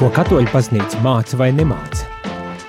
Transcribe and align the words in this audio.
Ko 0.00 0.06
katoļu 0.16 0.48
baznīca 0.48 0.96
māca 1.04 1.36
vai 1.36 1.50
nemāca? 1.52 2.06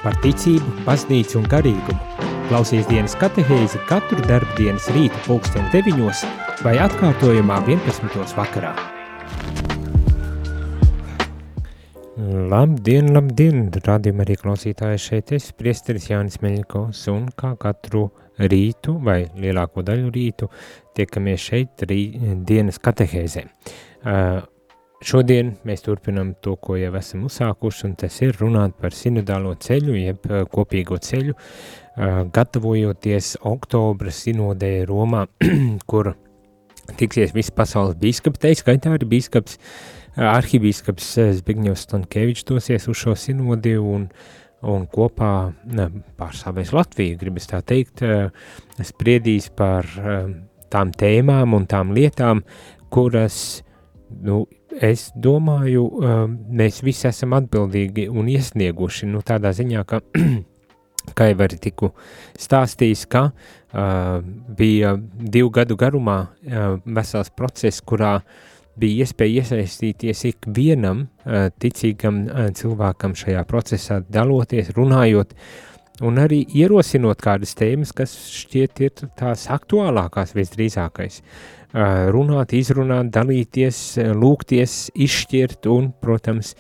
Par 0.02 0.18
ticību, 0.20 0.82
baznīcu 0.84 1.38
un 1.40 1.46
garīgumu. 1.48 2.26
Klausies 2.50 2.90
dienas 2.90 3.16
katehēzi 3.22 3.80
katru 3.88 4.20
darbu 4.26 4.58
dienas 4.58 4.90
rīta 4.92 5.16
pulksten 5.24 5.70
9 5.72 6.26
vai 6.66 6.74
atkārtojumā 6.84 7.62
11. 7.70 8.36
vakarā. 8.36 8.74
Labdien, 12.52 13.14
labdien, 13.16 13.64
rādījumā 13.80 14.28
arī 14.28 14.36
klausītāji 14.44 15.00
šeit 15.00 15.32
es, 15.40 15.54
priesteris 15.56 16.12
Jānis 16.12 16.42
Meļņkovs, 16.44 17.08
un 17.16 17.30
kā 17.32 17.56
katru 17.56 18.10
rītu 18.44 19.00
vai 19.08 19.22
lielāko 19.40 19.88
daļu 19.88 20.12
rītu 20.12 20.52
tiekamies 21.00 21.48
šeit 21.48 21.88
rī, 21.88 22.02
dienas 22.44 22.84
katehēzē. 22.84 23.48
Uh, 24.02 24.42
Šodien 25.02 25.56
mēs 25.66 25.82
turpinām 25.82 26.36
to, 26.46 26.52
ko 26.62 26.76
jau 26.78 26.92
esam 27.00 27.24
uzsākuši, 27.26 27.86
un 27.88 27.94
tas 27.98 28.20
ir 28.22 28.36
runāt 28.38 28.76
par 28.78 28.94
sinodālo 28.94 29.56
ceļu, 29.58 29.96
jeb 29.98 30.28
eh, 30.30 30.44
kopīgo 30.46 31.00
ceļu, 31.02 31.34
eh, 31.34 32.20
gatavojoties 32.36 33.32
oktobra 33.50 34.14
sinodē 34.14 34.70
Romā, 34.86 35.24
kur 35.90 36.12
tiksies 37.02 37.34
visi 37.34 37.56
pasaules 37.58 37.98
bīskapi, 37.98 38.44
te 38.46 38.54
skaitā 38.60 38.94
arī 38.94 39.10
bīskaps, 39.16 39.58
eh, 39.58 40.28
arhibīskaps 40.36 41.10
Zbigņevs 41.40 41.88
Stankevičs 41.88 42.46
dosies 42.54 42.86
uz 42.86 43.02
šo 43.02 43.18
sinodi 43.18 43.74
un, 43.82 44.06
un 44.62 44.86
kopā 44.86 45.34
pārstāvēs 46.22 46.78
Latviju, 46.78 47.18
gribas 47.26 47.50
tā 47.50 47.66
teikt, 47.66 48.06
spriedīs 48.86 49.50
par 49.58 49.90
tām 50.70 50.94
tēmām 50.94 51.58
un 51.58 51.66
tām 51.66 51.98
lietām, 51.98 52.46
kuras, 52.94 53.64
nu, 54.22 54.44
es 54.80 55.10
domāju, 55.16 55.86
um, 56.02 56.38
mēs 56.52 56.82
visi 56.86 57.08
esam 57.10 57.36
atbildīgi 57.38 58.08
un 58.10 58.30
iesnieguši, 58.32 59.10
nu 59.12 59.24
tādā 59.26 59.52
ziņā, 59.56 59.84
ka, 59.88 60.02
kā 61.18 61.32
jau 61.32 61.40
arī 61.46 61.60
tiku 61.62 61.92
stāstījis, 62.40 63.06
ka 63.12 63.26
uh, 63.32 64.22
bija 64.58 64.96
divu 65.12 65.52
gadu 65.54 65.78
garumā 65.80 66.18
uh, 66.24 66.78
vesels 66.86 67.34
process, 67.36 67.84
kurā 67.84 68.20
bija 68.80 69.06
iespēja 69.06 69.44
iesaistīties 69.44 70.26
ikvienam 70.32 71.06
uh, 71.06 71.50
ticīgam 71.62 72.24
uh, 72.28 72.48
cilvēkam 72.56 73.18
šajā 73.18 73.44
procesā, 73.50 74.00
daloties, 74.08 74.72
runājot, 74.78 75.36
un 76.08 76.18
arī 76.18 76.42
ierosinot 76.58 77.20
kādas 77.22 77.54
tēmas, 77.60 77.92
kas 77.94 78.16
šķiet 78.34 78.86
ir 78.88 79.10
tās 79.20 79.50
aktuālākās 79.54 80.32
visdrīzākais. 80.38 81.20
Uh, 81.22 81.61
runāt, 81.74 82.54
izrunāt, 82.58 83.12
dalīties, 83.16 83.82
lūgties, 84.18 84.78
izšķirt 84.96 85.68
un, 85.72 85.92
protams, 86.02 86.56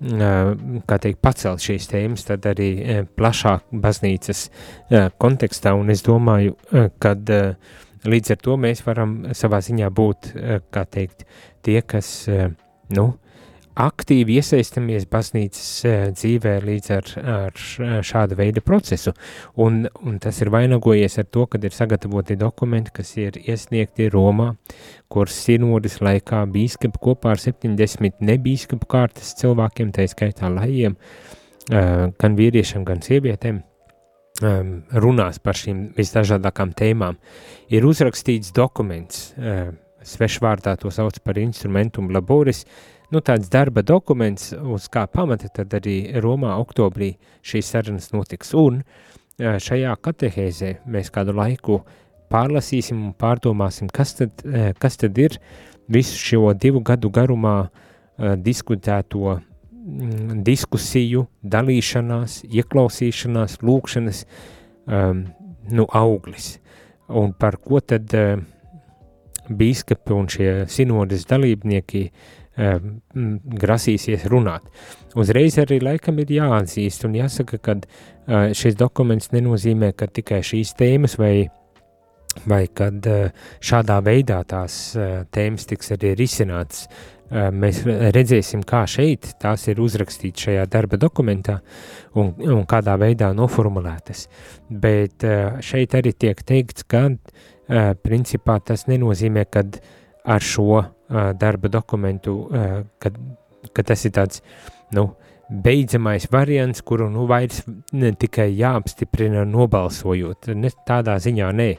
kā 0.00 0.98
teikt, 1.00 1.20
pacelt 1.20 1.60
šīs 1.64 1.88
tēmas, 1.90 2.24
tad 2.28 2.46
arī 2.48 2.70
plašāk 3.16 3.68
baznīcas 3.82 4.46
kontekstā, 5.20 5.74
un 5.76 5.92
es 5.92 6.04
domāju, 6.06 6.56
kad 7.02 7.32
līdz 8.08 8.36
ar 8.36 8.40
to 8.40 8.56
mēs 8.60 8.84
varam 8.86 9.18
savā 9.36 9.60
ziņā 9.64 9.90
būt, 9.92 10.32
kā 10.72 10.86
teikt, 10.88 11.26
tie, 11.64 11.80
kas, 11.84 12.24
nu, 12.96 13.10
aktīvi 13.78 14.36
iesaistamies 14.40 15.06
baznīcas 15.10 15.68
eh, 15.86 16.02
dzīvē 16.14 16.54
līdz 16.64 16.90
ar, 16.96 17.10
ar 17.34 18.02
šādu 18.06 18.38
veidu 18.38 18.62
procesu. 18.66 19.12
Un, 19.62 19.84
un 20.06 20.18
tas 20.22 20.40
ir 20.42 20.50
vainagojies 20.52 21.18
ar 21.22 21.28
to, 21.30 21.46
ka 21.50 21.60
ir 21.62 21.74
sagatavoti 21.74 22.38
dokumenti, 22.40 22.94
kas 23.00 23.14
ir 23.20 23.38
iesniegti 23.40 24.10
Romā, 24.12 24.52
kuras 25.10 25.38
sinodas 25.46 26.00
laikā 26.02 26.42
bīskapi 26.50 27.02
kopā 27.02 27.34
ar 27.36 27.42
70 27.42 28.24
nebīskapu 28.26 28.88
kārtas 28.90 29.34
cilvēkiem, 29.40 29.92
tā 29.94 30.06
skaitā 30.10 30.50
lajiem, 30.52 30.96
eh, 31.70 32.06
gan 32.18 32.38
vīriešiem, 32.38 32.84
gan 32.84 33.04
sievietēm, 33.04 33.62
ehm, 34.42 34.74
runās 34.92 35.38
par 35.38 35.54
šīm 35.54 35.94
visdažādākām 35.94 36.74
tēmām. 36.74 37.16
Ir 37.70 37.82
uzrakstīts 37.82 38.52
dokuments, 38.52 39.32
eh, 39.38 39.70
svešvārdā 40.02 40.78
to 40.78 40.88
sauc 40.88 41.18
par 41.22 41.34
instrumentum 41.34 42.10
laboris, 42.10 42.64
nu, 43.10 43.20
tāds 43.20 43.50
darba 43.50 43.82
dokuments, 43.86 44.52
uz 44.54 44.88
kā 44.92 45.06
pamata 45.10 45.50
tad 45.52 45.74
arī 45.80 45.96
Romā 46.22 46.54
oktobrī 46.62 47.14
šīs 47.46 47.72
sarunas 47.74 48.10
notiks. 48.14 48.54
Un 48.54 48.82
šajā 49.40 49.96
katehēzē 50.04 50.76
mēs 50.90 51.10
kādu 51.14 51.34
laiku 51.36 51.80
pārlasīsim 52.30 53.08
un 53.08 53.14
pārdomāsim, 53.18 53.90
kas 53.92 54.14
tad, 54.20 54.44
kas 54.78 55.00
tad 55.00 55.18
ir 55.18 55.38
visu 55.90 56.18
šo 56.20 56.52
divu 56.54 56.82
gadu 56.86 57.10
garumā 57.10 57.56
diskutēto 58.44 59.38
mm, 59.40 60.42
diskusiju, 60.46 61.24
dalīšanās, 61.42 62.42
ieklausīšanās, 62.46 63.58
lūkšanas 63.64 64.24
um, 64.26 65.24
nu, 65.72 65.86
auglis. 65.88 66.58
Un 67.08 67.32
par 67.32 67.56
ko 67.64 67.80
tad 67.80 68.12
uh, 68.14 68.36
bīskapi 69.48 70.14
un 70.14 70.28
šie 70.30 70.50
sinodas 70.70 71.24
dalībnieki 71.32 72.04
uh, 72.04 72.28
grasīsies 72.60 74.26
runāt. 74.30 74.66
Uzreiz 75.18 75.56
arī 75.62 75.80
laikam 75.82 76.18
ir 76.20 76.32
jāatzīst 76.36 77.06
un 77.08 77.16
jāsaka, 77.18 77.58
ka 77.58 77.78
šis 78.56 78.76
dokuments 78.78 79.32
nenozīmē, 79.34 79.92
ka 79.96 80.10
tikai 80.10 80.42
šīs 80.46 80.74
tēmas 80.78 81.16
vai, 81.20 81.48
vai 82.46 82.66
kad 82.68 83.06
šādā 83.64 84.00
veidā 84.06 84.42
tās 84.48 84.92
tēmas 85.32 85.66
tiks 85.70 85.96
arī 85.96 86.14
risināts. 86.20 86.86
Mēs 87.30 87.84
redzēsim, 87.86 88.64
kā 88.66 88.82
šeit 88.90 89.36
tās 89.38 89.68
ir 89.70 89.78
uzrakstītas 89.80 90.48
šajā 90.48 90.64
darba 90.66 90.98
dokumentā 90.98 91.60
un, 92.18 92.32
un 92.42 92.64
kādā 92.66 92.96
veidā 92.98 93.30
noformulētas. 93.38 94.24
Bet 94.68 95.22
šeit 95.62 95.94
arī 95.94 96.12
tiek 96.12 96.42
teikts, 96.42 96.82
ka 96.90 97.06
principā 98.02 98.58
tas 98.66 98.88
nenozīmē, 98.90 99.46
ka 99.46 99.62
ar 100.24 100.44
šo 100.44 100.82
darba 101.10 101.68
dokumentu, 101.72 102.34
kad, 102.98 103.16
kad 103.72 103.88
tas 103.88 104.04
ir 104.04 104.14
tāds, 104.16 104.42
nu, 104.94 105.10
beidzamais 105.50 106.26
variants, 106.30 106.80
kuru 106.80 107.08
nu 107.10 107.24
vairs 107.26 107.64
ne 107.92 108.12
tikai 108.14 108.52
jāapstiprina 108.54 109.42
nobalsojot, 109.50 110.52
ne 110.54 110.70
tādā 110.86 111.16
ziņā 111.18 111.48
nē, 111.58 111.70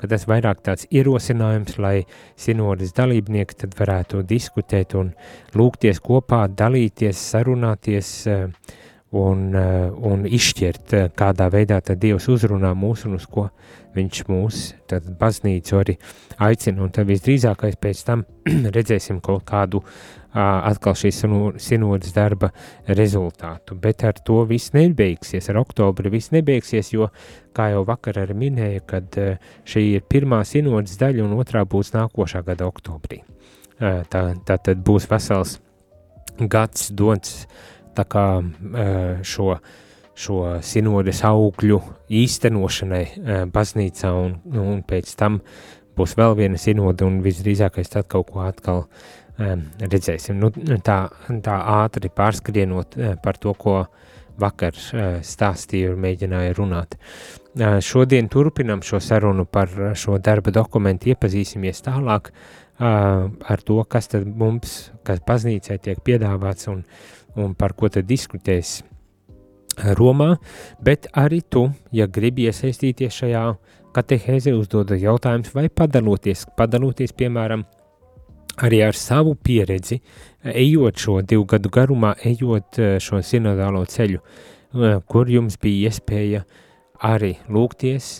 ka 0.00 0.08
tas 0.08 0.24
vairāk 0.30 0.62
tāds 0.64 0.88
ierosinājums, 0.88 1.76
lai 1.82 2.06
sinodas 2.40 2.94
dalībnieki 2.96 3.60
tad 3.64 3.76
varētu 3.76 4.24
diskutēt 4.28 4.96
un 4.96 5.12
lūgties 5.58 6.00
kopā, 6.00 6.46
dalīties, 6.48 7.20
sarunāties 7.34 8.14
un, 9.12 9.44
un 9.52 10.24
izšķirt, 10.24 10.96
kādā 11.18 11.50
veidā 11.52 11.82
tad 11.84 12.00
Dievs 12.00 12.30
uzrunā 12.32 12.72
mūs 12.76 13.04
un 13.08 13.20
uz 13.20 13.28
ko 13.28 13.50
viņš 13.98 14.22
mūs, 14.30 14.62
tad 14.90 15.06
baznīcu 15.18 15.80
arī 15.80 15.98
aicina, 16.46 16.84
un 16.84 16.94
tad 16.94 17.08
visdrīzākais 17.10 17.78
pēc 17.82 18.04
tam 18.06 18.24
redzēsim 18.76 19.20
kaut 19.24 19.44
kādu 19.48 19.82
atkal 20.38 20.94
šīs 20.98 21.22
sinodas 21.62 22.12
darba 22.14 22.50
rezultātu, 22.86 23.74
bet 23.80 24.04
ar 24.04 24.18
to 24.24 24.42
viss 24.48 24.74
nebeigsies, 24.76 25.48
ar 25.48 25.60
oktobri 25.62 26.12
viss 26.12 26.32
nebeigsies, 26.34 26.92
jo, 26.92 27.08
kā 27.56 27.70
jau 27.72 27.84
vakar 27.88 28.20
arī 28.22 28.36
minēja, 28.36 28.84
kad 28.86 29.18
šī 29.66 29.84
ir 29.96 30.04
pirmā 30.10 30.42
sinodas 30.46 30.98
daļa 31.00 31.24
un 31.24 31.34
otrā 31.40 31.64
būs 31.64 31.94
nākošā 31.96 32.44
gada 32.46 32.68
oktobrī. 32.68 33.22
Tā, 33.78 34.22
tā 34.44 34.58
tad 34.58 34.84
būs 34.84 35.08
vesels 35.10 35.58
gads 36.38 36.90
dots 36.94 37.46
tā 37.96 38.04
kā 38.06 38.26
šo 39.26 39.58
šo 40.18 40.58
sinodes 40.64 41.22
augļu 41.26 41.78
īstenošanai 42.18 43.04
e, 43.04 43.38
baznīcā, 43.54 44.10
un, 44.18 44.34
un 44.58 44.82
pēc 44.86 45.14
tam 45.18 45.40
būs 45.98 46.16
vēl 46.18 46.36
viena 46.38 46.58
sinode, 46.60 47.06
un 47.06 47.20
visdrīzākais 47.24 47.92
tad 47.94 48.08
kaut 48.10 48.32
ko 48.32 48.42
atkal 48.46 48.84
um, 48.84 49.64
redzēsim. 49.82 50.38
Nu, 50.38 50.50
tā, 50.84 50.98
tā 51.44 51.56
ātri 51.78 52.10
pārskrienot 52.14 52.98
uh, 52.98 53.16
par 53.22 53.38
to, 53.42 53.54
ko 53.58 53.80
vakar 54.38 54.76
stāstīju 55.26 55.96
un 55.96 56.02
mēģināju 56.04 56.56
runāt. 56.58 56.94
Šodien 57.82 58.28
turpinam 58.30 58.84
šo 58.86 59.00
sarunu 59.02 59.48
par 59.50 59.72
šo 59.98 60.20
darba 60.22 60.52
dokumentu, 60.54 61.10
iepazīsimies 61.10 61.82
tālāk 61.82 62.30
ar 62.78 63.64
to, 63.66 63.80
kas 63.90 64.06
tad 64.12 64.28
mums, 64.30 64.76
kas 65.02 65.18
baznīcai 65.26 65.80
tiek 65.82 65.98
piedāvāts 66.06 66.70
un, 66.70 66.84
un 67.34 67.56
par 67.58 67.74
ko 67.74 67.90
tad 67.90 68.06
diskutēs 68.06 68.78
Romā, 69.98 70.36
bet 70.82 71.06
arī 71.16 71.40
tu, 71.50 71.68
ja 71.94 72.08
gribi 72.10 72.48
iesaistīties 72.48 73.14
šajā 73.22 73.44
katehēzē, 73.96 74.54
uzdodot 74.58 75.00
jautājumus 75.00 75.54
vai 75.54 75.68
padaloties, 75.70 76.46
padaloties, 76.58 77.14
piemēram, 77.16 77.64
arī 78.64 78.82
ar 78.86 78.96
savu 78.98 79.34
pieredzi, 79.34 80.00
ejot 80.42 81.02
šo 81.02 81.18
divu 81.22 81.46
gadu 81.48 81.70
garumā, 81.72 82.14
ejot 82.26 82.78
eh, 82.82 82.96
šo 83.02 83.22
sinodālo 83.24 83.84
ceļu, 83.88 84.22
eh, 84.22 84.98
kur 85.06 85.30
jums 85.30 85.58
bija 85.62 85.90
iespēja 85.90 86.44
arī 87.08 87.36
lūgties, 87.48 88.10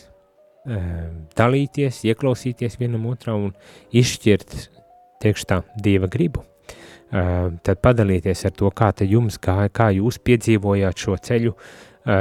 eh, 0.68 0.92
dalīties, 1.38 2.04
ieklausīties 2.12 2.78
vienam 2.80 3.08
otrā 3.10 3.34
un 3.38 3.52
izšķirt, 3.92 4.60
tiekš 5.22 5.48
tā, 5.50 5.62
Dieva 5.82 6.10
gribu. 6.10 6.44
Tad 7.10 7.80
padalīties 7.82 8.44
ar 8.48 8.54
to, 8.56 8.70
kā 8.70 8.90
te 8.92 9.06
jums 9.08 9.38
gāja, 9.40 9.70
kā 9.72 9.90
jūs 9.96 10.18
piedzīvojāt 10.24 11.04
šo 11.04 11.16
ceļu, 11.28 11.54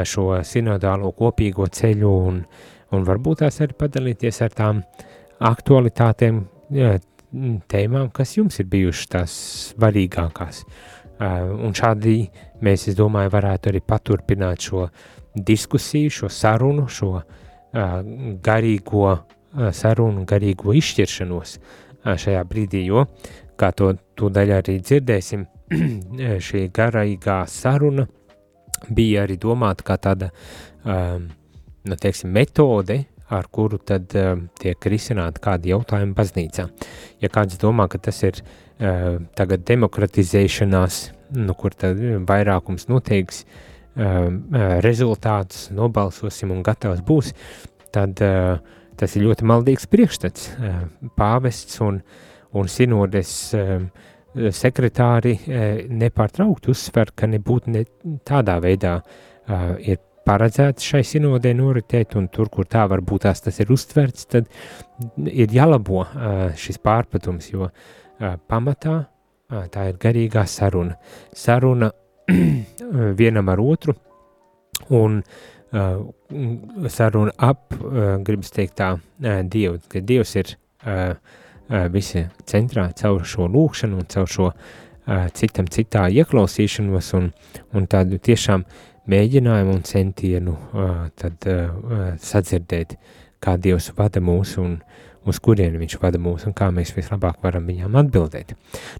šo 0.07 0.27
sinodālo 0.47 1.11
kopīgo 1.15 1.67
ceļu 1.71 2.11
un, 2.29 2.41
un 2.95 3.07
varbūt 3.07 3.43
tās 3.43 3.61
arī 3.63 3.75
padalīties 3.79 4.41
ar 4.45 4.55
tām 4.55 4.83
aktualitātēm, 5.47 6.41
tēmām, 7.67 8.11
kas 8.15 8.37
jums 8.37 8.59
ir 8.61 8.69
bijušas 8.71 9.11
tās 9.11 9.35
svarīgākās. 9.73 10.63
Un 11.17 11.73
šādi 11.75 12.19
mēs, 12.63 12.87
es 12.91 12.97
domāju, 12.97 13.33
varētu 13.33 13.71
arī 13.71 13.81
paturpināt 13.81 14.67
šo 14.69 14.87
diskusiju, 15.35 16.13
šo 16.13 16.29
sarunu, 16.31 16.87
šo 16.87 17.11
garīgo 18.45 19.17
sarunu, 19.73 20.23
garīgo 20.29 20.75
izšķiršanos 20.77 21.57
šajā 22.07 22.43
brīdī, 22.47 22.85
jo, 22.87 23.03
kā 23.59 23.71
to 23.77 23.91
tūdaļ 24.19 24.53
arī 24.59 24.77
dzirdēsim, 24.83 25.45
šī 26.47 26.67
garīgā 26.73 27.41
saruna 27.51 28.07
bija 28.93 29.25
arī 29.25 29.37
domāta 29.41 29.85
kā 29.87 29.97
tāda, 30.01 30.31
um, 30.85 31.27
nu, 31.87 31.97
teiksim, 31.99 32.31
metode, 32.33 33.01
ar 33.33 33.47
kuru 33.51 33.79
tad 33.83 34.13
um, 34.15 34.45
tiek 34.59 34.87
risināti 34.87 35.41
kādi 35.43 35.73
jautājumi 35.73 36.15
baznīcā. 36.15 36.67
Ja 37.23 37.31
kāds 37.33 37.59
domā, 37.59 37.89
ka 37.91 37.99
tas 37.99 38.21
ir 38.23 38.39
uh, 38.39 39.17
tagad 39.35 39.65
demokratizēšanās, 39.67 41.01
nu, 41.35 41.55
kur 41.59 41.75
tad 41.75 41.99
vairākums 42.29 42.87
noteiks 42.91 43.43
uh, 43.43 44.29
rezultātus, 44.85 45.67
nobalsosim 45.75 46.53
un 46.55 46.63
gatavs 46.63 47.03
būs, 47.07 47.33
tad 47.95 48.23
uh, 48.23 48.61
tas 48.97 49.17
ir 49.17 49.27
ļoti 49.27 49.47
maldīgs 49.49 49.89
priekšstats. 49.91 50.47
Uh, 50.55 50.79
pāvests 51.19 51.81
un, 51.83 51.99
un 52.57 52.69
sinodes 52.71 53.31
uh, 53.57 53.79
sekretāri 54.53 55.37
uh, 55.37 55.69
nepārtraukti 56.03 56.73
uzsver, 56.73 57.13
ka 57.15 57.29
nebūtu 57.29 57.73
ne 57.73 57.85
tādā 58.27 58.57
veidā 58.63 58.97
uh, 59.01 59.73
ir 59.79 60.01
paredzēts 60.27 60.87
šai 60.91 61.03
sinodē 61.07 61.53
noritēt, 61.55 62.17
un 62.19 62.27
tur, 62.33 62.49
kur 62.51 62.67
tā 62.69 62.83
varbūt 62.91 63.27
tās 63.27 63.43
tas 63.45 63.59
ir 63.63 63.71
uztverts, 63.73 64.27
tad 64.31 64.49
ir 65.27 65.53
jālabo 65.55 66.03
uh, 66.03 66.49
šis 66.59 66.81
pārpratums, 66.83 67.51
jo 67.53 67.69
uh, 67.69 68.33
pamatā 68.49 68.97
uh, 68.99 69.67
tā 69.71 69.89
ir 69.91 70.01
garīgā 70.01 70.43
saruna. 70.49 70.97
Saruna 71.35 71.91
vienam 73.21 73.53
ar 73.53 73.63
otru, 73.63 73.95
un 74.97 75.21
uh, 75.21 76.03
saruna 76.91 77.35
ap, 77.37 77.71
uh, 77.79 78.17
gribas 78.27 78.51
teikt 78.55 78.77
tā, 78.81 78.93
uh, 78.97 79.41
Dievu, 79.47 79.79
ka 79.91 80.03
Dievs 80.03 80.35
ir 80.41 80.55
uh, 80.83 81.13
visi 81.93 82.25
centrā 82.47 82.89
caur 82.97 83.25
šo 83.27 83.47
lūkšanu 83.51 84.01
un 84.01 84.07
caur 84.11 84.29
šo 84.31 84.51
citam 85.37 85.67
citā 85.71 86.07
ieklausīšanos 86.11 87.13
un, 87.15 87.31
un 87.75 87.87
tādu 87.87 88.19
tiešām 88.19 88.65
mēģinājumu 89.07 89.77
un 89.77 89.83
centienu 89.87 90.57
tad 91.19 91.47
sadzirdēt, 92.23 92.97
kā 93.43 93.55
Dievs 93.61 93.93
vada 93.95 94.19
mūs 94.23 94.57
un, 94.59 94.77
uz 95.27 95.39
kurieni 95.43 95.79
viņš 95.79 95.97
vada 96.01 96.19
mūs 96.21 96.47
un 96.47 96.55
kā 96.57 96.69
mēs 96.75 96.93
vislabāk 96.95 97.39
varam 97.43 97.67
viņām 97.67 97.95
atbildēt. 98.01 98.53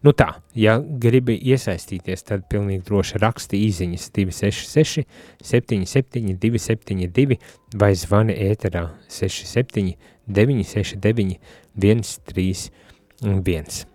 Nu 0.04 0.14
tā, 0.16 0.30
ja 0.56 0.78
gribi 0.80 1.38
iesaistīties, 1.52 2.24
tad 2.28 2.48
pilnīgi 2.52 2.86
droši 2.88 3.22
raksti 3.24 3.62
īziņas 3.68 4.10
266 4.16 5.08
77 5.44 6.38
272 6.44 7.40
vai 7.76 7.94
zvani 7.96 8.36
ēterā 8.48 8.88
67 9.12 9.96
969 10.28 11.40
131. 11.76 13.88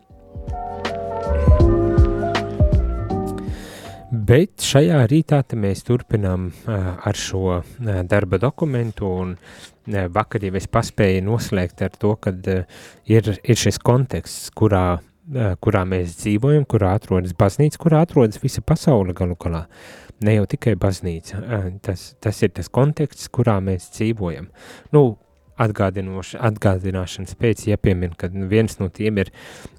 Bet 4.12 4.60
šajā 4.60 4.98
rītā 5.08 5.38
mēs 5.56 5.86
turpinām 5.88 6.50
ar 6.68 7.16
šo 7.16 7.62
darba 8.10 8.36
dokumentu, 8.36 9.08
un 9.08 9.30
vakar 9.88 10.44
jau 10.44 10.52
es 10.60 10.68
paspēju 10.68 11.22
noslēgt 11.24 11.80
ar 11.86 11.96
to, 11.96 12.12
ka 12.20 12.34
ir, 13.08 13.30
ir 13.40 13.56
šis 13.56 13.80
konteksts, 13.80 14.50
kurā, 14.52 15.00
kurā 15.64 15.82
mēs 15.88 16.18
dzīvojam, 16.20 16.68
kurā 16.68 16.92
atrodas 16.98 17.32
baznīca, 17.32 17.80
kurā 17.80 18.02
atrodas 18.04 18.42
visa 18.42 18.60
pasaule 18.60 19.16
galu 19.16 19.38
galā. 19.40 19.64
Ne 20.22 20.36
jau 20.36 20.44
tikai 20.46 20.76
baznīca, 20.78 21.40
tas, 21.82 22.12
tas 22.20 22.42
ir 22.44 22.52
tas 22.54 22.68
konteksts, 22.68 23.32
kurā 23.32 23.56
mēs 23.64 23.88
dzīvojam. 23.96 24.52
Nu, 24.92 25.16
atgādināšanas 25.60 27.36
pēc 27.38 27.66
jāpiemina, 27.68 28.16
ka 28.18 28.30
viens 28.50 28.78
no 28.80 28.88
tiem 28.92 29.20
ir 29.22 29.30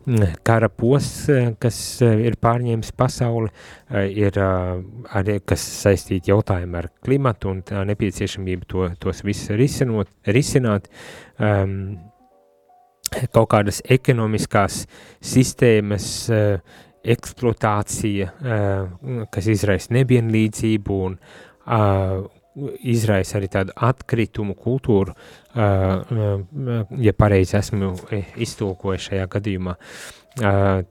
mm, 0.05 0.37
kara 0.45 0.69
posts, 0.69 1.27
kas 1.61 1.79
eh, 2.05 2.25
ir 2.27 2.37
pārņēmis 2.41 2.93
pasauli, 2.97 3.49
eh, 3.89 4.07
ir 4.25 4.37
eh, 4.37 4.71
arī, 5.19 5.39
kas 5.45 5.65
saistīti 5.83 6.31
jautājumi 6.31 6.79
ar 6.79 6.89
klimatu 7.03 7.53
un 7.53 7.63
nepieciešamību 7.89 8.69
to, 8.69 8.87
tos 9.01 9.23
visus 9.25 9.53
risinot, 9.57 10.11
risināt. 10.29 10.89
Um, 11.41 11.97
kaut 13.33 13.51
kādas 13.51 13.77
ekonomiskās 13.93 14.87
sistēmas 15.21 16.05
uh, 16.33 16.55
eksploatācija, 17.03 18.29
uh, 18.31 19.25
kas 19.29 19.49
izraisa 19.53 19.93
nevienlīdzību 19.93 20.97
un 21.07 21.17
uh, 21.19 22.23
izraisa 22.93 23.37
arī 23.39 23.49
tādu 23.51 23.73
atkritumu 23.75 24.55
kultūru, 24.59 25.13
ja 25.53 27.13
pareizi 27.17 27.57
esmu 27.59 27.93
iztulkojis 28.45 29.09
šajā 29.09 29.27
gadījumā. 29.37 29.75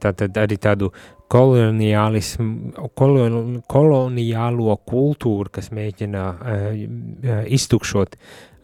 Tātad 0.02 0.38
arī 0.38 0.58
tādu 0.62 0.92
koloniālismu, 1.32 2.90
koloniālo 3.72 4.76
kultūru, 4.86 5.52
kas 5.54 5.72
mēģina 5.74 6.26
iztukšot 7.58 8.16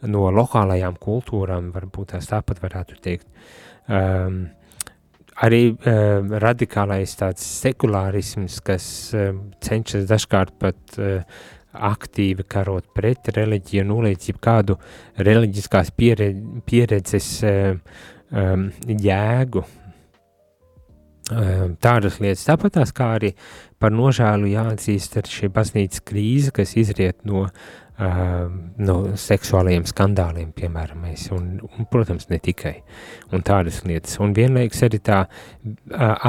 no 0.07 0.29
lokālajām 0.31 0.95
kultūrām, 1.01 1.73
varbūt 1.75 2.13
tās 2.13 2.29
tāpat 2.29 2.61
varētu 2.63 2.99
teikt. 3.03 3.27
Um, 3.89 4.45
arī 5.43 5.61
uh, 5.73 6.21
radikālais 6.43 7.15
tāds 7.19 7.45
sekulārisms, 7.63 8.59
kas 8.65 8.85
uh, 9.17 9.31
cenšas 9.65 10.05
dažkārt 10.09 10.55
pat 10.61 10.99
uh, 10.99 11.41
aktīvi 11.73 12.45
karot 12.49 12.87
pret 12.95 13.29
reliģiju, 13.35 13.85
noliec 13.87 14.29
kādu 14.41 14.77
reliģiskās 15.17 15.91
pieredzi, 15.97 16.63
pieredzes 16.65 17.33
um, 17.45 18.69
jēgu. 18.87 19.65
Um, 21.29 21.75
tādas 21.77 22.17
lietas, 22.17 22.47
tāpat 22.47 22.79
tās 22.79 22.89
kā 22.95 23.11
arī 23.19 23.35
par 23.77 23.93
nožēlu 23.93 24.49
jāatzīst 24.49 25.19
ar 25.19 25.27
šī 25.29 25.51
baznīcas 25.53 26.01
krīze, 26.01 26.49
kas 26.55 26.73
izriet 26.81 27.21
no, 27.29 27.43
uh, 27.45 28.47
no 28.81 28.95
seksuālajiem 29.13 29.85
skandāliem, 29.91 30.49
piemēram, 30.57 31.05
mēs, 31.05 31.27
un, 31.37 31.59
un, 31.69 31.85
protams, 31.91 32.31
ne 32.33 32.41
tikai, 32.41 32.79
un 33.29 33.45
tādas 33.45 33.83
lietas. 33.85 34.17
Un 34.25 34.33
vienlaiks 34.33 34.81
arī 34.89 35.03
tā 35.05 35.21
uh, 35.27 35.77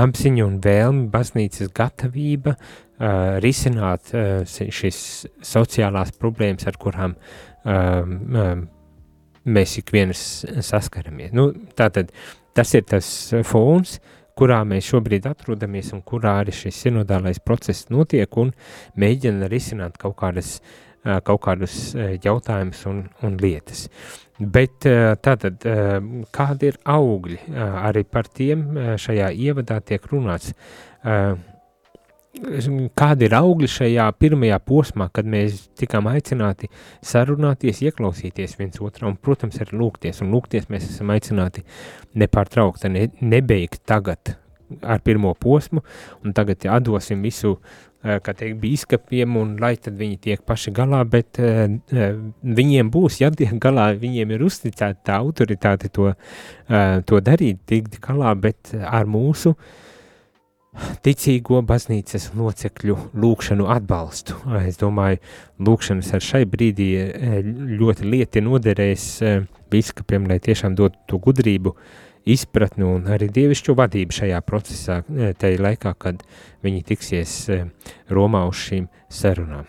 apziņa 0.02 0.44
un 0.44 0.60
vēlme, 0.68 1.08
baznīcas 1.16 1.72
gatavība 1.80 2.58
uh, 2.58 2.76
risināt 3.40 4.12
uh, 4.12 4.42
šīs 4.44 5.00
sociālās 5.46 6.12
problēmas, 6.20 6.66
ar 6.68 6.76
kurām 6.80 7.16
um, 7.64 8.14
um, 8.36 8.64
mēs 9.48 9.78
ik 9.80 9.92
viens 9.94 10.24
saskaramies. 10.66 11.32
Nu, 11.36 11.50
tātad 11.76 12.12
tas 12.56 12.74
ir 12.76 12.84
tas 12.90 13.08
fons, 13.48 13.96
kurā 14.36 14.60
mēs 14.68 14.90
šobrīd 14.92 15.28
atrodamies 15.30 15.94
un 15.96 16.04
kurā 16.04 16.38
arī 16.42 16.52
šis 16.56 16.84
sinodālais 16.86 17.40
process 17.44 17.88
notiek 17.92 18.36
un 18.40 18.52
mēģina 19.00 19.48
risināt 19.48 19.96
kaut 20.00 20.18
kādas 20.20 20.58
uh, 20.60 21.20
kaut 21.24 21.40
kādus 21.46 21.94
uh, 21.96 22.12
jautājumus 22.20 22.84
un, 22.90 23.06
un 23.24 23.40
lietas. 23.40 23.88
Bet 24.40 24.86
tātad, 25.20 25.60
kādi 26.32 26.70
ir 26.70 26.76
augļi? 26.88 27.34
Arī 27.60 28.06
par 28.08 28.24
tiem 28.32 28.62
šajā 28.96 29.26
ievadā 29.36 29.76
tiek 29.84 30.06
runāts 30.08 30.54
kādi 32.30 33.26
ir 33.26 33.34
augļi 33.34 33.68
šajā 33.70 34.06
pirmajā 34.20 34.58
posmā, 34.62 35.08
kad 35.12 35.26
mēs 35.28 35.64
tikām 35.78 36.06
aicināti 36.12 36.70
sarunāties, 37.02 37.82
ieklausīties 37.88 38.54
viens 38.60 38.78
otrā 38.80 39.08
un, 39.10 39.16
protams, 39.18 39.58
arī 39.62 39.78
lūgties. 39.80 40.22
Un 40.22 40.30
lūgties 40.34 40.70
mēs 40.70 40.86
esam 40.92 41.10
aicināti 41.10 41.64
nepārtraukti, 42.20 42.92
ne, 42.94 43.08
nebeigt 43.20 43.82
tagad 43.88 44.36
ar 44.86 45.02
pirmo 45.02 45.34
posmu, 45.34 45.82
un 46.22 46.34
tagad 46.36 46.62
atdosim 46.70 47.24
visu, 47.26 47.56
eh, 48.04 48.20
kā 48.22 48.36
teikt, 48.38 48.60
bīskapiem, 48.62 49.34
un 49.40 49.56
lai 49.58 49.74
tad 49.82 49.98
viņi 49.98 50.20
tiek 50.22 50.46
paši 50.46 50.70
galā, 50.70 51.02
bet 51.10 51.42
uh, 51.42 51.66
viņiem 52.46 52.94
būs 52.94 53.18
jātiek 53.24 53.58
galā, 53.58 53.90
viņiem 53.98 54.36
ir 54.36 54.46
uzticēta 54.46 55.02
tā 55.02 55.18
autoritāte 55.18 55.90
to, 55.90 56.12
to 57.04 57.20
darīt, 57.26 57.66
tikt 57.66 57.98
galā, 58.00 58.36
bet 58.38 58.70
ar 58.78 59.10
mūsu 59.10 59.56
uh, 59.56 59.78
ticīgo 61.04 61.60
baznīcas 61.66 62.30
locekļu 62.38 62.96
lūkšanu 63.18 63.66
atbalstu. 63.74 64.36
Es 64.62 64.78
domāju, 64.80 65.18
lūkšanas 65.66 66.12
ar 66.16 66.24
šai 66.24 66.44
brīdī 66.50 66.90
ļoti 67.80 68.06
lieti 68.06 68.44
noderēs 68.44 69.08
biskupiem, 69.70 70.28
lai 70.30 70.38
tiešām 70.42 70.76
dotu 70.78 71.00
to 71.10 71.18
gudrību 71.22 71.74
izpratni 72.30 72.84
un 72.84 73.08
arī 73.10 73.30
dievišķo 73.32 73.74
vadību 73.78 74.14
šajā 74.14 74.40
procesā, 74.46 75.00
tajā 75.40 75.60
laikā, 75.64 75.94
kad 75.98 76.22
viņi 76.64 76.86
tiksies 76.92 77.36
Romā 78.12 78.44
uz 78.50 78.60
šīm 78.60 78.90
sarunām. 79.10 79.66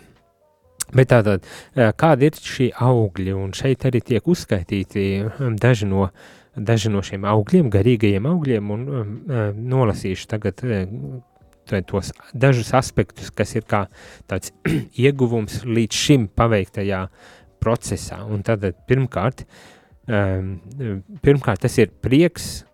Bet 0.92 1.08
tātad, 1.14 1.46
kādi 1.72 2.28
ir 2.28 2.36
šie 2.36 2.68
augļi, 2.76 3.32
un 3.32 3.54
šeit 3.56 3.86
arī 3.88 4.02
tiek 4.04 4.26
uzskaitīti 4.28 5.06
daži 5.62 5.88
no, 5.88 6.10
daži 6.56 6.92
no 6.92 7.02
šiem 7.06 7.26
augļiem, 7.28 7.70
garīgajiem 7.72 8.28
augļiem, 8.28 8.72
un 8.74 8.88
um, 8.88 9.12
nolasīšu 9.72 10.28
tagad 10.32 10.64
tos 11.88 12.12
dažus 12.36 12.74
aspektus, 12.76 13.32
kas 13.32 13.56
ir 13.56 13.68
kā 13.70 13.86
tāds 14.30 14.52
ieguvums 15.06 15.62
līdz 15.64 16.02
šim 16.06 16.28
paveiktajā 16.36 17.06
procesā. 17.62 18.22
Un 18.28 18.44
tad 18.44 18.66
pirmkārt, 18.90 19.46
um, 20.10 20.58
pirmkārt 21.24 21.64
tas 21.64 21.78
ir 21.80 21.94
prieks, 22.04 22.66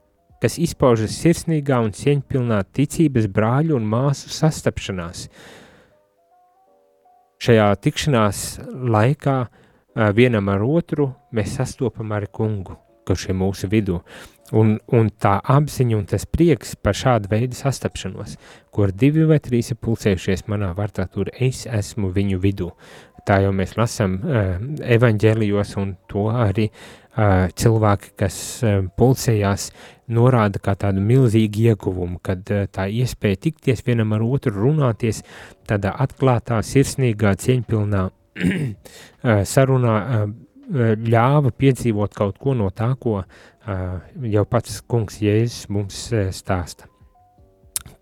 kas 0.42 0.58
izpaužas 0.62 1.18
sirsnīgā 1.18 1.80
un 1.82 1.94
cieņpilnā 1.98 2.64
ticības 2.78 3.30
brāļu 3.34 3.78
un 3.78 3.88
māsu 3.90 4.34
sastapšanās. 4.34 5.28
Šajā 7.42 7.70
tikšanās 7.86 8.44
laikā 8.98 9.38
uh, 9.46 10.10
vienam 10.18 10.50
ar 10.50 10.66
otru 10.66 11.12
mēs 11.38 11.58
sastopam 11.60 12.14
ar 12.18 12.26
kungu, 12.34 12.78
ir 13.16 13.38
mūsu 13.38 13.70
vidū. 13.72 14.02
Un, 14.56 14.78
un 14.96 15.10
tā 15.20 15.34
apziņa 15.44 15.98
un 15.98 16.06
tas 16.08 16.24
prieks 16.24 16.78
par 16.80 16.96
šādu 16.96 17.28
veidu 17.32 17.58
sastapšanos, 17.58 18.38
kur 18.72 18.94
divi 18.96 19.26
vai 19.28 19.42
trīs 19.44 19.74
ir 19.74 19.80
pulcējušies 19.84 20.46
manā 20.48 20.70
vārtā, 20.78 21.04
tur 21.12 21.28
es 21.36 21.66
esmu 21.68 22.14
viņu 22.16 22.40
vidū. 22.40 22.70
Tā 23.28 23.42
jau 23.44 23.52
mēs 23.52 23.76
lasām 23.76 24.16
uh, 24.22 24.56
evaņģēlijos, 24.96 25.74
un 25.82 25.98
to 26.08 26.30
arī 26.32 26.70
uh, 26.72 27.50
cilvēki, 27.60 28.14
kas 28.24 28.38
uh, 28.64 28.78
pulcējās, 28.96 29.68
norāda 30.16 30.62
kā 30.64 30.78
tādu 30.80 31.04
milzīgu 31.04 31.66
ieguvumu, 31.74 32.22
kad 32.24 32.48
uh, 32.56 32.70
tā 32.72 32.88
iespēja 32.88 33.42
tikties 33.50 33.84
vienam 33.84 34.16
ar 34.16 34.24
otru, 34.24 34.56
runāties 34.56 35.26
tādā 35.68 35.92
atklātā, 36.08 36.62
sirsnīgā, 36.64 37.36
cieņpilnā 37.44 38.08
sarunā, 39.52 39.98
uh, 39.98 40.47
ļāva 40.68 41.52
piedzīvot 41.56 42.14
kaut 42.16 42.38
ko 42.42 42.54
no 42.58 42.70
tā, 42.76 42.92
ko 43.00 43.22
uh, 43.22 43.28
jau 44.24 44.46
pats 44.50 44.82
kungs 44.88 45.22
Jēzus 45.24 45.68
mums 45.74 46.00
stāsta. 46.36 46.88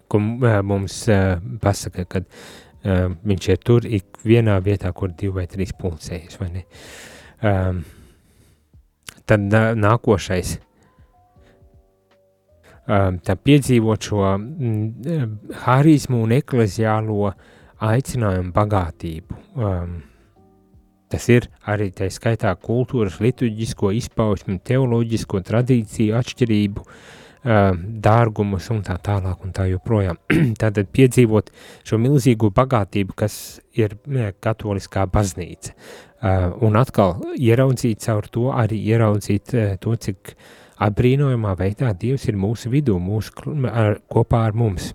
Ko 0.10 0.19
mums 0.19 1.00
pasaka, 1.62 2.05
kad 2.05 2.27
viņš 2.86 3.48
ir 3.50 3.62
tur 3.65 3.86
ik 3.89 4.19
vienā 4.24 4.60
vietā, 4.62 4.91
kur 4.93 5.10
divi 5.10 5.34
vai 5.39 5.48
trīs 5.50 5.74
pulcējas, 5.74 6.38
vai 6.38 6.51
ne? 6.53 6.63
Um, 7.41 7.81
tad 9.25 9.50
nākošais, 9.81 10.55
um, 12.86 13.17
tā 13.25 13.36
piedzīvot 13.41 14.10
šo 14.10 14.22
mm, 14.38 15.38
harizmu 15.65 16.22
un 16.27 16.36
ekleziālo 16.38 17.31
aicinājumu 17.86 18.53
bagātību. 18.55 19.41
Um, 19.57 19.98
Tas 21.15 21.29
ir 21.31 21.45
arī 21.72 21.93
tā 21.95 22.10
skaitā 22.12 22.50
kultūras, 22.60 23.22
liturģisko 23.24 23.93
izpausmu, 23.95 24.57
teoloģisko 24.67 25.39
tradīciju 25.48 26.17
atšķirību, 26.19 26.84
dārgumus 28.03 28.67
un 28.74 28.81
tā 28.84 28.98
tālāk 29.05 29.45
un 29.48 29.53
tā 29.55 29.69
joprojām. 29.69 30.19
Tātad 30.62 30.91
piedzīvot 30.91 31.53
šo 31.88 32.01
milzīgo 32.03 32.50
bagātību, 32.57 33.15
kas 33.15 33.38
ir 33.79 33.95
katoliskā 34.43 35.05
baznīca. 35.07 35.72
Un 36.67 36.75
atkal 36.81 37.15
ieraudzīt 37.39 38.03
caur 38.03 38.27
to, 38.27 38.50
arī 38.51 38.81
ieraudzīt 38.91 39.55
to, 39.79 39.95
cik 39.95 40.36
apbrīnojamā 40.84 41.55
veidā 41.55 41.95
Dievs 41.95 42.27
ir 42.27 42.36
mūsu 42.36 42.75
vidū, 42.75 43.00
mūsu, 43.00 43.55
ar, 43.72 44.01
kopā 44.12 44.50
ar 44.50 44.60
mums. 44.65 44.91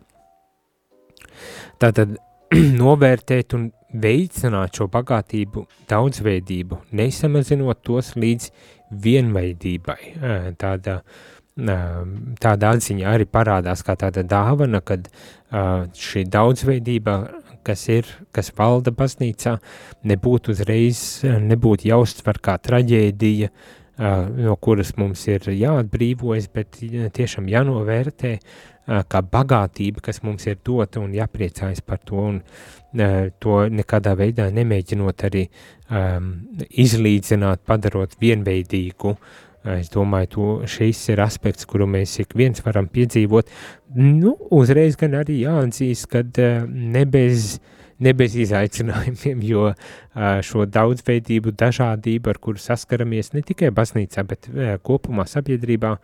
Tātad 1.80 2.18
novērtēt 2.84 3.56
un 3.56 3.70
veicināt 3.92 4.76
šo 4.78 4.86
bagātību, 4.92 5.64
daudzveidību, 5.90 6.78
nesamazinot 6.96 7.82
tos 7.86 8.14
līdz 8.18 8.50
vienveidībai. 9.02 9.98
Tāda, 10.60 11.00
tāda 12.44 12.72
atziņa 12.76 13.12
arī 13.14 13.26
parādās 13.26 13.84
kā 13.86 13.96
tāda 13.98 14.24
dāvana, 14.26 14.82
kad 14.84 15.10
šī 15.50 16.24
daudzveidība, 16.30 17.18
kas 17.66 17.84
ir, 17.92 18.08
kas 18.32 18.52
valda 18.56 18.94
baznīcā, 18.96 19.58
nebūtu 20.08 20.54
uzreiz, 20.54 21.20
nebūtu 21.24 21.90
jāuztver 21.90 22.40
kā 22.42 22.56
traģēdija, 22.62 23.50
no 24.00 24.56
kuras 24.64 24.94
mums 24.96 25.26
ir 25.28 25.44
jāatbrīvojas, 25.52 26.48
bet 26.54 26.78
tiešām 26.80 27.50
jānovērtē 27.52 28.38
kā 28.90 29.22
bagātība, 29.22 30.02
kas 30.02 30.22
mums 30.26 30.46
ir 30.50 30.58
dota 30.66 31.02
un 31.02 31.12
jāpriecājas 31.14 31.82
par 31.86 32.00
to, 32.04 32.24
un 32.32 32.40
to 33.42 33.60
nekādā 33.70 34.16
veidā 34.18 34.48
nemēģinot 34.50 35.26
arī 35.28 35.44
um, 35.46 36.32
izlīdzināt, 36.70 37.62
padarot 37.66 38.16
vienveidīgu. 38.20 39.14
Es 39.76 39.90
domāju, 39.92 40.30
to 40.32 40.46
šis 40.72 41.02
ir 41.12 41.20
aspekts, 41.20 41.68
kuru 41.68 41.86
mēs 41.86 42.16
ik 42.22 42.32
viens 42.34 42.62
varam 42.64 42.88
piedzīvot. 42.88 43.50
Nu, 44.00 44.34
uzreiz 44.56 44.96
gan 44.98 45.18
arī 45.20 45.42
jāatzīst, 45.42 46.08
ka 46.10 46.24
ne 46.66 47.04
bez 47.04 47.58
uh, 47.58 47.79
ne 48.00 48.14
bez 48.16 48.34
izaicinājumiem, 48.40 49.44
jo 49.52 49.68
šo 50.46 50.66
daudzveidību, 50.70 51.54
dažādību, 51.60 52.32
ar 52.32 52.42
kuru 52.42 52.62
saskaramies 52.62 53.32
ne 53.36 53.44
tikai 53.46 53.72
baznīcā, 53.76 54.26
bet 54.28 54.50
kopumā 54.86 55.26
sabiedrībā, 55.30 55.94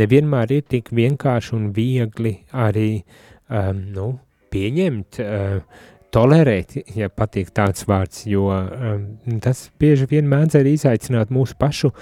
nevienmēr 0.00 0.58
ir 0.58 0.66
tik 0.70 0.92
vienkārši 0.96 1.54
un 1.58 1.70
viegli 1.76 2.36
arī 2.52 2.90
um, 3.00 3.86
nu, 3.94 4.10
pieņemt, 4.50 5.22
uh, 5.22 5.86
tolerēt, 6.14 6.74
ja 6.96 7.10
patīk 7.12 7.52
tāds 7.54 7.86
vārds, 7.86 8.24
jo 8.30 8.48
um, 8.50 9.06
tas 9.42 9.68
bieži 9.80 10.08
vien 10.10 10.28
mēdz 10.30 10.58
arī 10.58 10.74
izaicināt 10.74 11.30
mūsu 11.34 11.54
pašu 11.58 11.92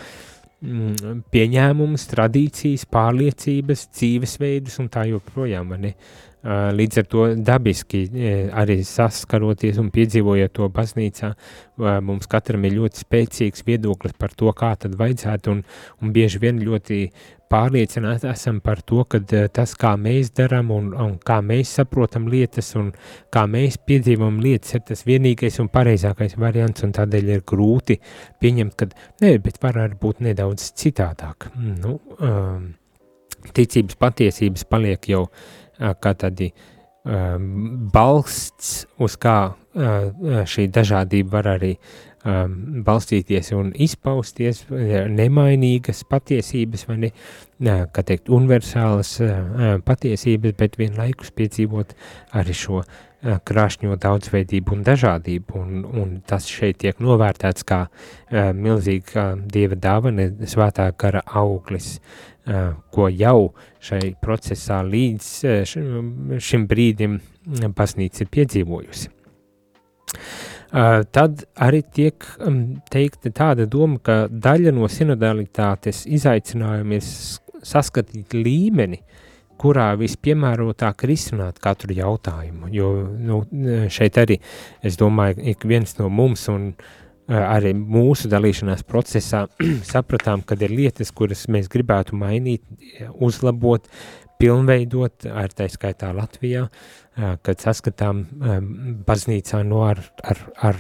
mm, 0.65 1.27
pieņēmumus, 1.33 2.07
tradīcijas, 2.13 2.87
pārliecības, 2.93 3.85
dzīvesveidus 3.99 4.81
un 4.81 4.89
tā 4.93 5.05
joprojām. 5.11 5.77
Ne? 5.83 5.93
Uh, 5.93 6.28
Līdz 6.47 7.01
ar 7.01 7.07
to 7.11 7.23
dabiski 7.43 8.05
arī 8.55 8.77
saskaroties 8.87 9.81
un 9.83 9.89
piedzīvojot 9.91 10.53
to 10.55 10.69
baznīcā, 10.71 11.33
mums 12.07 12.31
katram 12.31 12.63
ir 12.69 12.77
ļoti 12.77 13.03
spēcīgs 13.03 13.67
viedoklis 13.67 14.15
par 14.15 14.37
to, 14.39 14.53
kā 14.55 14.77
tad 14.79 14.95
vajadzētu, 15.01 15.57
un, 15.57 15.65
un 15.99 16.15
bieži 16.15 16.39
vien 16.39 16.63
ļoti 16.63 17.01
pārliecināti 17.51 18.31
esam 18.31 18.63
par 18.63 18.85
to, 18.87 19.03
ka 19.11 19.19
tas, 19.51 19.75
kā 19.75 19.97
mēs 19.99 20.31
darām 20.37 20.71
un, 20.71 20.95
un 20.95 21.19
kā 21.19 21.41
mēs 21.43 21.75
saprotam 21.81 22.29
lietas 22.31 22.71
un 22.79 22.93
kā 23.35 23.47
mēs 23.51 23.81
piedzīvam 23.83 24.39
lietas, 24.45 24.77
ir 24.79 24.87
tas 24.93 25.07
vienīgais 25.09 25.59
un 25.59 25.73
pareizākais 25.75 26.39
variants, 26.39 26.87
un 26.87 26.95
tādēļ 26.95 27.35
ir 27.35 27.47
grūti 27.49 27.99
pieņemt, 28.39 28.79
ka 28.79 28.93
nē, 29.25 29.39
bet 29.43 29.59
varētu 29.65 29.99
būt 30.03 30.27
nedaudz 30.29 30.71
citādāk. 30.79 31.51
Nu, 31.57 31.99
um, 32.23 32.69
ticības 33.57 33.99
patiesības 33.99 34.69
paliek 34.69 35.09
jau 35.11 35.25
uh, 35.25 35.57
kā 35.79 36.15
tādi 36.19 36.51
um, 37.05 37.89
balsts, 37.95 38.87
uz 38.99 39.17
kā 39.21 39.39
uh, 39.53 40.45
šī 40.49 40.69
dažādība 40.75 41.39
var 41.39 41.55
arī 41.57 41.77
balstīties 42.85 43.53
un 43.57 43.71
izpausties, 43.79 44.65
nemainīgas 44.69 46.03
patiesības 46.11 46.87
vai 46.89 46.97
ne, 47.01 47.11
kā 47.95 48.03
teikt, 48.03 48.29
universālas 48.29 49.15
patiesības, 49.87 50.57
bet 50.59 50.79
vienlaikus 50.81 51.31
piedzīvot 51.39 51.95
arī 52.39 52.57
šo 52.57 52.83
krāšņo 53.23 53.97
daudzveidību 54.03 54.77
un 54.77 54.83
dažādību, 54.87 55.63
un, 55.63 55.85
un 55.87 56.19
tas 56.27 56.47
šeit 56.47 56.79
tiek 56.83 57.01
novērtēts 57.03 57.67
kā 57.67 57.85
milzīga 58.55 59.33
dieva 59.47 59.79
dāvana, 59.79 60.29
svētā 60.47 60.91
kara 60.99 61.25
auglis, 61.39 61.97
Eh, 62.38 62.38
ko 62.95 63.09
jau 63.13 63.53
šai 63.85 64.15
procesā 64.23 64.81
līdz 64.87 65.29
eh, 65.49 65.75
šim 66.41 66.67
brīdim 66.71 67.19
baznīca 67.77 68.25
ir 68.25 68.31
piedzīvojusi. 68.35 69.15
Uh, 70.69 71.01
tad 71.17 71.47
arī 71.65 71.81
tiek 71.97 72.25
um, 72.45 72.59
teikta 72.93 73.31
tāda 73.33 73.65
doma, 73.65 73.97
ka 74.05 74.27
daļa 74.29 74.75
no 74.77 74.89
sinodalitātes 74.93 76.03
izaicinājuma 76.05 76.99
ir 76.99 77.07
saskatīt 77.65 78.37
līmeni, 78.37 79.01
kurā 79.59 79.89
vispiemērotāk 79.99 81.07
risināt 81.09 81.57
katru 81.65 81.97
jautājumu, 81.97 82.69
jo 82.73 82.91
nu, 83.17 83.41
šeit 83.91 84.21
arī, 84.21 84.37
es 84.85 85.01
domāju, 85.01 85.41
ik 85.55 85.65
viens 85.67 85.97
no 85.99 86.13
mums 86.13 86.45
un 86.53 86.69
uh, 86.69 87.08
Eh, 87.08 87.08
arī 87.29 87.75
mūsu 87.77 88.31
dalīšanās 88.33 88.85
procesā 88.89 89.45
sapratām, 89.93 90.43
ka 90.47 90.57
ir 90.61 90.73
lietas, 90.73 91.13
kuras 91.13 91.47
mēs 91.53 91.69
gribētu 91.73 92.17
mainīt, 92.17 92.65
uzlabot, 93.15 93.89
pilnveidot, 94.39 95.27
ar 95.35 95.53
tā 95.53 95.67
skaitā 95.71 96.13
Latvijā, 96.15 96.69
kad 97.43 97.59
saskatām 97.59 98.23
baznīcā 99.07 99.65
no 99.67 99.83
ar, 99.89 100.03
ar, 100.23 100.45
ar 100.71 100.79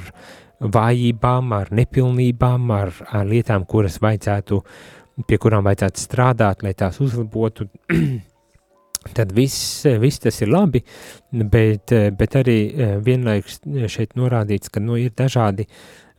vājībām, 0.62 1.52
ar 1.56 1.72
nepilnībām, 1.74 2.70
ar, 2.74 2.94
ar 3.10 3.26
lietām, 3.26 3.66
kuras 3.66 3.98
vajadzētu 4.02 4.62
pie 5.26 5.38
kurām 5.42 5.66
vajadzētu 5.66 6.00
strādāt, 6.00 6.62
lai 6.62 6.76
tās 6.78 7.00
uzlabotu, 7.02 7.66
tad 9.18 9.32
viss, 9.34 9.82
viss 9.98 10.22
tas 10.22 10.38
ir 10.44 10.52
labi, 10.54 10.84
bet, 11.32 11.94
bet 12.18 12.36
arī 12.38 12.58
vienlaikus 13.04 13.60
šeit 13.90 14.14
norādīts, 14.18 14.70
ka 14.70 14.82
nu, 14.82 14.98
ir 15.02 15.14
dažādi 15.18 15.66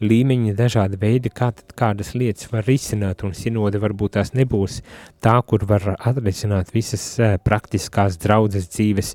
līmeņi, 0.03 0.55
dažādi 0.57 0.99
veidi, 1.01 1.31
kā 1.33 1.51
tad 1.55 1.73
kādas 1.77 2.13
lietas 2.15 2.49
var 2.51 2.65
risināt, 2.67 3.23
un 3.27 3.35
sinode 3.37 3.81
varbūt 3.81 4.15
tās 4.17 4.33
nebūs 4.37 4.79
tā, 5.23 5.35
kur 5.47 5.65
var 5.69 5.93
atrisināt 5.97 6.73
visas 6.75 7.05
praktiskās 7.45 8.17
draudzes 8.21 8.69
dzīves 8.71 9.13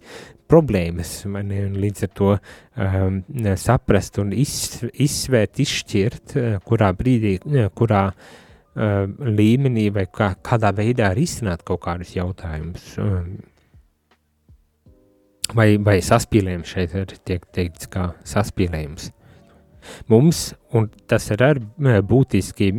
problēmas, 0.51 1.17
man, 1.31 1.51
līdz 1.81 2.05
ar 2.05 2.11
to 2.19 2.31
um, 2.37 3.21
saprast 3.61 4.21
un 4.21 4.35
iz, 4.37 4.55
izsvērt, 4.93 5.61
izšķirt, 5.65 6.37
kurā 6.69 6.93
brīdī, 6.97 7.39
kurā 7.75 8.05
uh, 8.13 8.45
līmenī 9.41 9.89
vai 9.95 10.07
kā, 10.13 10.35
kādā 10.45 10.75
veidā 10.77 11.13
risināt 11.17 11.65
kaut 11.67 11.85
kādus 11.87 12.15
jautājumus. 12.17 12.87
Um, 13.01 13.35
vai, 15.55 15.75
vai 15.79 15.99
saspīlējums 16.05 16.77
šeit 16.77 16.97
ir 16.99 17.19
tiek 17.25 17.45
teikts 17.55 17.91
kā 17.91 18.11
saspīlējums. 18.29 19.11
Mums, 20.11 20.53
un 20.75 20.89
tas 21.11 21.27
ir 21.31 21.43
arī 21.45 21.99
būtiski 22.09 22.71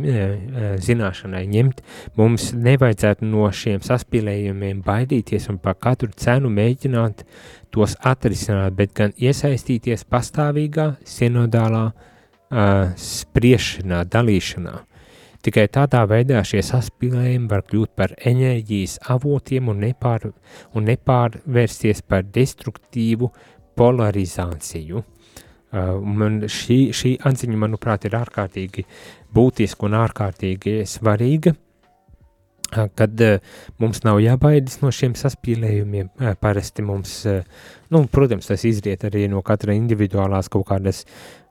zināšanai 0.86 1.44
ņemt, 1.52 1.82
mums 2.18 2.50
nevajadzētu 2.56 3.28
no 3.28 3.46
šiem 3.52 3.84
saspīlējumiem 3.86 4.82
baidīties 4.86 5.48
un 5.52 5.60
par 5.62 5.78
katru 5.80 6.10
cenu 6.16 6.50
mēģināt 6.52 7.24
tos 7.74 7.96
atrisināt, 8.00 8.76
bet 8.76 8.94
gan 8.96 9.14
iesaistīties 9.20 10.06
pastāvīgā, 10.10 10.94
sinodālā 11.04 11.86
uh, 11.92 12.92
spriešanā, 12.96 14.04
dalīšanā. 14.10 14.76
Tikai 15.46 15.68
tādā 15.70 16.00
veidā 16.10 16.40
šie 16.42 16.62
saspīlējumi 16.66 17.50
var 17.50 17.62
kļūt 17.68 17.92
par 17.94 18.14
enerģijas 18.26 18.96
avotiem 19.14 19.68
un, 19.70 19.84
nepār, 19.84 20.32
un 20.74 20.88
nepārvērsties 20.88 22.02
par 22.02 22.24
destruktīvu 22.34 23.30
polarizāciju. 23.78 25.04
Uh, 25.74 25.96
man 25.98 26.44
šī, 26.46 26.78
šī 26.94 27.16
atziņa, 27.26 27.56
manuprāt, 27.58 28.06
ir 28.06 28.14
ārkārtīgi 28.14 28.84
būtiska 29.34 29.88
un 29.88 29.96
ārkārtīgi 29.98 30.76
svarīga, 30.86 31.52
uh, 31.56 32.84
kad 32.94 33.24
uh, 33.26 33.40
mums 33.82 34.04
nav 34.06 34.20
jābaidas 34.22 34.78
no 34.84 34.92
šiem 34.94 35.16
saspīlējumiem. 35.18 36.12
Uh, 36.20 36.36
parasti 36.38 36.86
mums, 36.86 37.18
uh, 37.26 37.42
nu, 37.90 38.04
protams, 38.12 38.46
tas 38.46 38.62
izriet 38.68 39.08
arī 39.10 39.26
no 39.32 39.42
katra 39.46 39.74
individuālās 39.74 40.52
kaut 40.54 40.68
kādas 40.70 41.02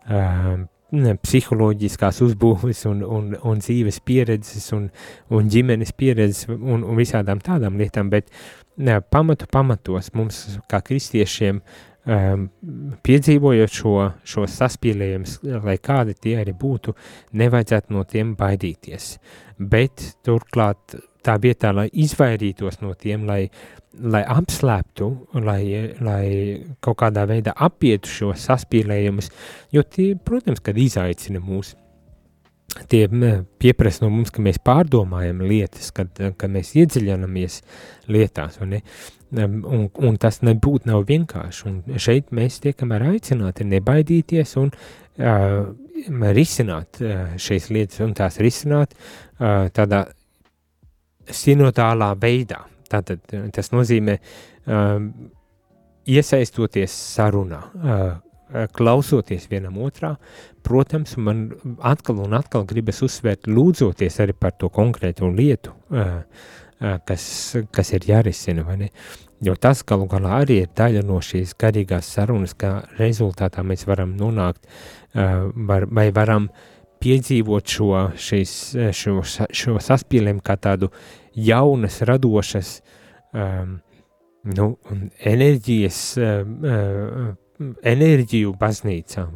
uh, 0.08 0.64
psiholoģiskās 0.96 2.22
uzbūves 2.22 2.86
un, 2.90 3.02
un, 3.04 3.34
un 3.44 3.60
dzīves 3.60 4.00
pieredzes 4.06 4.70
un, 4.76 4.90
un 5.34 5.50
ģimenes 5.50 5.92
pieredzes 5.98 6.48
un, 6.54 6.84
un 6.84 6.96
visādām 6.96 7.42
tādām 7.44 7.80
lietām, 7.82 8.10
bet 8.14 8.30
ne, 8.78 9.00
pamatu 9.02 9.48
pamatos 9.52 10.14
mums 10.14 10.60
kā 10.70 10.82
kristiešiem 10.86 11.62
um, 12.06 12.48
piedzīvojot 13.06 13.80
šo, 13.80 13.96
šo 14.28 14.46
saspīlējumus, 14.50 15.40
lai 15.66 15.78
kādi 15.82 16.16
tie 16.22 16.38
arī 16.42 16.56
būtu, 16.58 16.96
nevajadzētu 17.42 17.96
no 17.96 18.06
tiem 18.10 18.36
baidīties. 18.40 19.16
Bet 19.60 20.04
turklāt 20.26 20.98
tā 21.26 21.38
vietā, 21.42 21.72
lai 21.74 21.88
izvairītos 21.92 22.82
no 22.84 22.94
tiem, 23.00 23.26
lai 23.30 23.48
lai 23.96 24.24
apslēptu, 24.28 25.06
lai, 25.46 25.62
lai 26.04 26.26
kaut 26.84 26.98
kādā 27.00 27.26
veidā 27.30 27.54
apietu 27.56 28.12
šos 28.12 28.48
saspīlējumus, 28.50 29.32
jo 29.72 29.84
tie, 29.88 30.10
protams, 30.20 30.60
kad 30.64 30.76
izaicina 30.80 31.40
mūs, 31.44 31.76
tie 32.92 33.06
pieprasa 33.62 34.06
no 34.06 34.12
mums, 34.14 34.34
ka 34.34 34.44
mēs 34.44 34.60
pārdomājam 34.64 35.44
lietas, 35.46 35.92
kad, 35.96 36.12
kad 36.38 36.52
mēs 36.52 36.74
iedziļinamies 36.76 37.62
lietās, 38.12 38.60
un, 38.64 38.76
un, 39.40 39.88
un 39.88 40.20
tas 40.22 40.42
nebūtu 40.46 40.92
nav 40.92 41.08
vienkārši, 41.10 41.66
un 41.72 42.02
šeit 42.02 42.36
mēs 42.36 42.60
tiekam 42.66 42.94
aicināti 42.98 43.68
nebaidīties 43.72 44.56
un 44.62 44.74
uh, 44.76 45.72
risināt 46.36 47.02
uh, 47.02 47.34
šīs 47.40 47.72
lietas, 47.72 48.04
un 48.04 48.14
tās 48.18 48.42
risināt 48.44 48.96
uh, 48.98 49.68
tādā 49.74 50.06
sinodālā 51.32 52.14
veidā, 52.22 52.66
Tātad 52.90 53.34
tas 53.54 53.72
nozīmē 53.74 54.18
um, 54.70 55.10
iesaistoties 56.06 56.94
sarunā, 57.16 57.62
uh, 57.76 58.04
klausoties 58.76 59.48
vienam 59.50 59.78
otrā, 59.82 60.16
protams, 60.66 61.16
man 61.18 61.48
atkal 61.86 62.22
un 62.26 62.36
atkal 62.38 62.66
gribas 62.68 63.02
uzsvērt, 63.06 63.50
lūdzoties 63.50 64.20
arī 64.24 64.36
par 64.38 64.56
to 64.60 64.70
konkrēto 64.74 65.30
lietu, 65.32 65.74
uh, 65.90 66.22
uh, 66.22 66.98
kas, 67.08 67.26
kas 67.74 67.94
ir 67.98 68.06
jārisina? 68.10 68.66
Jo 69.44 69.56
tas 69.60 69.84
galu 69.84 70.08
galā 70.10 70.40
arī 70.44 70.62
ir 70.64 70.72
daļa 70.78 71.04
no 71.06 71.20
šīs 71.24 71.56
garīgās 71.60 72.08
sarunas, 72.18 72.56
kā 72.58 72.86
rezultātā 73.00 73.66
mēs 73.68 73.84
varam 73.88 74.16
nonākt, 74.18 74.64
var, 75.14 75.86
vai 75.92 76.10
varam 76.16 76.48
piedzīvot 77.04 77.68
šo, 77.70 77.90
šīs, 78.16 78.54
šo, 78.96 79.20
šo 79.24 79.76
saspīlēm 79.84 80.40
kā 80.44 80.56
tādu 80.58 80.90
jaunas, 81.36 82.00
radošas 82.08 82.78
um, 83.36 83.78
nu, 84.56 84.70
enerģijas, 85.20 86.00
uh, 86.18 87.36
enerģiju 87.84 88.56
baznīcā, 88.60 89.28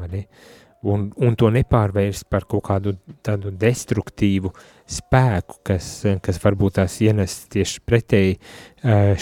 un, 0.88 1.10
un 1.16 1.36
to 1.36 1.50
nepārvērst 1.52 2.30
par 2.32 2.46
kaut 2.50 2.64
kādu 2.70 2.96
tādu 3.26 3.52
destruktīvu 3.52 4.52
spēku, 4.90 5.60
kas, 5.68 5.90
kas 6.24 6.40
varbūt 6.42 6.78
tās 6.80 6.96
ienes 7.04 7.36
tieši 7.52 7.84
pretēji 7.86 8.38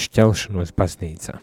šķelšanos 0.04 0.74
baznīcā. 0.78 1.40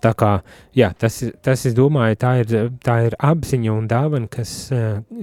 Tā 0.00 0.12
kā, 0.14 0.30
jā, 0.76 0.92
tas, 0.98 1.18
tas, 1.42 1.64
es 1.66 1.74
domāju, 1.74 2.18
tā 2.22 2.32
ir, 2.44 2.54
tā 2.84 2.96
ir 3.08 3.16
apziņa 3.18 3.74
un 3.74 3.88
dāvana, 3.90 4.30
kas 4.30 4.52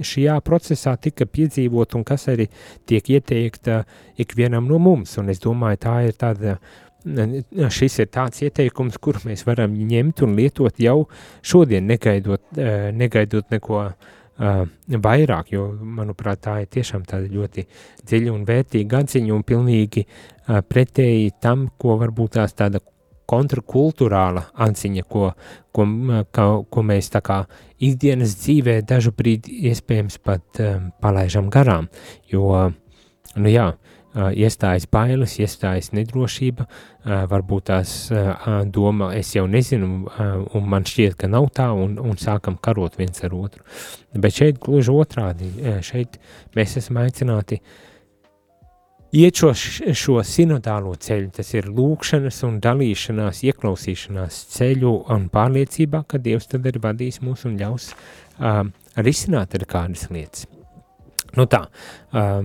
šajā 0.04 0.38
procesā 0.44 0.96
tika 1.00 1.26
piedzīvot 1.30 1.96
un 1.96 2.04
kas 2.06 2.28
arī 2.32 2.50
tiek 2.88 3.14
ieteikta 3.16 3.84
ikvienam 4.20 4.68
no 4.68 4.80
mums, 4.82 5.16
un 5.22 5.32
es 5.32 5.40
domāju, 5.42 5.80
tā 5.86 5.96
ir 6.10 6.18
tāda, 6.20 6.58
šis 7.04 8.00
ir 8.00 8.10
tāds 8.14 8.42
ieteikums, 8.46 8.98
kur 9.02 9.20
mēs 9.28 9.44
varam 9.46 9.74
ņemt 9.76 10.24
un 10.24 10.36
lietot 10.38 10.80
jau 10.80 11.04
šodien, 11.44 11.86
negaidot, 11.86 12.44
uh, 12.56 12.90
negaidot 12.96 13.50
neko 13.52 13.80
uh, 13.84 14.12
uh, 14.38 14.64
vairāk, 14.88 15.52
jo, 15.54 15.66
manuprāt, 15.98 16.42
tā 16.44 16.56
ir 16.62 16.70
tiešām 16.72 17.04
tāda 17.08 17.28
ļoti 17.30 17.66
dziļa 18.06 18.32
un 18.32 18.42
vērtīga 18.48 19.04
atziņa 19.04 19.34
un 19.34 19.44
pilnīgi 19.46 20.04
uh, 20.06 20.60
pretēji 20.66 21.34
tam, 21.42 21.68
ko 21.78 21.98
varbūt 22.00 22.36
tās 22.38 22.56
tāda 22.58 22.82
kontrakulturāla 23.30 24.48
atziņa, 24.66 25.04
ko, 25.08 25.30
ko, 25.72 25.86
ka, 26.34 26.48
ko 26.70 26.84
mēs 26.84 27.08
tā 27.14 27.22
kā 27.24 27.40
ikdienas 27.84 28.36
dzīvē 28.42 28.80
dažu 28.88 29.14
brīdi 29.16 29.62
iespējams 29.70 30.20
pat 30.24 30.60
um, 30.60 30.90
palaižam 31.00 31.48
garām, 31.52 31.88
jo, 32.30 32.50
nu 33.36 33.52
jā, 33.52 33.70
iestājas 34.14 34.86
bailes, 34.90 35.38
iestājas 35.42 35.90
nedrošība, 35.96 36.66
varbūt 37.30 37.66
tās 37.70 37.94
doma, 38.70 39.10
es 39.18 39.32
jau 39.34 39.46
nezinu, 39.50 39.88
un 40.54 40.68
man 40.70 40.86
šķiet, 40.86 41.16
ka 41.18 41.30
nav 41.30 41.48
tā, 41.56 41.70
un, 41.74 41.96
un 41.98 42.20
sākam 42.20 42.58
karot 42.62 42.98
viens 43.00 43.24
ar 43.26 43.34
otru. 43.34 43.64
Bet 44.14 44.38
šeit 44.38 44.60
gluži 44.62 44.94
otrādi, 44.94 45.50
šeit 45.82 46.20
mēs 46.54 46.78
esam 46.78 47.02
aicināti 47.02 47.58
iet 49.14 49.38
šo, 49.38 49.52
šo 49.54 50.18
sinodālo 50.26 50.94
ceļu, 50.98 51.30
tas 51.36 51.50
ir 51.54 51.68
lūkšanas 51.70 52.40
un 52.48 52.58
dalīšanās, 52.62 53.42
ieklausīšanās 53.50 54.40
ceļu 54.56 54.94
un 55.14 55.28
pārliecībā, 55.32 56.04
ka 56.08 56.18
Dievs 56.22 56.50
tad 56.50 56.66
ir 56.70 56.80
vadījis 56.82 57.20
mūs 57.24 57.46
un 57.48 57.58
ļaus 57.60 57.90
uh, 57.94 58.62
risināt 58.98 59.54
ar 59.58 59.66
kādas 59.70 60.08
lietas. 60.10 60.48
Nu 61.38 61.46
tā, 61.50 61.64
uh, 62.14 62.42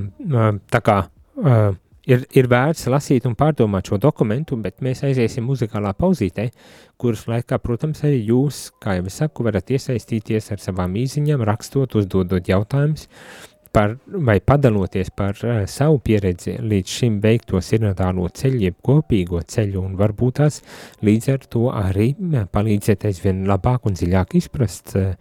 tā 0.69 0.83
kā 0.85 0.99
uh, 1.43 1.77
ir, 2.09 2.23
ir 2.35 2.49
vērts 2.49 2.87
lasīt 2.91 3.27
un 3.29 3.35
pārdomāt 3.39 3.89
šo 3.89 3.99
dokumentu, 4.01 4.57
bet 4.61 4.81
mēs 4.85 5.03
aiziesim 5.07 5.47
muzikālā 5.49 5.93
pauzītē, 5.97 6.49
kuras 6.99 7.25
laikā, 7.29 7.59
protams, 7.63 8.03
arī 8.07 8.23
jūs, 8.31 8.69
kā 8.81 8.97
jau 8.99 9.07
es 9.09 9.19
saku, 9.21 9.45
varat 9.47 9.71
iesaistīties 9.75 10.51
ar 10.55 10.63
savām 10.63 10.97
īziņām, 10.99 11.45
rakstot, 11.47 11.95
uzdodot 11.99 12.49
jautājumus, 12.49 13.07
par, 13.75 13.97
vai 14.09 14.39
padaloties 14.41 15.11
par 15.13 15.37
uh, 15.45 15.61
savu 15.69 15.99
pieredzi 16.01 16.55
līdz 16.57 16.93
šim 16.99 17.19
veikto 17.21 17.61
sinodālo 17.61 18.25
ceļu, 18.33 18.63
jeb 18.65 18.79
kopīgo 18.85 19.43
ceļu, 19.45 19.83
un 19.83 19.97
varbūt 19.99 20.39
tās 20.41 20.61
līdz 21.05 21.33
ar 21.35 21.49
to 21.53 21.67
arī 21.69 22.11
palīdzēt 22.49 23.05
aizvien 23.11 23.43
labāk 23.49 23.85
un 23.85 23.97
dziļāk 23.99 24.39
izprast 24.41 24.95
uh, 24.97 25.11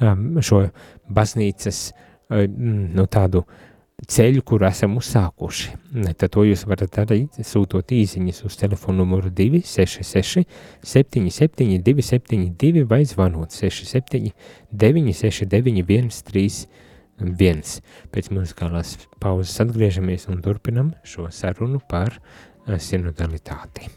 um, 0.00 0.40
šo 0.40 0.64
baznīcas 1.12 1.90
uh, 1.90 2.46
nu, 2.48 3.04
tādu 3.12 3.44
uh, 3.44 3.66
ceļu, 4.08 4.42
kuru 4.46 4.66
esam 4.68 4.96
uzsākuši. 5.00 5.72
Tad 6.16 6.28
to 6.32 6.44
jūs 6.46 6.64
varat 6.68 6.92
darīt, 6.94 7.40
sūtot 7.44 7.92
īsiņas 7.92 8.44
uz 8.48 8.56
telefonu 8.60 9.04
numuru 9.04 9.32
266 9.32 10.46
77 10.82 11.82
272 11.84 12.86
vai 12.88 13.02
zvanot 13.08 13.52
67 13.56 14.32
969 14.72 16.14
131 16.20 16.88
viens. 17.20 17.78
Pēc 18.12 18.30
muzikālās 18.34 18.96
pauzes 19.20 19.60
atgriežamies 19.62 20.28
un 20.32 20.40
turpinam 20.44 20.94
šo 21.04 21.28
sarunu 21.34 21.80
par 21.88 22.16
uh, 22.16 22.76
sinodalitāti. 22.80 23.90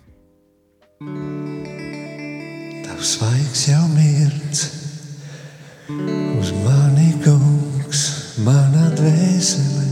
Tavs 2.84 3.16
svaigs 3.18 3.68
jau 3.72 3.84
mirts 3.96 4.66
uz 6.39 6.54
mani 6.63 7.12
kungs, 7.24 7.62
mana 8.41 8.88
dvēsele 8.98 9.84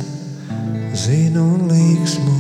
zinu 0.98 1.44
un 1.54 1.68
līksmo. 1.70 2.38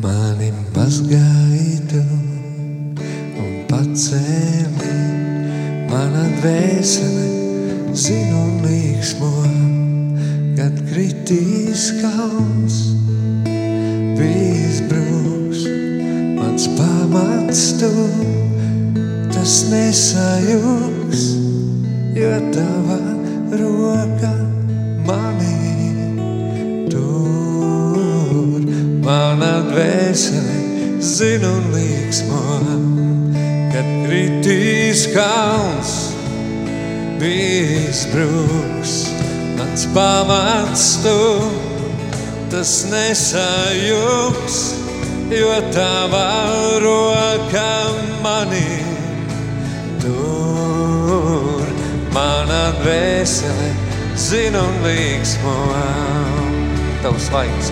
Mani 0.00 0.48
mazgājitu 0.72 2.00
un 3.42 3.50
pacēli. 3.68 4.94
Mana 5.90 6.24
dvēsele 6.38 7.28
zinu 7.92 8.40
un 8.40 8.64
līksmo, 8.64 9.34
kad 10.56 10.80
kritīs 10.88 11.90
kalns, 12.00 12.80
bijis 14.16 14.80
brūks, 14.88 15.66
mans 16.38 16.70
pamats 16.78 17.64
tu, 17.82 17.92
tas 19.34 19.60
nesajūgs, 19.74 21.30
jo 22.16 22.36
tava 22.54 23.09
roka 23.50 24.34
mani 25.06 25.58
tur. 26.90 28.60
Mana 29.04 29.54
dvēsele 29.70 30.58
zinu 31.02 31.50
un 31.58 31.70
līksmo, 31.74 32.42
kad 33.72 33.88
kritīs 34.06 35.06
kalns, 35.14 35.94
bijis 37.22 38.04
brūks, 38.12 38.94
mans 39.58 39.88
pamats 39.96 40.86
tu, 41.04 41.16
tas 42.52 42.76
nesajūgs, 42.92 44.60
jo 45.34 45.58
tava 45.74 46.28
roka 46.84 47.72
mani 48.22 48.89
Mana 52.50 52.72
dvēsele 52.80 53.66
zina 54.18 54.58
un 54.58 54.80
līksmo, 54.82 55.52
tavs 56.98 57.28
svaigs, 57.28 57.68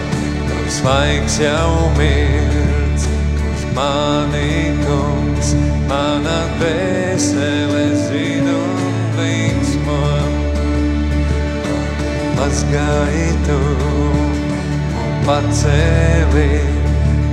tavs 0.46 0.76
svaigs 0.76 1.38
jau 1.42 1.88
mirdz, 1.96 3.08
mani 3.74 4.68
kungs, 4.84 5.50
mana 5.90 6.36
dvēsele 6.60 7.82
zina 8.04 8.54
un 8.54 9.18
līksmo, 9.18 9.98
mazgaitu 12.38 13.58
un 13.88 15.18
pacēli, 15.26 16.62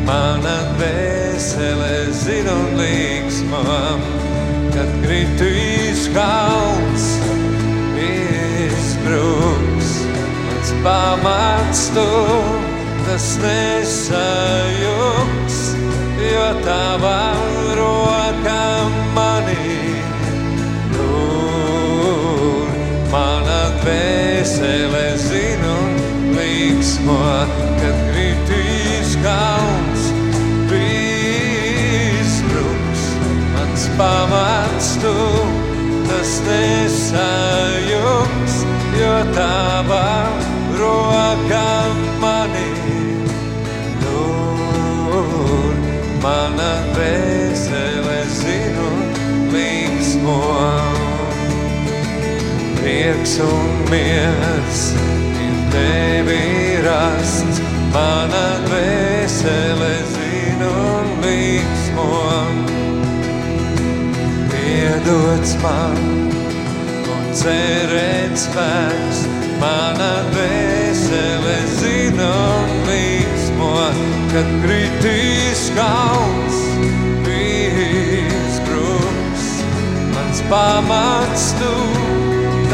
mana 0.10 0.56
dvēsele 0.80 1.94
zina 2.24 2.58
un 2.58 2.74
līksmo, 2.82 3.62
kad 4.74 4.98
kritīs 5.06 6.10
kalns, 6.18 7.08
izbruks, 9.16 9.92
mans 10.46 10.72
pamats 10.84 11.90
tu, 11.96 12.10
tas 13.06 13.28
nesajūgs, 13.42 14.78
jo 16.20 16.48
tava 16.66 17.22
roka 17.78 18.66
mani 19.16 19.80
tur. 20.96 22.68
Mana 23.14 23.64
dvēsele 23.80 25.08
zinu 25.22 25.78
līksmo, 26.36 27.22
kad 27.80 27.96
kritīs 28.12 29.10
kalns, 29.24 30.04
izbruks, 32.16 33.04
mans 33.56 33.84
pamats 34.00 34.90
tu, 35.00 35.18
tas 36.10 36.32
nesajūgs, 36.50 37.35
tava 39.88 40.30
roka 40.80 41.94
mani 42.20 42.72
tur. 44.02 45.74
Mana 46.24 46.72
dvēsele 46.94 48.20
zinu 48.40 48.90
līksmo. 49.54 50.40
Prieks 52.80 53.38
un 53.46 53.70
miers 53.92 54.82
ir 55.46 55.58
tevi 55.74 56.82
rasts, 56.86 57.62
mana 57.94 58.46
dvēsele 58.66 59.94
zinu 60.16 60.74
līksmo 61.22 62.12
iedots 64.66 65.56
man 65.62 66.04
un 67.16 67.32
cerēt 67.38 68.38
spēks. 68.40 69.25
Mana 69.60 70.14
dvēsele 70.34 71.56
zina 71.80 72.32
un 72.60 72.72
līksmo, 72.90 73.70
kad 74.34 74.48
kritīs 74.66 75.62
kalns, 75.78 76.58
bijis 77.24 78.56
bruks. 78.68 79.46
Mans 80.12 80.40
pamats 80.52 81.46
tu, 81.62 81.76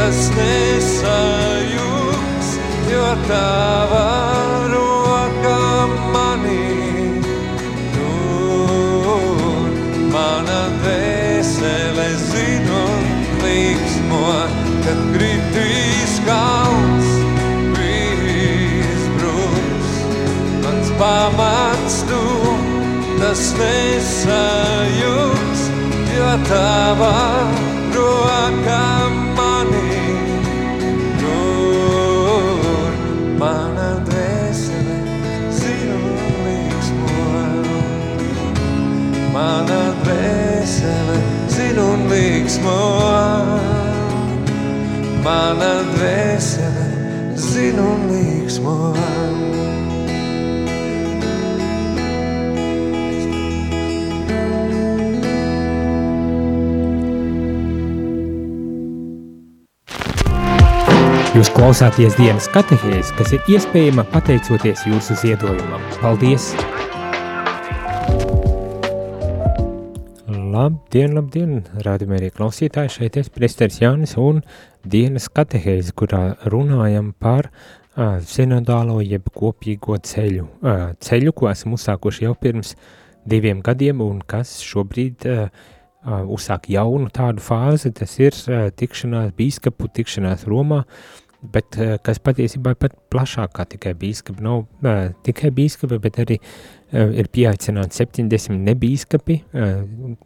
tas 0.00 0.20
nesajūgs, 0.34 2.48
jo 2.90 3.06
tava 3.28 4.08
roka 4.74 5.62
manī 6.16 6.66
tur. 7.94 9.70
Mana 10.16 10.60
dvēsele 10.82 12.08
zina 12.26 12.82
un 12.88 13.06
līksmo, 13.46 14.26
kad 14.82 14.98
kritīs 15.14 16.12
kalns, 16.26 16.61
pamats 21.36 22.02
tu, 22.08 22.22
tas 23.20 23.42
nesajūgs, 23.58 25.60
jo 26.12 26.32
tava 26.48 27.14
roka 27.94 28.82
manī 29.08 29.21
Jūs 61.32 61.48
klausāties 61.56 62.12
dienas 62.18 62.44
katehēs, 62.52 63.08
kas 63.16 63.30
ir 63.32 63.46
iespējama 63.48 64.02
pateicoties 64.12 64.82
jūsu 64.84 65.14
ziedojumam. 65.16 65.80
Paldies! 66.02 66.50
Labdien, 70.28 71.14
labdien, 71.16 71.54
rādījumā 71.86 72.18
arī 72.18 72.28
klausītāji, 72.36 72.92
šeit 72.98 73.16
es 73.22 73.32
priesteris 73.32 73.80
Jānis 73.80 74.12
un 74.20 74.42
dienas 74.84 75.30
katehēzi, 75.32 75.96
kurā 75.96 76.20
runājam 76.52 77.14
par 77.16 77.48
uh, 77.48 78.20
sinodālo 78.20 79.00
jeb 79.00 79.32
kopīgo 79.32 79.96
ceļu. 80.04 80.50
Uh, 80.60 80.90
ceļu, 81.00 81.32
ko 81.32 81.48
esam 81.48 81.78
uzsākuši 81.78 82.26
jau 82.26 82.34
pirms 82.36 82.76
diviem 83.24 83.64
gadiem 83.64 84.04
un 84.04 84.20
kas 84.20 84.58
šobrīd 84.68 85.24
uh, 85.32 85.48
uzsāk 86.04 86.68
jaunu 86.72 87.10
tādu 87.14 87.42
fāzi, 87.42 87.92
tas 87.94 88.14
ir 88.20 88.36
uh, 88.50 88.68
tikšanās 88.74 89.32
bīskapu, 89.38 89.90
tikšanās 89.94 90.46
Romā, 90.50 90.82
bet 91.42 91.78
uh, 91.78 91.96
kas 92.02 92.18
patiesībā 92.22 92.74
ir 92.74 92.80
pat 92.82 92.96
plašāk 93.12 93.54
kā 93.56 93.66
tikai 93.76 93.94
bīskapi, 93.98 94.42
nav 94.42 94.64
uh, 94.64 95.12
tikai 95.26 95.52
bīskapi, 95.54 96.00
bet 96.02 96.18
arī 96.24 96.38
uh, 96.42 97.10
ir 97.14 97.30
pieaicināti 97.32 98.02
70 98.02 98.58
nebīskapi, 98.66 99.38
uh, 99.54 100.16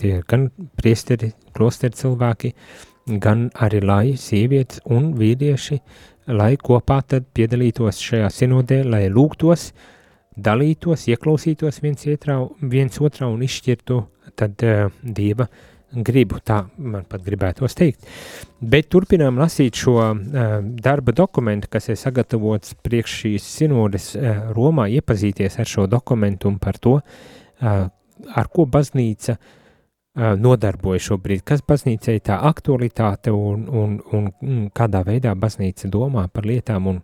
tie 0.00 0.16
ir 0.18 0.24
gan 0.28 0.48
priesteri, 0.78 1.32
klosteri 1.54 1.94
cilvēki, 1.94 2.54
gan 3.22 3.48
arī 3.54 3.80
lai 3.84 4.04
sievietes 4.18 4.82
un 4.90 5.12
vīrieši, 5.18 5.80
lai 6.30 6.54
kopā 6.60 7.00
tad 7.06 7.26
piedalītos 7.34 8.02
šajā 8.02 8.28
sinodē, 8.34 8.82
lai 8.86 9.06
lūgtos, 9.10 9.70
dalītos, 10.36 11.06
ieklausītos 11.10 11.80
viens, 11.82 12.06
ietrā, 12.06 12.38
viens 12.62 13.00
otrā 13.02 13.28
un 13.30 13.42
izšķirtu 13.46 14.00
tad 14.36 14.64
uh, 14.66 14.88
Dieva 15.02 15.48
gribu, 15.90 16.38
tā 16.46 16.60
man 16.78 17.04
pat 17.10 17.22
gribētos 17.26 17.74
teikt. 17.78 18.06
Bet 18.60 18.90
turpinām 18.92 19.40
lasīt 19.40 19.78
šo 19.80 19.96
uh, 19.98 20.50
darba 20.62 21.14
dokumentu, 21.16 21.70
kas 21.70 21.90
ir 21.90 21.98
sagatavots 21.98 22.76
priekš 22.84 23.16
šīs 23.22 23.48
sinodes 23.58 24.12
uh, 24.18 24.50
Romā, 24.54 24.86
iepazīties 25.00 25.58
ar 25.58 25.70
šo 25.70 25.88
dokumentu 25.90 26.50
un 26.50 26.60
par 26.62 26.78
to, 26.78 27.00
uh, 27.00 27.88
ar 28.30 28.52
ko 28.54 28.66
baznīca 28.70 29.34
uh, 29.34 29.56
nodarbojas 30.38 31.08
šobrīd, 31.10 31.42
kas 31.46 31.64
baznīcai 31.66 32.20
tā 32.26 32.38
aktualitāte 32.48 33.34
un, 33.34 33.66
un, 33.66 33.98
un, 34.12 34.30
un 34.46 34.64
kādā 34.74 35.02
veidā 35.06 35.34
baznīca 35.38 35.90
domā 35.90 36.28
par 36.32 36.46
lietām 36.46 36.86
un, 36.90 37.02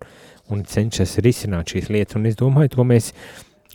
un 0.53 0.65
cenšas 0.67 1.19
risināt 1.27 1.75
šīs 1.75 1.91
lietas. 1.91 2.21
Un 2.21 2.31
es 2.31 2.39
domāju, 2.39 2.77
to 2.77 2.87
mēs 2.87 3.13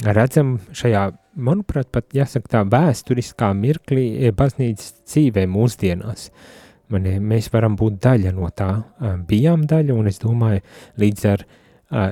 redzam 0.05 0.55
šajā 0.75 1.05
manuprāt, 1.41 1.91
pat 1.93 2.11
jāsaka 2.15 2.55
tā 2.57 2.63
vēsturiskā 2.71 3.51
mirklī 3.57 4.07
e, 4.17 4.33
baznīcas 4.35 4.93
dzīvē 5.05 5.45
mūsdienās. 5.51 6.29
Mani, 6.91 7.15
mēs 7.23 7.47
varam 7.53 7.77
būt 7.79 8.01
daļa 8.03 8.33
no 8.35 8.49
tā, 8.51 8.71
bijām 9.27 9.63
daļa, 9.69 9.95
un 9.95 10.09
es 10.11 10.19
domāju, 10.19 10.59
līdz 10.99 11.27
ar 11.31 11.45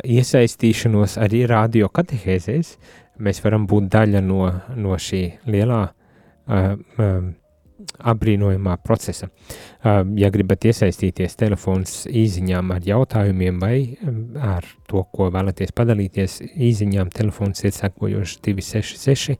iesaistīšanos 0.07 1.17
arī 1.19 1.43
radio 1.51 1.89
katehēzēs, 1.91 2.71
mēs 3.19 3.43
varam 3.43 3.67
būt 3.67 3.89
daļa 3.91 4.23
no, 4.23 4.47
no 4.79 4.95
šī 4.95 5.23
lielā 5.51 5.81
apbrīnojamā 7.99 8.75
procesa. 8.83 9.29
Ja 10.19 10.29
gribat 10.33 10.65
iesaistīties 10.67 11.37
telefons 11.39 12.03
īziņām 12.07 12.73
ar 12.75 12.87
jautājumiem 12.87 13.59
vai 13.61 13.75
ar 14.35 14.67
to, 14.89 15.03
ko 15.13 15.29
vēlaties 15.33 15.73
padalīties, 15.75 16.39
īziņām 16.69 17.11
telefons 17.15 17.63
ir 17.63 17.75
sekojošs 17.75 18.39
266 18.45 19.37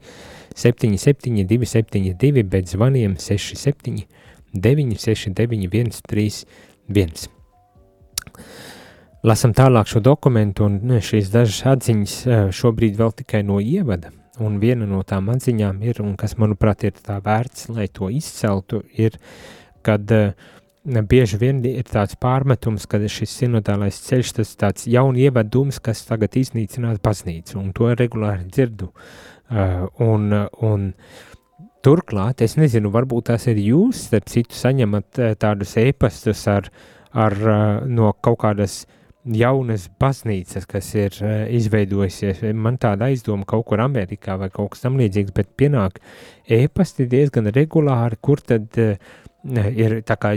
77 0.55 1.45
272, 1.49 2.45
bet 2.47 2.71
zvaniem 2.71 3.17
67 3.19 4.05
969 4.53 5.99
131. 5.99 7.27
Lasam 9.27 9.51
tālāk 9.51 9.89
šo 9.91 9.99
dokumentu, 9.99 10.69
un 10.69 10.95
šīs 11.03 11.27
dažas 11.33 11.65
atziņas 11.75 12.15
šobrīd 12.55 12.95
vēl 12.99 13.11
tikai 13.19 13.43
no 13.43 13.59
ievada 13.59 14.13
Un 14.43 14.59
viena 14.61 14.87
no 14.87 15.01
tām 15.07 15.29
atziņām 15.33 15.81
ir, 15.87 15.99
un 16.03 16.15
kas, 16.19 16.37
manuprāt, 16.39 16.85
ir 16.87 16.99
tā 17.03 17.19
vērts, 17.23 17.69
lai 17.75 17.89
to 17.91 18.09
izceltu, 18.13 18.81
ir, 18.95 19.17
kad 19.85 20.11
uh, 20.15 20.31
bieži 20.85 21.39
vien 21.41 21.63
ir 21.67 21.87
tāds 21.89 22.15
pārmetums, 22.19 22.87
ka 22.89 23.01
šis 23.03 23.35
sinodālais 23.41 23.99
ceļš, 24.05 24.35
tas 24.39 24.53
tāds 24.59 24.87
jauni 24.87 25.27
ievedums, 25.27 25.81
kas 25.83 26.05
tagad 26.07 26.37
iznīcinās 26.39 27.01
baznīcu, 27.03 27.57
un 27.59 27.73
to 27.75 27.91
regulāri 27.95 28.47
dzirdu. 28.47 28.91
Uh, 29.49 29.89
un, 30.05 30.29
un 30.61 30.93
turklāt, 31.83 32.43
es 32.45 32.55
nezinu, 32.59 32.91
varbūt 32.93 33.31
tās 33.31 33.47
ir 33.49 33.59
jūs, 33.63 34.05
starp 34.07 34.29
citu, 34.31 34.55
saņemat 34.55 35.19
uh, 35.19 35.33
tādus 35.39 35.75
ēpastus 35.81 36.45
ar, 36.51 36.71
ar 37.11 37.35
no 37.89 38.13
kaut 38.21 38.43
kādas 38.43 38.83
uh, 38.85 38.98
jaunas 39.35 39.87
baznīcas, 40.01 40.67
kas 40.69 40.89
ir 40.97 41.15
uh, 41.21 41.45
izveidojusies. 41.55 42.43
Man 42.55 42.79
tāda 42.81 43.09
aizdoma 43.09 43.47
kaut 43.49 43.67
kur 43.69 43.83
Amerikā 43.83 44.37
vai 44.41 44.49
kaut 44.53 44.73
kas 44.73 44.85
tamlīdzīgs, 44.85 45.33
bet 45.35 45.51
pienāk 45.59 45.99
ēpasti 46.49 47.07
diezgan 47.09 47.51
regulāri, 47.55 48.19
kur 48.21 48.41
tad 48.41 48.79
uh, 48.81 48.95
ir 49.71 49.99
tā 50.07 50.17
kā 50.19 50.33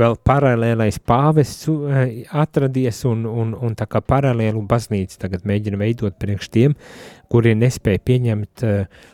vēl 0.00 0.18
paralēlais 0.26 1.00
pāvests 1.06 1.70
uh, 1.70 2.04
atradies 2.44 3.04
un, 3.08 3.24
un, 3.28 3.56
un 3.56 3.74
tā 3.78 3.88
kā 3.90 4.02
paralēlu 4.04 4.64
baznīcu 4.68 5.18
tagad 5.22 5.46
mēģina 5.48 5.80
veidot 5.80 6.18
priekš 6.20 6.52
tiem, 6.52 6.78
kuri 7.32 7.54
nespēja 7.58 8.02
pieņemt 8.04 8.66
uh, 8.68 9.04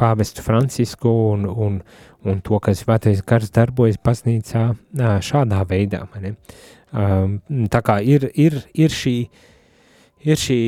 pāvestu 0.00 0.42
Francisku 0.42 1.10
un, 1.32 1.44
un, 1.44 1.82
un 2.24 2.40
to, 2.40 2.56
ka 2.58 2.72
svētais 2.72 3.20
gars 3.26 3.52
darbojas 3.52 3.98
baznīcā 4.00 4.70
šādā 5.20 5.60
veidā. 5.68 6.06
Mani. 6.14 6.32
Um, 6.94 7.40
tā 7.72 7.82
kā 7.82 7.98
ir, 8.06 8.28
ir, 8.38 8.60
ir 8.78 8.92
šī, 8.94 9.16
ir 10.26 10.38
šī 10.40 10.60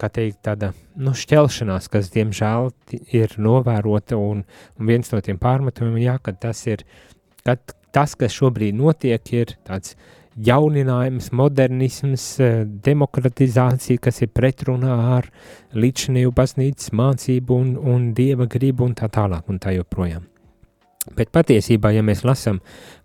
kā 0.00 0.08
teikt, 0.10 0.40
tāda 0.46 0.72
nu, 0.98 1.14
šķelšanās, 1.16 1.88
kas 1.92 2.10
diemžēl 2.14 2.70
ir 3.14 3.36
novērota, 3.38 4.18
un, 4.18 4.42
un 4.78 4.90
viens 4.90 5.12
no 5.12 5.20
tiem 5.24 5.38
pārmetumiem, 5.40 6.00
jā, 6.02 6.16
ka 6.22 6.34
tas 6.34 6.64
ir, 6.66 6.84
ka 7.46 7.56
tas, 7.94 8.16
kas 8.18 8.34
šobrīd 8.34 8.76
notiek, 8.78 9.32
ir 9.34 9.54
tāds 9.66 9.94
jauninājums, 10.40 11.30
modernisms, 11.36 12.24
demokratizācija, 12.84 14.00
kas 14.02 14.22
ir 14.24 14.30
pretrunā 14.34 14.96
ar 15.18 15.30
līdzinēju 15.76 16.34
baznīcas 16.34 16.92
mācību 16.96 17.56
un, 17.56 17.72
un 17.76 18.10
dieva 18.16 18.46
gribu 18.50 18.86
un 18.86 18.94
tā 18.98 19.10
tālāk 19.12 19.50
un 19.50 19.58
tā 19.62 19.74
joprojām. 19.76 20.26
Bet 21.16 21.32
patiesībā, 21.34 21.90
ja 21.96 22.04
mēs 22.06 22.22
lasām 22.28 22.60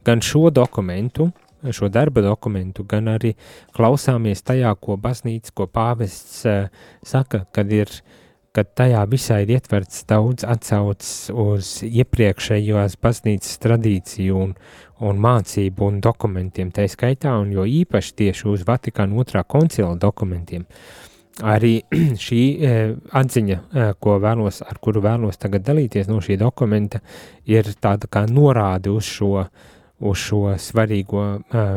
gan 0.06 0.22
šo 0.24 0.50
dokumentu, 0.54 1.32
šo 1.74 1.90
darba 1.90 2.22
dokumentu, 2.26 2.84
gan 2.88 3.10
arī 3.16 3.34
klausāmies 3.76 4.44
tajā, 4.46 4.74
ko 4.82 4.98
baznīca, 5.02 5.54
ko 5.56 5.68
pāvests 5.72 6.44
uh, 6.50 6.68
saka, 7.06 7.46
kad 7.56 7.72
ir, 7.74 7.92
kad 8.56 8.72
tajā 8.78 9.04
visā 9.12 9.42
ir 9.44 9.56
ietverts 9.58 10.06
daudz 10.10 10.46
atsaucas 10.48 11.32
uz 11.32 11.72
iepriekšējos 11.88 13.00
baznīcas 13.04 13.58
tradīciju 13.64 14.38
un, 14.48 14.54
un 15.06 15.20
mācību 15.26 15.90
un 15.90 16.00
dokumentiem, 16.04 16.72
tā 16.76 16.88
skaitā, 16.92 17.36
un 17.42 17.52
jo 17.56 17.66
īpaši 17.68 18.16
tieši 18.22 18.48
uz 18.54 18.64
Vatikāna 18.68 19.20
otrā 19.22 19.44
koncila 19.44 19.96
dokumentiem. 20.00 20.66
Arī 21.44 21.82
šī 22.26 22.42
e, 22.64 22.76
atziņa, 23.20 23.56
e, 23.60 23.88
ko 24.00 24.16
vēlos, 24.24 24.62
ar 24.64 24.78
kuru 24.80 25.02
vēlos 25.04 25.36
tagad 25.36 25.66
dalīties 25.68 26.08
no 26.08 26.22
šī 26.24 26.38
dokumenta, 26.40 27.02
ir 27.44 27.68
tāda 27.76 28.08
kā 28.08 28.24
norāde 28.32 28.94
uz 28.96 29.10
šo 29.18 29.34
uh, 29.42 29.74
uz 30.00 30.18
šo 30.28 30.44
svarīgo 30.60 31.26
uh, 31.40 31.76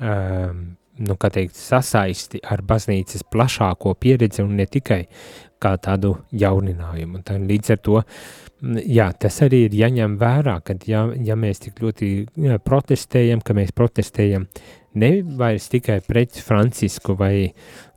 uh, 0.00 0.56
nu, 0.96 1.16
teikt, 1.16 1.58
sasaisti 1.58 2.40
ar 2.44 2.62
baznīcas 2.66 3.26
plašāko 3.32 3.94
pieredzi 4.00 4.44
un 4.44 4.56
ne 4.60 4.66
tikai 4.66 5.02
kā 5.62 5.76
tādu 5.80 6.14
jauninājumu. 6.36 7.22
Tā, 7.26 7.38
līdz 7.40 7.72
ar 7.74 7.80
to 7.84 8.00
jā, 8.86 9.10
tas 9.20 9.40
arī 9.44 9.66
ir 9.66 9.76
jāņem 9.76 10.16
vērā, 10.20 10.58
ka 10.64 10.76
ja, 10.88 11.06
ja 11.24 11.36
mēs 11.36 11.62
tik 11.66 11.82
ļoti 11.84 12.10
protestējam, 12.64 13.42
ka 13.44 13.56
mēs 13.56 13.72
protestējam 13.76 14.46
nevis 14.96 15.68
tikai 15.72 16.00
pret 16.06 16.38
Francisku 16.42 17.16
vai, 17.18 17.50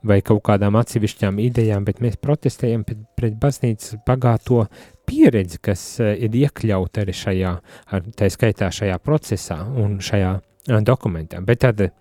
vai 0.06 0.20
kaut 0.24 0.42
kādām 0.48 0.78
atsevišķām 0.80 1.40
idejām, 1.42 1.86
bet 1.88 2.02
mēs 2.04 2.18
protestējam 2.22 2.84
pret, 2.88 3.04
pret 3.18 3.38
baznīcas 3.40 4.00
bagāto 4.06 4.64
pieredzi, 5.08 5.60
kas 5.64 5.84
uh, 6.02 6.12
ir 6.14 6.36
iekļauta 6.44 7.04
arī 7.04 7.16
šajā, 7.16 7.54
ar, 7.90 8.12
tā 8.16 8.30
skaitā 8.32 8.70
šajā 8.74 9.00
procesā 9.04 9.62
un 9.64 9.98
šajā 10.04 10.36
uh, 10.36 10.80
dokumentā. 10.86 11.42
Bet 11.44 11.62
tad 11.64 11.82
uh, 11.84 11.94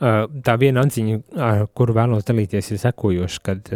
tā 0.00 0.56
viena 0.60 0.84
atziņa, 0.84 1.18
ar 1.40 1.66
kuru 1.76 1.96
vēlos 1.96 2.26
dalīties, 2.28 2.72
ir 2.72 2.80
sekojoša, 2.82 3.42
kad 3.46 3.74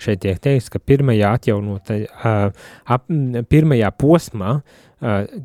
šeit 0.00 0.22
tiek 0.24 0.38
teikts, 0.44 0.70
ka 0.72 0.80
pirmajā 0.80 1.34
atjaunota, 1.36 1.98
ap, 2.88 3.08
pirmajā 3.52 3.90
posmā 4.00 4.58
uh, 4.60 4.84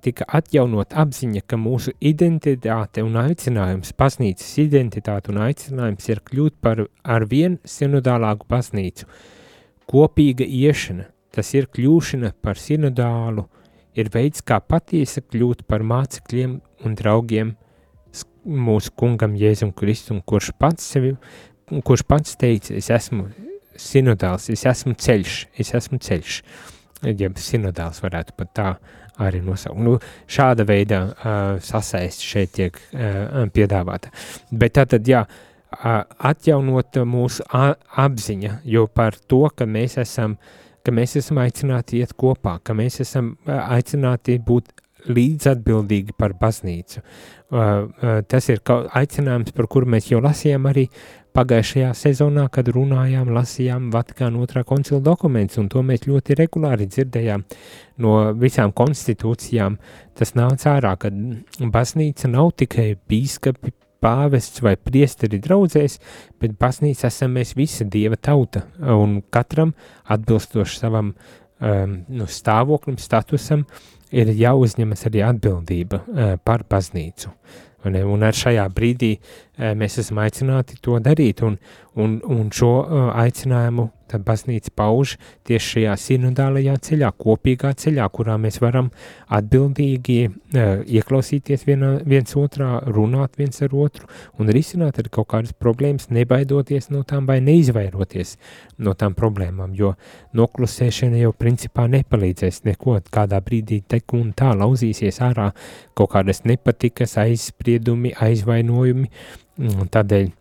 tika 0.02 0.26
atjaunot 0.40 0.96
apziņa, 0.98 1.44
ka 1.46 1.60
mūsu 1.62 1.94
identitāte 2.02 3.04
un 3.06 3.20
aicinājums, 3.22 3.94
baznīcas 3.98 4.58
identitāte 4.64 5.30
un 5.34 5.44
aicinājums 5.46 6.10
ir 6.10 6.24
kļūt 6.26 6.60
par 6.62 6.86
ar 7.04 7.26
vien 7.30 7.60
sinodālāku 7.64 8.50
baznīcu, 8.50 9.10
kopīga 9.90 10.48
iešana, 10.48 11.12
Tas 11.34 11.50
ir 11.58 11.66
kļūšana 11.74 12.30
par 12.46 12.60
sinodālu, 12.62 13.48
ir 13.98 14.12
veids, 14.14 14.44
kā 14.46 14.60
patiesi 14.62 15.24
kļūt 15.26 15.64
par 15.66 15.82
mācekļiem 15.82 16.60
un 16.86 16.98
draugiem 17.00 17.56
mūsu 18.46 18.94
kungam 19.00 19.34
Jēzum 19.40 19.72
Kristum, 19.74 20.20
kurš 20.22 20.52
pats 20.62 20.86
sevi, 20.94 21.16
kurš 21.88 22.04
pats 22.06 22.38
teica, 22.38 22.76
es 22.78 22.92
esmu 22.94 23.32
sinodāls, 23.74 24.52
es 24.54 24.66
esmu 24.70 24.94
ceļš, 24.94 25.40
es 25.58 25.74
esmu 25.80 25.98
ceļš. 26.06 26.38
Ja 27.18 27.32
sinodāls 27.42 28.04
varētu 28.04 28.38
pat 28.38 28.54
tā 28.54 28.68
arī 29.22 29.44
nosaukt. 29.46 29.82
Nu, 29.84 30.00
šāda 30.28 30.66
veida 30.66 31.04
uh, 31.06 31.42
sasaist 31.62 32.26
šeit 32.26 32.56
tiek 32.58 32.80
uh, 32.80 33.44
piedāvāta. 33.54 34.10
Bet 34.52 34.78
tātad, 34.80 35.06
jā, 35.08 35.26
uh, 35.28 36.02
atjaunot 36.32 37.04
mūsu 37.06 37.46
apziņa, 37.52 38.60
jo 38.66 38.88
par 38.88 39.20
to, 39.28 39.46
ka 39.54 39.70
mēs 39.70 40.00
esam 40.02 40.38
uh, 40.40 40.60
ka 40.84 40.92
mēs 40.92 41.18
esam 41.20 41.40
aicināti 41.44 42.02
iet 42.04 42.14
kopā, 42.20 42.58
ka 42.64 42.76
mēs 42.78 43.00
esam 43.04 43.34
aicināti 43.48 44.38
būt 44.44 44.72
līdzatbildīgi 45.04 46.16
par 46.20 46.36
baznīcu. 46.40 47.04
Tas 48.32 48.50
ir 48.52 48.62
aicinājums, 49.00 49.56
par 49.56 49.68
kuru 49.72 49.90
mēs 49.96 50.10
jau 50.12 50.22
lasījām 50.24 50.68
arī 50.72 50.88
pagājušajā 51.34 51.92
sezonā, 51.98 52.48
kad 52.54 52.70
runājām, 52.74 53.32
lasījām 53.34 53.90
Vatikāna 53.94 54.42
otrā 54.44 54.64
koncila 54.68 55.02
dokumentus, 55.04 55.60
un 55.62 55.70
to 55.72 55.84
mēs 55.86 56.08
ļoti 56.08 56.38
regulāri 56.40 56.88
dzirdējām 56.90 57.46
no 58.06 58.18
visām 58.40 58.74
konstitūcijām. 58.76 59.78
Tas 60.18 60.36
nāca 60.38 60.76
ārā, 60.78 60.96
ka 61.02 61.12
baznīca 61.74 62.30
nav 62.32 62.54
tikai 62.62 62.94
bīskapi, 63.10 63.74
pāvests 64.04 64.64
vai 64.64 64.76
priesteri 64.76 65.40
draudzēs, 65.44 66.00
bet 66.42 66.58
baznīca 66.60 67.08
esam 67.08 67.38
mēs 67.38 67.56
visa 67.56 67.88
dieva 67.88 68.20
tauta, 68.20 68.66
un 68.80 69.22
katram 69.34 69.74
atbilstoši 70.12 70.80
savam 70.82 71.14
um, 71.14 72.00
nu, 72.12 72.28
stāvoklim, 72.28 73.00
statusam, 73.02 73.66
ir 74.14 74.34
jāuzņemas 74.38 75.08
arī 75.10 75.24
atbildība 75.26 76.02
uh, 76.04 76.34
par 76.44 76.66
baznīcu. 76.70 77.32
Un, 77.32 77.64
un 77.86 78.24
ar 78.24 78.38
šajā 78.38 78.68
brīdī 78.74 79.16
uh, 79.18 79.74
mēs 79.78 80.00
esam 80.04 80.22
aicināti 80.24 80.80
to 80.82 81.00
darīt, 81.04 81.44
un, 81.44 81.58
un, 82.00 82.20
un 82.24 82.50
šo 82.54 82.74
uh, 82.82 83.10
aicinājumu 83.24 83.90
tad 84.14 84.24
baznīca 84.28 84.72
pauž 84.78 85.18
tieši 85.48 85.70
šajā 85.74 85.96
sinodālajā 86.00 86.76
ceļā, 86.88 87.12
kopīgā 87.20 87.74
ceļā, 87.80 88.08
kurā 88.14 88.38
mēs 88.42 88.60
varam 88.64 88.92
atbildīgi 89.34 90.18
uh, 90.30 90.84
ieklausīties 90.86 91.66
vienā, 91.68 91.94
viens 92.10 92.36
otrā, 92.40 92.78
runāt 92.94 93.40
viens 93.42 93.62
ar 93.66 93.74
otru 93.76 94.10
un 94.40 94.52
risināt 94.54 95.02
arī 95.02 95.14
kaut 95.14 95.32
kādas 95.34 95.56
problēmas, 95.58 96.10
nebaidoties 96.14 96.92
no 96.94 97.04
tām 97.08 97.28
vai 97.30 97.40
neizvairoties 97.44 98.38
no 98.84 98.94
tām 98.98 99.18
problēmām, 99.18 99.74
jo 99.78 99.94
noklusēšana 100.38 101.24
jau 101.24 101.34
principā 101.38 101.88
nepalīdzēs 101.92 102.64
neko, 102.70 103.00
kādā 103.14 103.42
brīdī 103.44 103.82
tek 103.88 104.14
un 104.18 104.32
tā 104.38 104.54
lauzīsies 104.58 105.22
ārā 105.26 105.52
kaut 105.98 106.14
kādas 106.16 106.44
nepatikas, 106.50 107.18
aizspriedumi, 107.24 108.14
aizvainojumi, 108.24 109.10
tādēļ 109.94 110.32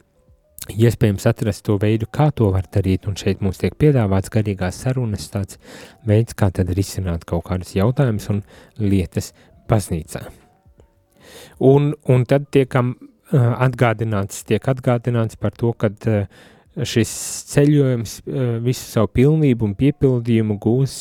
iespējams 0.71 1.27
atrast 1.27 1.65
to 1.67 1.77
veidu, 1.83 2.07
kā 2.13 2.31
to 2.35 2.51
var 2.55 2.67
darīt, 2.73 3.09
un 3.11 3.17
šeit 3.19 3.43
mums 3.43 3.59
tiek 3.61 3.75
piedāvāts 3.79 4.31
garīgās 4.33 4.79
sarunas 4.85 5.29
tāds 5.33 5.59
veids, 6.07 6.37
kā 6.39 6.51
tad 6.55 6.71
risināt 6.77 7.27
kaut 7.29 7.47
kādus 7.49 7.75
jautājumus 7.77 8.29
un 8.33 8.43
lietas 8.79 9.33
baznīcā. 9.71 10.27
Un, 11.63 11.93
un 12.11 12.25
tad 12.29 12.49
tiekam 12.55 12.95
atgādināts, 13.33 14.45
tiek 14.49 14.65
atgādināts 14.69 15.39
par 15.41 15.55
to, 15.57 15.73
ka 15.73 15.91
šis 16.89 17.13
ceļojums 17.53 18.19
visu 18.65 18.89
savu 18.89 19.11
pilnību 19.17 19.69
un 19.69 19.77
piepildījumu 19.79 20.59
gūs 20.63 20.97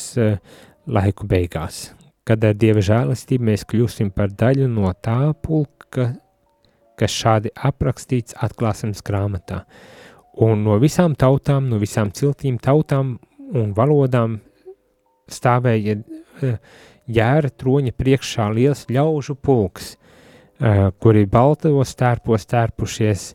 laiku 0.92 1.28
beigās, 1.28 1.90
kad 2.28 2.44
ar 2.44 2.56
Dieva 2.58 2.82
žēlastību 2.84 3.50
mēs 3.50 3.66
kļūsim 3.68 4.12
par 4.16 4.32
daļu 4.32 4.68
no 4.72 4.92
tā 5.04 5.32
pulka, 5.44 6.12
kas 6.98 7.14
šādi 7.14 7.52
aprakstīts 7.56 8.36
atklāsmes 8.42 9.02
grāmatā. 9.04 9.64
Un 10.42 10.64
no 10.64 10.78
visām 10.80 11.14
tautām, 11.18 11.68
no 11.68 11.78
visām 11.80 12.12
ciltīm, 12.14 12.56
tautām 12.62 13.18
un 13.52 13.72
valodām 13.76 14.38
stāvēja 15.32 15.98
e, 15.98 16.52
jēra 17.12 17.50
troņa 17.50 17.92
priekšā 17.98 18.48
liels 18.56 18.86
ļaužu 18.92 19.36
pulks, 19.36 19.92
e, 19.92 20.90
kuri 21.02 21.26
baltos 21.28 21.92
tērpos 21.98 22.48
tērpušies, 22.48 23.26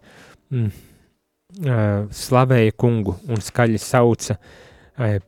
mm, 0.54 0.72
e, 1.62 1.82
slavēja 2.22 2.78
kungu 2.78 3.18
un 3.30 3.46
skaļi 3.46 3.82
sauca, 3.82 4.40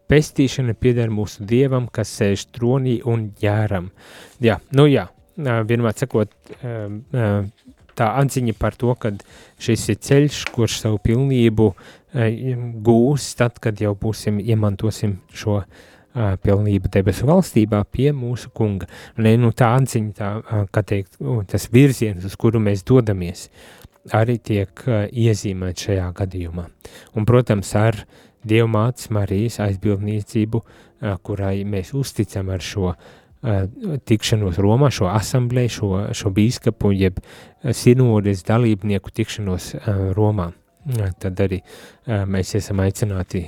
pestīšana 0.10 0.74
pieder 0.74 1.12
mūsu 1.14 1.44
dievam, 1.46 1.84
kas 1.94 2.10
sēž 2.18 2.48
tronī 2.56 2.96
un 3.06 3.28
jēram. 3.38 3.92
Jā, 4.42 4.56
nu 4.74 4.88
jā, 4.90 5.04
vienmēr 5.38 5.94
sakot, 5.94 6.34
tā 8.00 8.10
atziņa 8.22 8.56
par 8.60 8.78
to, 8.80 8.96
ka 8.96 9.14
šis 9.62 9.90
ir 9.94 10.02
ceļš, 10.08 10.42
kurš 10.56 10.80
savu 10.86 11.00
pilnību 11.04 11.70
e, 11.74 12.56
gūs 12.86 13.34
tad, 13.40 13.60
kad 13.64 13.82
jau 13.84 13.94
būsim, 14.00 14.40
iemantosim 14.42 15.20
šo 15.36 15.60
uh, 15.62 15.88
pilnību 16.14 16.90
debesu 16.92 17.28
valstībā 17.30 17.84
pie 17.92 18.12
mūsu 18.16 18.50
kunga. 18.56 18.88
Ne, 19.18 19.36
nu, 19.38 19.52
tā 19.52 19.74
atziņa, 19.78 20.14
tā, 20.18 20.32
kā 20.74 20.84
teikt, 20.84 21.20
tas 21.52 21.70
virziens, 21.72 22.26
uz 22.26 22.36
kuru 22.40 22.62
mēs 22.64 22.84
dodamies, 22.88 23.50
arī 24.16 24.40
tiek 24.42 24.84
iezīmēt 25.12 25.86
šajā 25.86 26.10
gadījumā. 26.18 26.68
Un, 27.16 27.30
protams, 27.30 27.76
ar 27.76 28.04
Dieva 28.40 28.70
mātes 28.72 29.10
Marijas 29.12 29.60
aizbildniecību, 29.60 30.62
kurai 31.28 31.58
mēs 31.68 31.92
uzticam 31.96 32.48
ar 32.54 32.64
šo 32.64 32.94
uh, 32.94 33.10
tikšanos 33.42 34.60
Romā, 34.60 34.90
šo 34.92 35.08
asamblēju, 35.12 35.72
šo, 35.72 35.90
šo 36.18 36.32
bīskapu, 36.36 36.92
jeb 36.96 37.20
sinodes 37.76 38.44
dalībnieku 38.48 39.14
tikšanos 39.16 39.74
Romā. 40.18 40.52
Tad 41.20 41.40
arī 41.44 41.60
mēs 42.32 42.56
esam 42.58 42.80
aicināti 42.84 43.44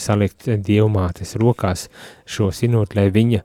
salikt 0.00 0.48
dievmātes 0.64 1.36
rokās 1.40 1.86
šo 2.28 2.50
sinodu, 2.56 2.96
lai 2.98 3.10
viņa, 3.14 3.42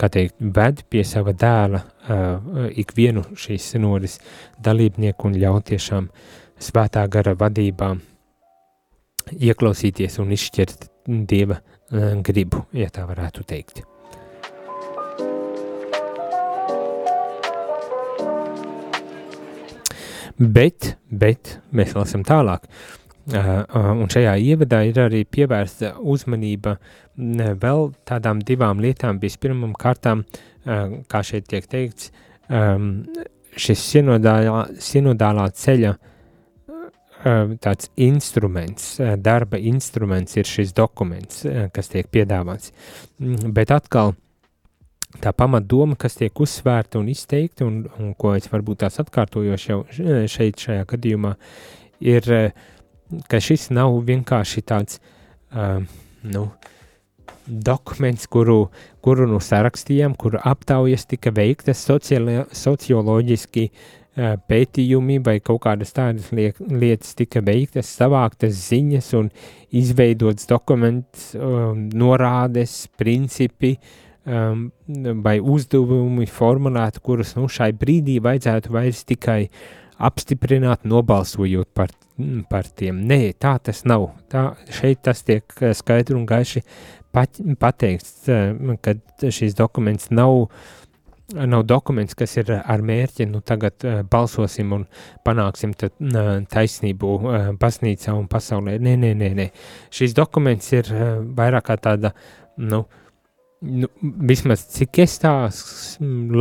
kā 0.00 0.08
teikt, 0.08 0.38
ved 0.40 0.84
pie 0.88 1.04
sava 1.04 1.34
dēla 1.36 1.82
ikvienu 2.80 3.26
šīs 3.36 3.72
sinodes 3.74 4.18
dalībnieku 4.62 5.28
un 5.28 5.36
ļaut 5.42 5.68
tiešām 5.74 6.08
svētā 6.60 7.04
gara 7.10 7.34
vadībā 7.38 7.92
ieklausīties 9.36 10.18
un 10.22 10.32
izšķirt 10.34 10.88
dieva 11.06 11.60
gribu, 12.24 12.64
ja 12.72 12.88
tā 12.94 13.04
varētu 13.10 13.46
teikt. 13.46 13.84
Bet, 20.40 20.94
bet 21.12 21.58
mēs 21.76 21.92
lasām 21.92 22.24
tālāk. 22.24 22.64
Un 23.30 24.08
šajā 24.10 24.32
ievadā 24.40 24.80
ir 24.88 24.98
arī 25.02 25.20
pievērsta 25.28 25.92
uzmanība 26.00 26.78
vēl 27.60 27.90
tādām 28.08 28.40
divām 28.48 28.80
lietām. 28.80 29.20
Vispirmām 29.20 29.74
kārtām, 29.78 30.24
kā 30.64 31.20
šeit 31.26 31.50
tiek 31.50 31.68
teikts, 31.68 32.08
šis 33.60 33.84
sinodālā, 33.92 34.64
sinodālā 34.80 35.50
ceļa 35.60 35.92
tāds 37.60 37.90
instruments, 38.00 38.94
darba 39.20 39.60
instruments 39.60 40.40
ir 40.40 40.48
šis 40.48 40.72
dokuments, 40.72 41.44
kas 41.76 41.92
tiek 41.92 42.08
piedāvāts. 42.08 42.72
Mm, 43.20 43.52
bet 43.52 43.74
atkal, 43.76 44.14
uh, 44.14 44.29
tā 45.20 45.32
pamatdoma, 45.36 45.96
kas 46.00 46.16
tiek 46.18 46.40
uzsvērta 46.40 47.00
un 47.00 47.08
izteikta, 47.12 47.66
un, 47.66 47.84
un 48.00 48.14
ko 48.18 48.34
es 48.36 48.48
varbūt 48.50 48.82
tās 48.84 49.00
atkārtojoši 49.02 49.72
jau 49.72 49.80
šeit, 50.30 50.60
šajā 50.64 50.86
gadījumā, 50.90 51.34
ir, 52.04 52.28
ka 53.30 53.40
šis 53.42 53.68
nav 53.76 53.98
vienkārši 54.08 54.64
tāds, 54.66 55.00
uh, 55.52 55.80
nu, 56.26 56.48
dokuments, 57.46 58.26
kuru, 58.30 58.68
kuru 59.04 59.28
nu 59.30 59.40
sarakstījām, 59.42 60.16
kuru 60.18 60.40
aptaujas 60.46 61.06
tika 61.10 61.32
veiktas 61.34 61.82
socioloģiski 61.86 63.64
uh, 63.70 64.36
pētījumi 64.50 65.18
vai 65.26 65.38
kaut 65.44 65.62
kādas 65.66 65.96
tādas 65.96 66.30
liek, 66.36 66.60
lietas 66.60 67.16
tika 67.18 67.42
veiktas, 67.44 67.90
savāktas 68.00 68.54
ziņas 68.68 69.10
un 69.18 69.32
izveidots 69.76 70.48
dokuments, 70.50 71.32
uh, 71.36 71.74
norādes, 71.74 72.84
principi, 73.00 73.76
uh, 73.76 74.06
um, 74.26 74.66
vai 75.24 75.38
uzdevumi 75.40 76.28
formulēti, 76.30 77.02
kurus 77.04 77.34
nu, 77.38 77.48
šai 77.50 77.72
brīdī 77.76 78.18
vajadzētu 78.22 78.72
vairs 78.74 79.04
tikai 79.08 79.42
apstiprināt, 80.00 80.86
nobalsojot 80.88 81.68
par, 81.76 81.92
mm, 82.18 82.46
par 82.50 82.68
tiem. 82.68 83.02
Nē, 83.08 83.34
tā 83.38 83.58
tas 83.62 83.84
nav. 83.84 84.10
Tā, 84.32 84.50
šeit 84.72 85.02
tas 85.04 85.22
tiek 85.26 85.44
uh, 85.60 85.72
skaidri 85.76 86.16
un 86.16 86.26
gaiši 86.28 86.64
pat, 87.12 87.40
pateikts, 87.60 88.28
uh, 88.32 88.76
ka 88.82 88.96
šīs 89.20 89.56
dokuments 89.58 90.10
nav 90.10 90.48
nav 91.30 91.62
dokuments, 91.62 92.16
kas 92.18 92.32
ir 92.40 92.48
ar 92.58 92.80
mērķi, 92.82 93.28
nu 93.30 93.38
tagad 93.46 93.84
uh, 93.86 94.00
balsosim 94.10 94.72
un 94.74 94.86
panāksim 95.22 95.76
tad, 95.78 95.94
uh, 96.02 96.40
taisnību 96.50 97.10
uh, 97.20 97.36
baznīcā 97.60 98.16
un 98.18 98.26
pasaulē. 98.26 98.80
Nē, 98.82 98.96
nē, 98.98 99.12
nē, 99.14 99.28
nē. 99.38 99.46
Šis 99.94 100.16
dokuments 100.18 100.72
ir 100.74 100.90
uh, 100.90 101.20
vairāk 101.38 101.68
kā 101.68 101.76
tāda, 101.78 102.10
nu, 102.58 102.82
uh, 102.82 103.00
nu, 103.60 103.88
vismaz 104.02 104.64
cik 104.74 105.00
es 105.04 105.18
tā 105.22 105.32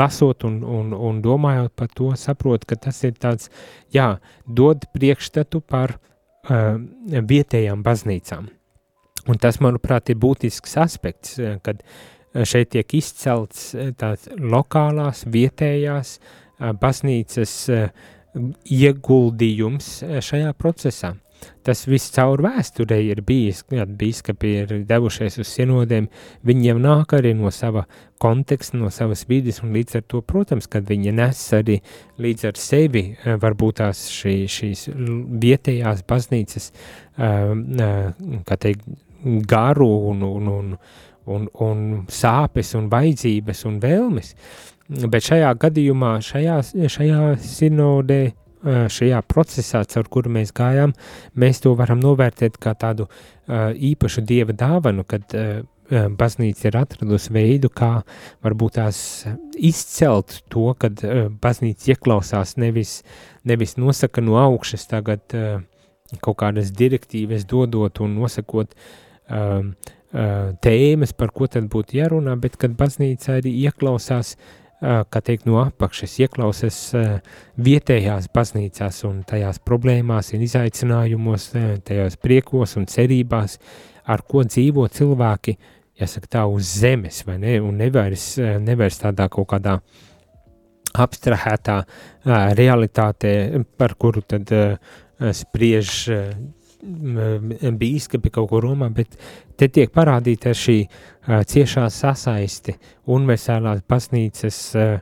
lasot 0.02 0.46
un, 0.48 0.60
un, 0.64 0.94
un 0.94 1.22
domājot 1.24 1.74
par 1.76 1.90
to, 1.96 2.12
saprotu, 2.20 2.70
ka 2.70 2.80
tas 2.88 3.02
ir 3.08 3.18
tāds, 3.20 3.50
jā, 3.96 4.14
dod 4.46 4.88
priekšstatu 4.96 5.62
par 5.62 5.98
uh, 5.98 6.78
vietējām 7.10 7.84
baznīcām. 7.86 8.50
Un 9.30 9.42
tas, 9.42 9.60
manuprāt, 9.62 10.10
ir 10.10 10.18
būtisks 10.18 10.78
aspekts, 10.80 11.36
kad 11.62 11.84
šeit 12.48 12.72
tiek 12.74 12.94
izcelts 12.98 13.74
tās 14.00 14.30
lokālās, 14.40 15.26
vietējās 15.28 16.16
uh, 16.18 16.72
baznīcas 16.80 17.56
uh, 17.74 17.90
ieguldījums 18.64 20.00
šajā 20.24 20.54
procesā. 20.58 21.16
Tas 21.66 21.84
viss 21.88 22.12
caur 22.16 22.42
vēsturē 22.44 22.98
ir 23.04 23.22
bijis, 23.26 23.62
kad 23.70 23.92
bīskapi 24.00 24.54
ir 24.62 24.72
devušies 24.90 25.40
uz 25.44 25.50
sinodēm, 25.52 26.08
viņiem 26.48 26.80
nāk 26.82 27.14
arī 27.18 27.34
no 27.38 27.52
sava 27.54 27.86
konteksta, 28.20 28.78
no 28.80 28.90
savas 28.94 29.26
vidas, 29.30 29.62
un 29.64 29.76
līdz 29.76 30.00
ar 30.00 30.06
to, 30.12 30.22
protams, 30.26 30.70
kad 30.72 30.88
viņi 30.90 31.14
nes 31.20 31.44
arī 31.56 31.78
līdz 32.20 32.48
ar 32.50 32.60
sevi, 32.60 33.04
eh, 33.14 33.38
varbūt 33.40 33.80
tās 33.82 34.08
šī, 34.14 34.36
šīs 34.50 34.88
vietējās 35.44 36.04
baznīcas, 36.08 36.72
eh, 36.72 37.54
eh, 37.86 38.42
kā 38.48 38.58
teikt, 38.58 38.90
garu 39.24 39.90
un, 40.10 40.24
un, 40.24 40.48
un, 40.48 40.76
un, 41.28 41.48
un 41.60 42.06
sāpes 42.08 42.76
un 42.80 42.90
vajadzības 42.90 43.66
un 43.68 43.80
vēlmes, 43.84 44.36
bet 45.12 45.28
šajā 45.28 45.54
gadījumā, 45.60 46.18
šajā, 46.24 46.62
šajā 46.88 47.24
sinodē 47.44 48.22
šajā 48.64 49.22
procesā, 49.28 49.84
caur 49.88 50.08
kuru 50.12 50.32
mēs 50.36 50.52
gājām, 50.56 50.94
mēs 51.40 51.62
to 51.64 51.74
varam 51.80 52.02
novērtēt 52.04 52.60
kā 52.62 52.76
tādu 52.80 53.08
īpašu 53.48 54.24
dieva 54.28 54.56
dāvanu, 54.56 55.06
kad 55.08 55.32
baznīca 55.90 56.68
ir 56.70 56.78
atradusi 56.78 57.34
veidu, 57.34 57.72
kā 57.74 58.04
varbūt 58.46 58.78
tās 58.78 59.00
izcelt 59.58 60.42
to, 60.52 60.68
kad 60.78 61.02
baznīca 61.42 61.96
ieklausās 61.96 62.58
nevis, 62.62 63.00
nevis 63.48 63.78
nosaka 63.80 64.22
no 64.22 64.38
augšas 64.42 64.86
tagad 64.92 65.24
kaut 66.22 66.38
kādas 66.42 66.74
direktīvas 66.76 67.48
dodot 67.50 68.02
un 68.06 68.20
nosakot 68.20 68.76
tēmas, 70.10 71.12
par 71.14 71.34
ko 71.34 71.48
tad 71.48 71.70
būtu 71.70 72.00
jārunā, 72.00 72.34
bet 72.42 72.58
kad 72.58 72.74
baznīca 72.78 73.38
arī 73.38 73.54
ieklausās 73.66 74.36
uh, 74.36 74.59
kā 74.80 75.22
teikt, 75.26 75.48
no 75.50 75.60
apakšas 75.62 76.16
ieklausās 76.24 76.78
vietējās 77.60 78.30
baznīcās 78.36 79.02
un 79.10 79.24
tajās 79.28 79.60
problēmās 79.66 80.32
un 80.36 80.46
izaicinājumos, 80.46 81.50
tajos 81.88 82.16
priekos 82.24 82.78
un 82.80 82.88
cerībās, 82.90 83.58
ar 84.10 84.24
ko 84.28 84.46
dzīvo 84.48 84.88
cilvēki, 84.96 85.58
jāsaka 86.00 86.32
tā, 86.38 86.46
uz 86.48 86.72
zemes, 86.80 87.24
vai 87.28 87.38
ne, 87.42 87.58
un 87.64 87.76
nevērs, 87.82 88.30
nevērs 88.64 89.02
tādā 89.04 89.28
kaut 89.32 89.50
kādā 89.52 89.80
abstrahētā 91.00 91.82
realitātē, 92.58 93.34
par 93.78 93.94
kuru 94.00 94.24
tad 94.26 94.50
spriež 95.20 95.92
bīskapi 96.82 98.32
kaut 98.32 98.50
ko 98.52 98.60
Romā, 98.64 98.90
bet 98.96 99.18
te 99.60 99.68
tiek 99.68 99.92
parādīta 99.92 100.54
šī 100.56 100.78
uh, 100.86 101.42
ciešā 101.48 101.88
sasaisti 101.92 102.76
universālās 103.08 103.84
baznīcas, 103.90 104.60
uh, 104.80 105.00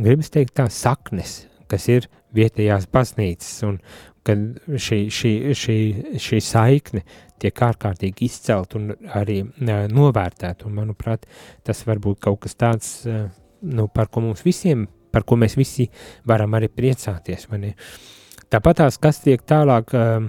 gribas 0.00 0.30
teikt 0.32 0.56
tā, 0.56 0.68
saknes, 0.72 1.44
kas 1.68 1.88
ir 1.88 2.08
vietējās 2.36 2.88
baznīcas, 2.92 3.50
un 3.68 3.80
kad 4.24 4.38
šī, 4.68 5.02
šī, 5.12 5.32
šī, 5.56 5.76
šī 6.20 6.40
saikne 6.44 7.04
tiek 7.40 7.62
ārkārtīgi 7.64 8.28
izcelt 8.28 8.76
un 8.78 8.94
arī 9.16 9.42
uh, 9.44 9.84
novērtēt, 9.92 10.64
un 10.64 10.78
manuprāt, 10.80 11.28
tas 11.64 11.84
var 11.88 12.00
būt 12.00 12.22
kaut 12.28 12.40
kas 12.46 12.56
tāds, 12.56 12.94
uh, 13.08 13.28
nu, 13.60 13.88
par 13.92 14.08
ko 14.08 14.24
mums 14.24 14.44
visiem, 14.46 14.86
par 15.12 15.26
ko 15.28 15.36
mēs 15.40 15.58
visi 15.58 15.90
varam 16.28 16.56
arī 16.56 16.70
priecāties, 16.72 17.48
vai 17.50 17.60
ne? 17.66 17.74
Tāpat 18.50 18.80
tās, 18.80 18.96
kas 18.98 19.20
tiek 19.22 19.42
tālāk 19.46 19.92
uh, 19.94 20.24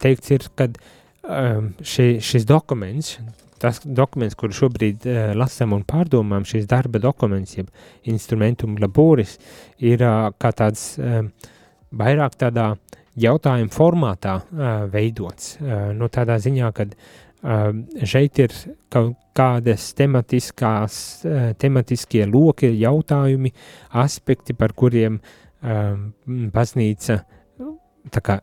teikts, 0.00 0.30
ir, 0.34 0.46
ka 0.56 0.68
šī, 1.84 2.06
šis 2.24 2.46
dokuments, 2.48 3.18
tas 3.64 3.80
dokuments, 3.84 4.36
kuru 4.38 4.54
šobrīd 4.56 5.06
uh, 5.08 5.32
lasām 5.38 5.74
un 5.76 5.84
pārdomām, 5.88 6.46
šis 6.48 6.66
darba 6.70 7.00
dokuments, 7.02 7.56
jeb 7.56 7.70
instrumentum 8.10 8.76
laboris, 8.80 9.38
ir 9.80 10.04
uh, 10.04 10.28
kā 10.40 10.52
tāds 10.56 10.94
uh, 11.00 11.22
vairāk 11.94 12.36
tādā 12.40 12.74
jautājuma 13.20 13.72
formātā 13.72 14.38
uh, 14.42 14.72
veidots. 14.92 15.54
Uh, 15.60 15.92
nu, 15.96 16.10
tādā 16.12 16.36
ziņā, 16.42 16.72
ka 16.76 16.88
uh, 16.90 17.70
šeit 18.04 18.42
ir 18.42 18.56
kaut 18.92 19.16
kādas 19.34 19.92
tematiskās, 19.98 20.98
uh, 21.24 21.52
tematiskie 21.58 22.26
loki, 22.28 22.74
jautājumi, 22.82 23.54
aspekti, 24.04 24.56
par 24.58 24.76
kuriem 24.76 25.20
uh, 25.22 25.94
baznīca 26.52 27.22
tā 28.12 28.20
kā 28.20 28.42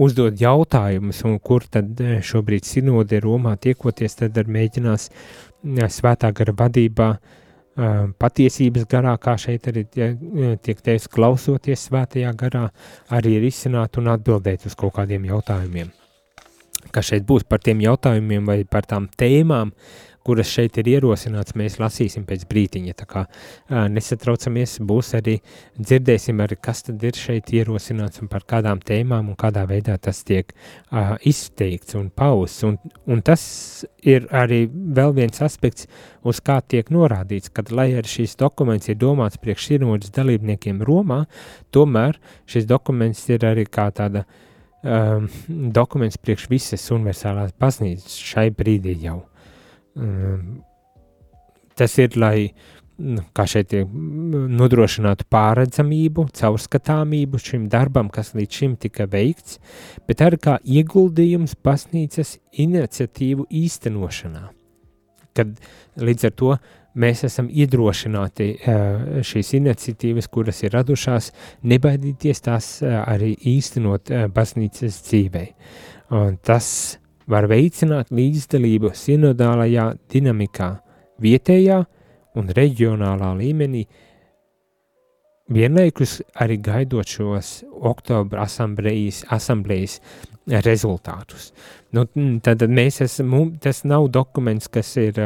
uzdod 0.00 0.40
jautājumus, 0.40 1.22
un 1.28 1.38
kur 1.44 1.66
tad 1.68 2.00
e, 2.00 2.18
šobrīd 2.24 2.66
sinode 2.66 3.20
Romā 3.22 3.56
tiekoties, 3.60 4.18
tad 4.22 4.38
ar 4.40 4.50
mēģinās 4.50 5.08
e, 5.10 5.86
svētā 5.92 6.32
gara 6.36 6.54
vadībā 6.56 7.08
e, 7.12 7.20
patiesības 8.20 8.88
garā, 8.90 9.14
kā 9.20 9.36
šeit 9.40 9.70
arī 9.70 9.86
tiek 9.90 10.80
teikts, 10.80 11.10
klausoties 11.12 11.88
svētajā 11.90 12.34
garā, 12.38 12.68
arī 13.12 13.38
risināt 13.44 14.00
un 14.00 14.12
atbildēt 14.14 14.68
uz 14.70 14.78
kaut 14.78 14.96
kādiem 14.98 15.28
jautājumiem. 15.30 15.92
Kas 16.90 17.10
šeit 17.12 17.26
būs 17.28 17.44
par 17.46 17.60
tiem 17.60 17.82
jautājumiem 17.84 18.46
vai 18.48 18.62
par 18.64 18.86
tām 18.88 19.04
tēmām, 19.20 19.68
uh, 19.68 20.09
kuras 20.26 20.50
šeit 20.52 20.76
ir 20.80 20.88
ierosināts, 20.94 21.54
mēs 21.58 21.78
lasīsim 21.80 22.26
pēc 22.28 22.44
brītiņa. 22.50 22.94
Tā 23.00 23.06
kā 23.08 23.24
nesatraucamies, 23.92 24.76
būs 24.86 25.14
arī 25.18 25.38
dzirdēsim, 25.78 26.42
arī, 26.44 26.58
kas 26.60 26.84
tad 26.88 27.02
ir 27.06 27.16
šeit 27.16 27.52
ierosināts 27.56 28.20
un 28.22 28.30
par 28.32 28.44
kādām 28.48 28.82
tēmām 28.84 29.32
un 29.32 29.38
kādā 29.40 29.64
veidā 29.70 29.96
tas 30.02 30.22
tiek 30.28 30.52
uh, 30.52 31.14
izteikts 31.26 31.96
un 31.98 32.10
pausts. 32.12 32.64
Un, 32.68 32.76
un 33.10 33.22
tas 33.24 33.42
ir 34.06 34.28
arī 34.34 34.64
vēl 34.70 35.14
viens 35.16 35.42
aspekts, 35.44 35.88
uz 36.26 36.42
kā 36.44 36.60
tiek 36.60 36.92
norādīts, 36.92 37.52
kad, 37.54 37.72
lai 37.72 37.90
arī 37.96 38.14
šīs 38.18 38.36
dokuments 38.40 38.90
ir 38.92 39.00
domāts 39.00 39.40
priekš 39.40 39.72
sinodas 39.72 40.12
dalībniekiem 40.16 40.84
Romā, 40.86 41.24
tomēr 41.72 42.20
šis 42.50 42.68
dokuments 42.68 43.24
ir 43.32 43.46
arī 43.48 43.64
kā 43.64 43.88
tāda 43.96 44.26
um, 44.82 45.28
dokuments 45.72 46.20
priekš 46.20 46.48
visas 46.52 46.86
universālās 46.92 47.56
baznīcas 47.60 48.20
šai 48.20 48.50
brīdī 48.56 48.98
jau. 49.06 49.20
Ehm, 49.98 50.60
tas 51.78 51.96
ir, 51.98 52.16
lai 52.20 52.50
kā 53.34 53.46
šeit 53.48 53.72
nodrošinātu 54.60 55.26
pārredzamību, 55.32 56.26
caurskatāmību 56.36 57.40
šim 57.40 57.66
darbam, 57.72 58.10
kas 58.12 58.34
līdz 58.36 58.58
šim 58.60 58.76
tika 58.80 59.06
veikts, 59.10 59.58
bet 60.08 60.20
arī 60.24 60.40
kā 60.42 60.58
ieguldījums 60.60 61.56
baznīcas 61.64 62.36
iniciatīvu 62.60 63.48
īstenošanā. 63.62 64.50
Kad 65.36 65.54
līdz 66.00 66.28
ar 66.28 66.36
to 66.36 66.54
mēs 67.00 67.24
esam 67.28 67.48
iedrošināti 67.48 68.48
eh, 68.58 69.20
šīs 69.26 69.54
iniciatīvas, 69.60 70.28
kuras 70.28 70.62
ir 70.64 70.74
radušās, 70.74 71.30
nebaidīties 71.70 72.44
tās 72.46 72.72
eh, 72.82 72.96
arī 72.98 73.32
īstenot 73.54 74.10
eh, 74.10 74.26
baznīcas 74.34 74.98
dzīvē. 75.06 75.46
Un 76.18 76.40
tas 76.42 76.98
var 77.30 77.46
veicināt 77.50 78.10
līdzdalību 78.14 78.92
sinodālajā 78.96 79.86
dinamikā, 80.10 80.70
vietējā 81.22 81.80
un 82.38 82.52
reģionālā 82.56 83.32
līmenī, 83.38 83.84
vienlaikus 85.50 86.20
arī 86.42 86.60
gaidot 86.62 87.10
šos 87.10 87.60
oktobra 87.70 88.44
asamblējas, 88.46 89.24
asamblējas 89.34 89.98
rezultātus. 90.66 91.50
Nu, 91.94 92.06
tad 92.42 92.62
mēs 92.70 93.00
esam, 93.06 93.34
tas 93.62 93.84
nav 93.86 94.08
dokuments, 94.14 94.70
kas 94.70 94.94
ir 94.98 95.18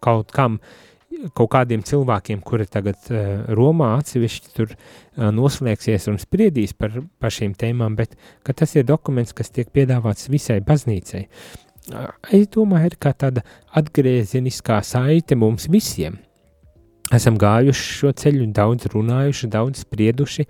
kaut 0.00 0.32
kam 0.36 0.56
uh, 0.56 0.89
kaut 1.34 1.50
kādiem 1.52 1.82
cilvēkiem, 1.86 2.40
kuri 2.46 2.66
tagad 2.70 3.10
uh, 3.10 3.42
Romā 3.56 3.92
atsevišķi 3.98 4.52
tur 4.54 4.72
uh, 4.72 5.28
noslēgsies 5.34 6.08
un 6.12 6.20
spriedīs 6.22 6.74
par, 6.78 7.00
par 7.20 7.34
šīm 7.34 7.56
tēmām, 7.58 7.96
bet 7.98 8.16
tas 8.46 8.74
ir 8.76 8.86
dokuments, 8.88 9.34
kas 9.36 9.52
tiek 9.54 9.70
piedāvāts 9.74 10.30
visai 10.30 10.60
baznīcai. 10.64 11.26
Uh, 11.90 12.08
es 12.36 12.48
domāju, 12.54 12.92
ir 12.92 12.98
kā 13.02 13.12
tāda 13.18 13.44
atgriezeniskā 13.76 14.80
saite 14.86 15.38
mums 15.38 15.68
visiem. 15.72 16.20
Esam 17.10 17.34
gājuši 17.42 17.86
šo 17.96 18.12
ceļu, 18.14 18.44
daudz 18.54 18.86
runājuši, 18.92 19.48
daudz 19.50 19.82
sprieduši, 19.82 20.44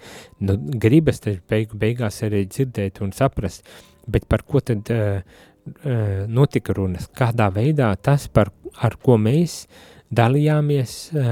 nu, 0.44 0.58
gribas 0.82 1.22
taču 1.24 1.40
beigu 1.48 1.78
beigās 1.80 2.20
arī 2.26 2.42
dzirdēt 2.50 3.00
un 3.00 3.14
saprast, 3.16 3.64
bet 4.10 4.26
par 4.28 4.44
ko 4.44 4.60
tad 4.60 4.92
uh, 4.92 5.22
uh, 5.24 6.26
notika 6.28 6.76
runas, 6.76 7.08
kādā 7.16 7.48
veidā 7.54 7.88
tas, 7.96 8.28
par, 8.28 8.52
ar 8.76 8.98
ko 9.00 9.16
mēs 9.16 9.62
uh, 9.64 9.88
dalījāmies, 10.10 10.96
eh, 11.14 11.30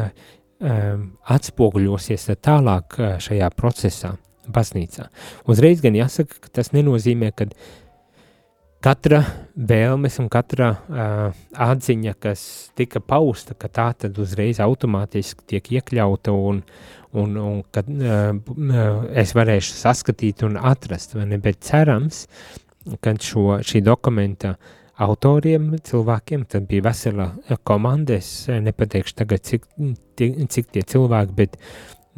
eh, 0.61 0.95
atspoguļosies 1.35 2.31
tālāk 2.43 2.99
eh, 2.99 3.19
šajā 3.23 3.51
procesā, 3.57 4.15
baznīcā. 4.49 5.09
Uzreiz 5.51 5.83
gan 5.85 5.99
jāsaka, 5.99 6.41
ka 6.41 6.55
tas 6.61 6.73
nenozīmē, 6.73 7.33
ka 7.37 7.51
katra 8.81 9.25
vēlmes 9.59 10.21
un 10.23 10.29
katra 10.31 10.69
uh, 10.71 11.39
atziņa, 11.59 12.13
kas 12.23 12.43
tika 12.79 13.03
pausta, 13.03 13.57
ka 13.59 13.67
tā 13.67 13.89
tad 14.05 14.21
uzreiz 14.23 14.61
automātiski 14.63 15.43
tiek 15.51 15.71
iekļauta 15.75 16.31
un, 16.31 16.63
un, 17.11 17.35
un 17.43 17.59
ka 17.75 17.83
uh, 17.83 18.39
es 19.19 19.35
varēšu 19.35 19.75
saskatīt 19.83 20.47
un 20.47 20.57
atrast, 20.63 21.19
vai 21.19 21.27
ne, 21.27 21.41
bet 21.43 21.59
cerams, 21.67 22.29
ka 23.03 23.17
šo, 23.19 23.59
šī 23.67 23.83
dokumenta 23.85 24.55
uh, 24.55 24.78
autoriem, 24.99 25.71
cilvēkiem, 25.85 26.47
tad 26.51 26.67
bija 26.71 26.89
vesela 26.89 27.31
komanda. 27.67 28.19
Es 28.19 28.49
eh, 28.49 28.61
nepateikšu 28.65 29.21
tagad, 29.23 29.45
cik, 29.47 29.69
cik 30.19 30.75
tie 30.75 30.83
cilvēki, 30.83 31.37
bet 31.39 31.57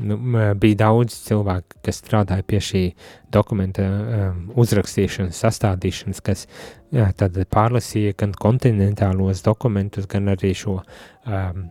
nu, 0.00 0.16
bija 0.60 0.78
daudz 0.84 1.14
cilvēku, 1.26 1.80
kas 1.84 2.00
strādāja 2.00 2.44
pie 2.46 2.60
šī 2.64 2.82
dokumenta 3.32 3.84
um, 3.84 4.38
uzrakstīšanas, 4.60 5.36
sastādīšanas, 5.44 6.22
kas 6.24 6.46
jā, 6.94 7.10
tad 7.16 7.36
pārlasīja 7.52 8.16
gan 8.22 8.32
kontinentālos 8.32 9.44
dokumentus, 9.44 10.08
gan 10.10 10.32
arī 10.32 10.54
šo, 10.56 10.78
um, 11.28 11.66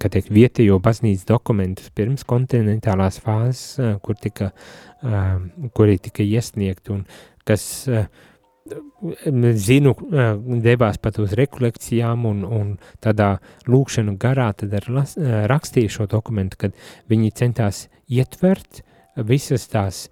kā 0.00 0.12
teikt, 0.12 0.28
vietējo 0.34 0.76
baznīcas 0.84 1.24
dokumentus 1.30 1.88
pirms 1.96 2.26
kontinentālās 2.28 3.22
fāzes, 3.24 3.80
kur 4.04 4.20
tika, 4.20 4.52
um, 5.00 5.48
kuri 5.72 5.96
tika 6.04 6.26
iesniegti 6.26 6.92
un 6.98 7.06
kas 7.48 7.64
uh, 7.88 8.04
zinu, 9.60 9.90
devās 10.64 10.96
pat 10.96 11.18
uz 11.20 11.34
rekolekcijām 11.36 12.22
un, 12.24 12.38
un 12.48 12.68
tādā 13.04 13.34
lūkšanu 13.68 14.14
garā, 14.16 14.46
tad 14.56 14.72
ar 14.78 14.86
las, 14.88 15.12
rakstīju 15.20 15.90
šo 15.92 16.06
dokumentu, 16.08 16.56
kad 16.62 16.78
viņi 17.12 17.34
centās 17.36 17.88
ietvert 18.08 18.80
visas 19.16 19.68
tās 19.68 20.06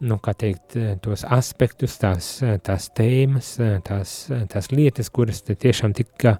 nu, 0.00 0.16
kā 0.24 0.32
teikt, 0.32 0.78
tos 1.04 1.26
aspektus, 1.28 1.98
tās, 2.00 2.38
tās 2.64 2.88
tēmas, 2.96 3.58
tās, 3.84 4.14
tās 4.54 4.70
lietas, 4.72 5.10
kuras 5.10 5.42
tiešām 5.42 5.92
tika 5.92 6.38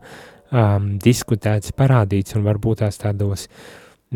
um, 0.49 0.95
diskutētas, 1.05 1.77
parādīts, 1.77 2.39
un 2.39 2.49
varbūt 2.49 2.81
tās 2.87 3.03
tādos, 3.03 3.45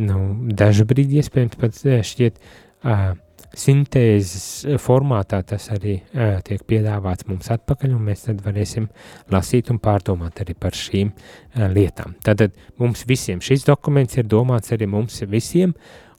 nu, 0.00 0.22
dažu 0.56 0.88
brīdi 0.88 1.20
iespējams 1.20 1.60
pat 1.60 1.82
šķiet 1.82 2.40
uh, 2.40 3.12
sintēzes 3.58 4.78
formātā 4.80 5.42
tas 5.46 5.68
arī 5.74 5.98
uh, 6.00 6.38
tiek 6.44 6.62
piedāvāts 6.68 7.26
mums 7.28 7.50
atpakaļ, 7.52 7.96
un 7.96 8.06
mēs 8.08 8.26
tad 8.28 8.40
varēsim 8.44 8.88
lasīt 9.32 9.72
un 9.72 9.80
pārdomāt 9.82 10.42
arī 10.44 10.56
par 10.58 10.76
šīm 10.76 11.10
uh, 11.12 11.66
lietām. 11.72 12.16
Tātad 12.24 12.56
mums 12.80 13.04
visiem 13.08 13.42
šis 13.44 13.66
dokuments 13.68 14.16
ir 14.20 14.28
domāts 14.30 14.72
arī 14.74 14.88
mums 14.90 15.20
visiem, 15.28 15.74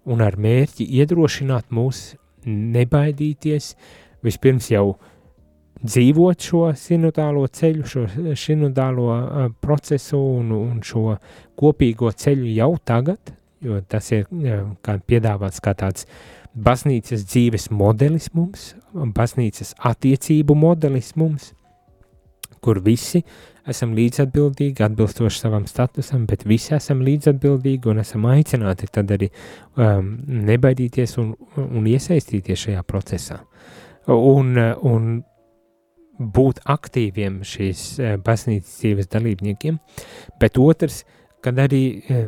un 0.05 0.21
ar 0.21 0.37
mērķi 0.37 0.87
iedrošināt 0.99 1.71
mūs 1.73 2.13
nebaidīties, 2.45 3.73
vispirms 4.23 4.69
jau 4.73 4.97
dzīvot 5.83 6.43
šo 6.43 6.65
sinodālo 6.79 7.47
ceļu, 7.51 7.87
šo 7.87 8.05
sinodālo 8.39 9.07
uh, 9.13 9.47
procesu 9.63 10.19
un, 10.39 10.53
un 10.57 10.83
šo 10.85 11.17
kopīgo 11.59 12.13
ceļu 12.13 12.53
jau 12.53 12.71
tagad, 12.85 13.33
jo 13.63 13.81
tas 13.89 14.11
ir 14.15 14.29
uh, 14.29 14.69
kā 14.85 14.99
piedāvāts 15.01 15.63
kā 15.63 15.75
tāds 15.79 16.07
baznīcas 16.53 17.25
dzīves 17.25 17.69
modelis 17.73 18.29
mums, 18.33 18.73
baznīcas 18.93 19.73
attiecību 19.89 20.55
modelis 20.57 21.13
mums, 21.19 21.51
kur 22.63 22.79
visi 22.83 23.23
esam 23.69 23.93
līdzatbildīgi, 23.95 24.83
atbilstoši 24.83 25.39
savam 25.39 25.65
statusam, 25.67 26.25
bet 26.27 26.45
visi 26.47 26.73
esam 26.75 27.01
līdzatbildīgi 27.03 27.89
un 27.91 28.01
esam 28.03 28.27
aicināti 28.31 28.89
tad 28.91 29.11
arī 29.15 29.29
um, 29.31 30.13
nebaidīties 30.49 31.17
un, 31.23 31.33
un 31.63 31.87
iesaistīties 31.87 32.67
šajā 32.67 32.83
procesā. 32.87 33.39
Un, 34.11 34.57
un 34.59 35.13
būt 36.19 36.59
aktīviem 36.69 37.39
šīs 37.47 37.85
uh, 37.99 38.15
baznīcas 38.23 38.79
dzīves 38.81 39.11
dalībniekiem, 39.15 39.79
bet 40.39 40.59
otrs, 40.59 41.03
kad 41.43 41.59
arī 41.59 41.81
uh, 41.99 42.23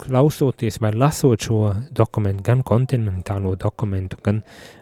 klausoties 0.00 0.80
vai 0.82 0.92
lasot 0.96 1.46
šo 1.48 1.60
dokumentu, 1.94 2.44
gan 2.46 2.64
kontinentālo 2.66 3.54
dokumentu, 3.60 4.18
gan, 4.24 4.40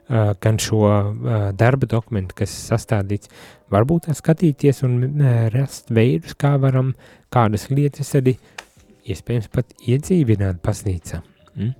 uh, 0.08 0.32
gan 0.42 0.60
šo 0.62 0.82
uh, 0.86 1.50
darba 1.58 1.88
dokumentu, 1.90 2.36
kas 2.42 2.54
sastādīts, 2.70 3.30
varbūt 3.72 4.10
skatīties 4.16 4.82
un 4.86 4.98
rast 5.54 5.92
veidus, 5.94 6.36
kā 6.38 6.54
varam 6.62 6.94
kādas 7.32 7.70
lietas 7.72 8.14
arī 8.18 8.36
iespējams 9.08 9.48
pat 9.52 9.72
iedzīvināt 9.88 10.62
baznīcā. 10.64 11.22
Mm? 11.56 11.72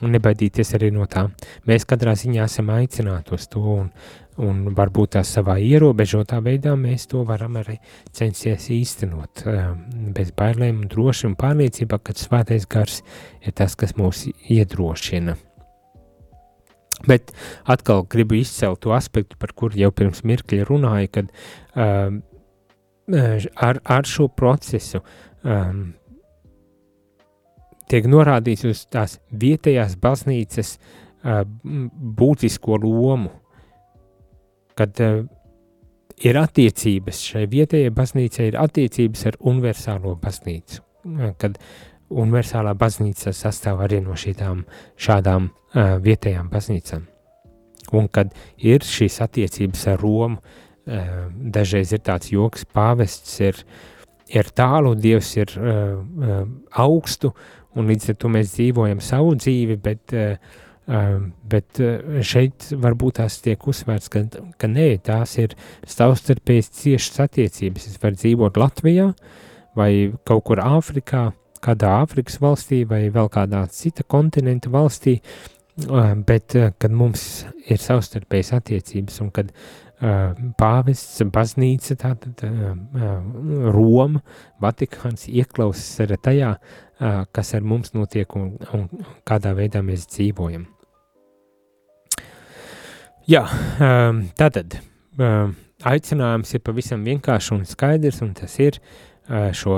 Un 0.00 0.14
nebaidīties 0.14 0.74
arī 0.78 0.88
no 0.94 1.04
tā. 1.10 1.26
Mēs 1.68 1.84
katrā 1.88 2.14
ziņā 2.16 2.46
esam 2.46 2.70
aicināti 2.72 3.34
uz 3.36 3.44
to, 3.52 3.60
un, 3.82 3.90
un 4.40 4.62
varbūt 4.76 5.14
tā 5.16 5.22
savā 5.26 5.58
ierobežotā 5.60 6.40
veidā 6.44 6.72
mēs 6.78 7.06
to 7.10 7.22
varam 7.28 7.58
arī 7.60 7.76
censties 8.16 8.70
īstenot 8.72 9.44
bez 10.16 10.32
bailēm 10.36 10.82
un 10.84 10.90
droši 10.90 11.28
un 11.28 11.36
pārliecībā, 11.40 12.00
ka 12.02 12.16
svētais 12.16 12.66
gars 12.70 13.00
ir 13.44 13.54
tas, 13.56 13.76
kas 13.76 13.96
mūs 13.98 14.26
iedrošina. 14.48 15.36
Bet 17.08 17.32
atkal 17.64 18.04
gribu 18.08 18.36
izcelt 18.40 18.82
to 18.84 18.92
aspektu, 18.92 19.38
par 19.40 19.54
kuru 19.56 19.78
jau 19.80 19.90
pirms 19.94 20.20
mirkļa 20.26 20.66
runāju, 20.68 21.12
kad 21.14 21.30
uh, 21.30 22.18
ar, 23.56 23.80
ar 23.84 24.08
šo 24.08 24.28
procesu 24.28 25.00
um, 25.00 25.94
tiek 27.90 28.06
norādīts 28.06 28.66
uz 28.68 28.84
tās 28.92 29.16
vietējās 29.32 29.96
baznīcas 30.00 30.76
uh, 30.76 31.42
būtisko 32.20 32.76
lomu 32.84 33.32
kad 34.80 35.00
uh, 35.04 35.20
ir 36.24 36.38
attiecības 36.40 37.20
šai 37.32 37.44
vietējai 37.52 37.92
baznīcai, 37.94 38.50
ir 38.50 38.58
attiecības 38.60 39.26
ar 39.30 39.38
universālo 39.52 40.16
baznīcu. 40.22 40.80
Uh, 41.04 41.30
kad 41.40 41.60
universālā 42.10 42.74
baznīca 42.78 43.34
sastāv 43.36 43.84
arī 43.84 44.00
no 44.04 44.16
šīm 44.18 44.64
šādām 45.00 45.50
uh, 45.50 45.96
vietējām 46.02 46.50
baznīcām. 46.52 47.06
Un 47.96 48.06
kad 48.12 48.34
ir 48.62 48.84
šīs 48.86 49.20
attiecības 49.24 49.86
ar 49.92 50.02
Romu, 50.02 50.40
uh, 50.40 51.14
dažreiz 51.30 51.94
ir 51.96 52.04
tāds 52.06 52.32
joks, 52.32 52.66
pāvests 52.66 53.38
ir, 53.44 53.60
ir 54.30 54.50
tālu, 54.56 54.96
Dievs 54.96 55.36
ir 55.38 55.54
uh, 55.58 56.00
uh, 56.00 56.42
augstu, 56.82 57.34
un 57.78 57.86
līdz 57.90 58.10
ar 58.10 58.18
to 58.18 58.32
mēs 58.32 58.56
dzīvojam 58.56 59.04
savu 59.04 59.36
dzīvi, 59.38 59.78
bet 59.84 60.16
Uh, 60.16 60.66
bet 60.90 61.78
uh, 61.82 62.20
šeit 62.26 62.70
varbūt 62.82 63.20
tās 63.20 63.38
tiek 63.44 63.66
uzsvērts, 63.70 64.10
ka, 64.10 64.24
ka 64.58 64.70
nē, 64.70 64.88
tās 65.06 65.36
ir 65.38 65.54
savstarpējas 65.86 66.72
ciešas 66.80 67.22
attiecības. 67.26 67.86
Es 67.92 68.00
varu 68.02 68.18
dzīvot 68.18 68.58
Latvijā 68.58 69.10
vai 69.78 69.92
kaut 70.26 70.48
kur 70.48 70.62
Āfrikā, 70.64 71.28
kādā 71.62 71.92
Āfrikas 72.00 72.40
valstī 72.42 72.82
vai 72.88 73.04
vēl 73.12 73.30
kādā 73.30 73.62
cita 73.70 74.02
kontinenta 74.02 74.72
valstī, 74.72 75.20
uh, 75.20 76.16
bet 76.26 76.58
kad 76.82 76.90
mums 76.90 77.44
ir 77.70 77.78
savstarpējas 77.78 78.56
attiecības 78.58 79.22
un 79.22 79.30
kad 79.36 79.54
pāvests, 80.00 81.20
baznīca, 81.28 81.92
tātad 82.00 82.40
Roma, 83.68 84.22
Vatikāns 84.64 85.26
ieklausas 85.28 86.06
arī 86.06 86.16
tajā, 86.24 86.54
kas 87.36 87.52
ar 87.52 87.68
mums 87.68 87.92
notiek 87.92 88.32
un, 88.32 88.54
un 88.72 88.88
kādā 89.28 89.52
veidā 89.52 89.84
mēs 89.84 90.08
dzīvojam. 90.08 90.64
Jā, 93.30 93.44
um, 93.78 94.24
tātad 94.34 94.74
um, 95.20 95.52
aicinājums 95.86 96.50
ir 96.56 96.62
pavisam 96.66 97.04
vienkāršs 97.06 97.52
un 97.54 97.60
skaidrs, 97.68 98.22
un 98.24 98.32
tas 98.34 98.56
ir 98.58 98.78
uh, 98.80 99.52
šo, 99.54 99.76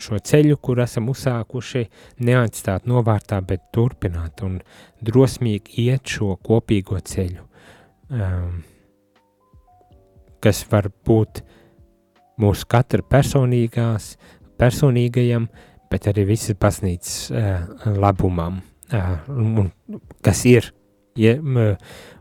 šo 0.00 0.20
ceļu, 0.30 0.56
kur 0.64 0.80
esam 0.80 1.10
uzsākuši, 1.12 1.82
neatstāt 2.24 2.86
novārtā, 2.88 3.42
bet 3.44 3.66
turpināt 3.76 4.40
un 4.46 4.54
drosmīgi 5.04 5.84
iet 5.84 6.14
šo 6.14 6.38
kopīgo 6.46 7.02
ceļu, 7.10 7.44
um, 8.14 8.62
kas 10.40 10.62
var 10.70 10.88
būt 11.04 11.42
mūsu 12.40 12.70
katra 12.72 13.04
personīgās, 13.04 14.14
personīgajam, 14.56 15.50
bet 15.92 16.08
arī 16.08 16.24
visas 16.32 16.56
baznīcas 16.56 17.20
uh, 17.34 17.92
labumam, 18.00 18.62
uh, 18.94 19.14
un, 19.28 19.74
kas 20.24 20.46
ir 20.48 20.72
ja, 21.20 21.36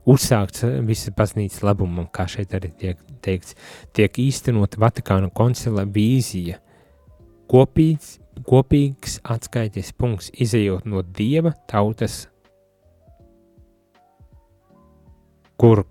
uzsākts 0.05 0.65
eh, 0.65 0.77
visas 0.85 1.13
baznīcas 1.15 1.63
labumam, 1.65 2.07
kā 2.13 2.27
šeit 2.29 2.53
arī 2.57 2.71
tiek 2.79 3.01
teikts, 3.25 3.57
tiek 3.95 4.21
īstenot 4.21 4.77
Vatikāna 4.81 5.31
koncila 5.33 5.85
vīzija, 5.89 6.59
kopīgs, 7.51 8.19
kopīgs 8.45 9.19
atskaites 9.23 9.91
punkts, 9.97 10.31
izējot 10.33 10.87
no 10.89 11.03
Dieva 11.05 11.55
tautas, 11.69 12.25
kur, 15.59 15.85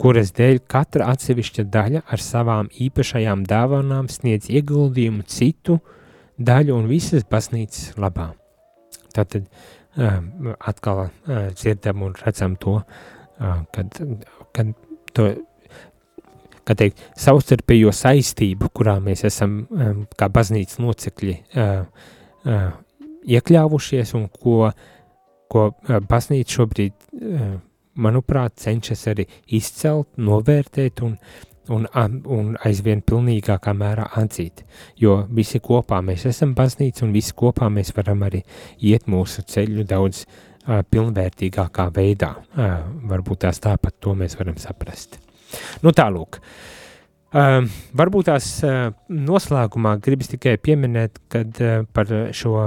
kuras 0.00 0.32
dēļ 0.36 0.62
katra 0.70 1.10
atsevišķa 1.12 1.66
daļa 1.72 2.04
ar 2.08 2.22
savām 2.22 2.70
īpašajām 2.72 3.44
dāvanām 3.48 4.08
sniedz 4.10 4.48
ieguldījumu 4.50 5.26
citu 5.28 5.78
daļu 6.40 6.78
un 6.78 6.88
visas 6.90 7.26
baznīcas 7.28 7.92
labā. 8.00 8.32
Tātad 9.12 9.46
atkal 9.96 11.06
uh, 11.06 11.48
dzirdam 11.52 12.02
un 12.06 12.14
redzam 12.16 12.56
to, 12.56 12.78
uh, 12.80 13.58
kad, 13.74 13.98
kad 14.56 14.72
to, 15.12 15.28
kā 16.64 16.76
teikt, 16.78 17.02
savstarpējo 17.18 17.92
saistību, 17.96 18.70
kurā 18.72 18.96
mēs 19.02 19.24
esam 19.28 19.64
kā 20.16 20.28
baznīcas 20.30 20.78
locekļi 20.78 21.34
iekļāvušies 23.22 24.14
un 24.18 24.28
ko, 24.30 24.70
ko 25.50 25.64
baznīca 26.06 26.56
šobrīd, 26.60 26.94
manuprāt, 27.98 28.54
cenšas 28.62 29.02
arī 29.10 29.26
izcelt, 29.58 30.08
novērtēt 30.22 31.02
un, 31.04 31.16
un, 31.70 31.86
un 32.26 32.52
aizvien 32.66 33.02
pilnīgākā 33.06 33.74
mērā 33.76 34.08
atzīt. 34.18 34.64
Jo 34.98 35.22
visi 35.30 35.60
kopā 35.62 36.00
mēs 36.04 36.26
esam 36.30 36.56
baznīca 36.58 37.06
un 37.06 37.12
visi 37.14 37.34
kopā 37.38 37.70
mēs 37.70 37.94
varam 37.96 38.24
arī 38.26 38.42
iet 38.80 39.06
mūsu 39.10 39.44
ceļu 39.46 39.86
daudz 39.88 40.24
uh, 40.26 40.82
pilnvērtīgākā 40.90 41.88
veidā. 41.94 42.34
Varbūt 43.10 43.44
tās 43.46 43.62
tāpat 43.62 43.98
to 44.00 44.14
mēs 44.18 44.38
varam 44.38 44.58
saprast. 44.60 45.18
Nu 45.82 45.92
tālūk. 45.94 46.40
Uh, 47.32 47.64
varbūt 47.96 48.28
tās 48.28 48.46
uh, 48.66 48.90
noslēgumā 49.08 49.94
gribas 50.04 50.28
tikai 50.28 50.58
pieminēt, 50.60 51.16
kad 51.32 51.60
uh, 51.64 51.86
par 51.88 52.10
šo 52.36 52.66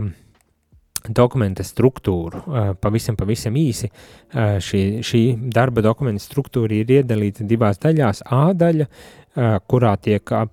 dokumenta 1.10 1.64
struktūru 1.66 2.42
uh, 2.42 2.72
pavisam, 2.82 3.18
pavisam 3.20 3.56
īsi. 3.60 3.90
Uh, 3.90 4.58
šī, 4.64 4.82
šī 5.06 5.24
darba 5.54 5.84
dokumenta 5.86 6.24
struktūra 6.24 6.80
ir 6.80 6.96
iedalīta 7.00 7.46
divās 7.48 7.82
daļās. 7.84 8.24
A 8.32 8.50
daļa, 8.58 8.88
uh, 8.88 9.58
kurā 9.68 9.96
tiek 10.02 10.36
uh, 10.36 10.48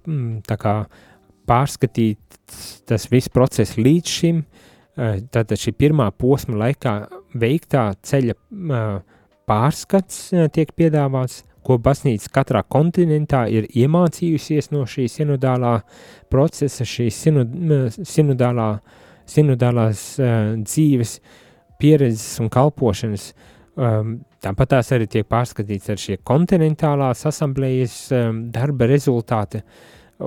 kā, 0.49 0.77
pārskatīts 1.49 2.85
tas 2.89 3.09
viss 3.11 3.33
process 3.33 3.79
līdz 3.81 4.19
šim, 4.19 4.43
uh, 4.43 5.17
tātad 5.33 5.57
šī 5.61 5.75
pirmā 5.79 6.11
posma 6.19 6.59
laikā 6.67 6.97
veiktā 7.39 7.93
ceļa 8.05 8.37
pārskats 9.49 10.29
tiek 10.53 10.71
piedāvāts, 10.77 11.43
ko 11.63 11.79
baznīca 11.79 12.31
katrā 12.35 12.63
kontinentā 12.67 13.45
ir 13.51 13.69
iemācījusies 13.71 14.73
no 14.75 14.83
šī 14.89 15.07
sinodālā 15.11 15.77
procesa, 16.33 16.87
šīs 16.89 17.21
sinodālā, 18.09 18.69
sinodālās 19.29 20.05
uh, 20.21 20.53
dzīves 20.63 21.17
pieredzes 21.83 22.41
un 22.43 22.51
kalpošanas. 22.53 23.33
Um, 23.73 24.19
tāpat 24.45 24.75
tās 24.75 24.93
arī 24.93 25.09
tiek 25.09 25.27
pārskatīts 25.31 25.95
ar 25.95 26.01
šie 26.01 26.19
kontinentālās 26.29 27.25
asamblējas 27.31 27.97
um, 28.17 28.45
darba 28.53 28.91
rezultāti, 28.91 29.63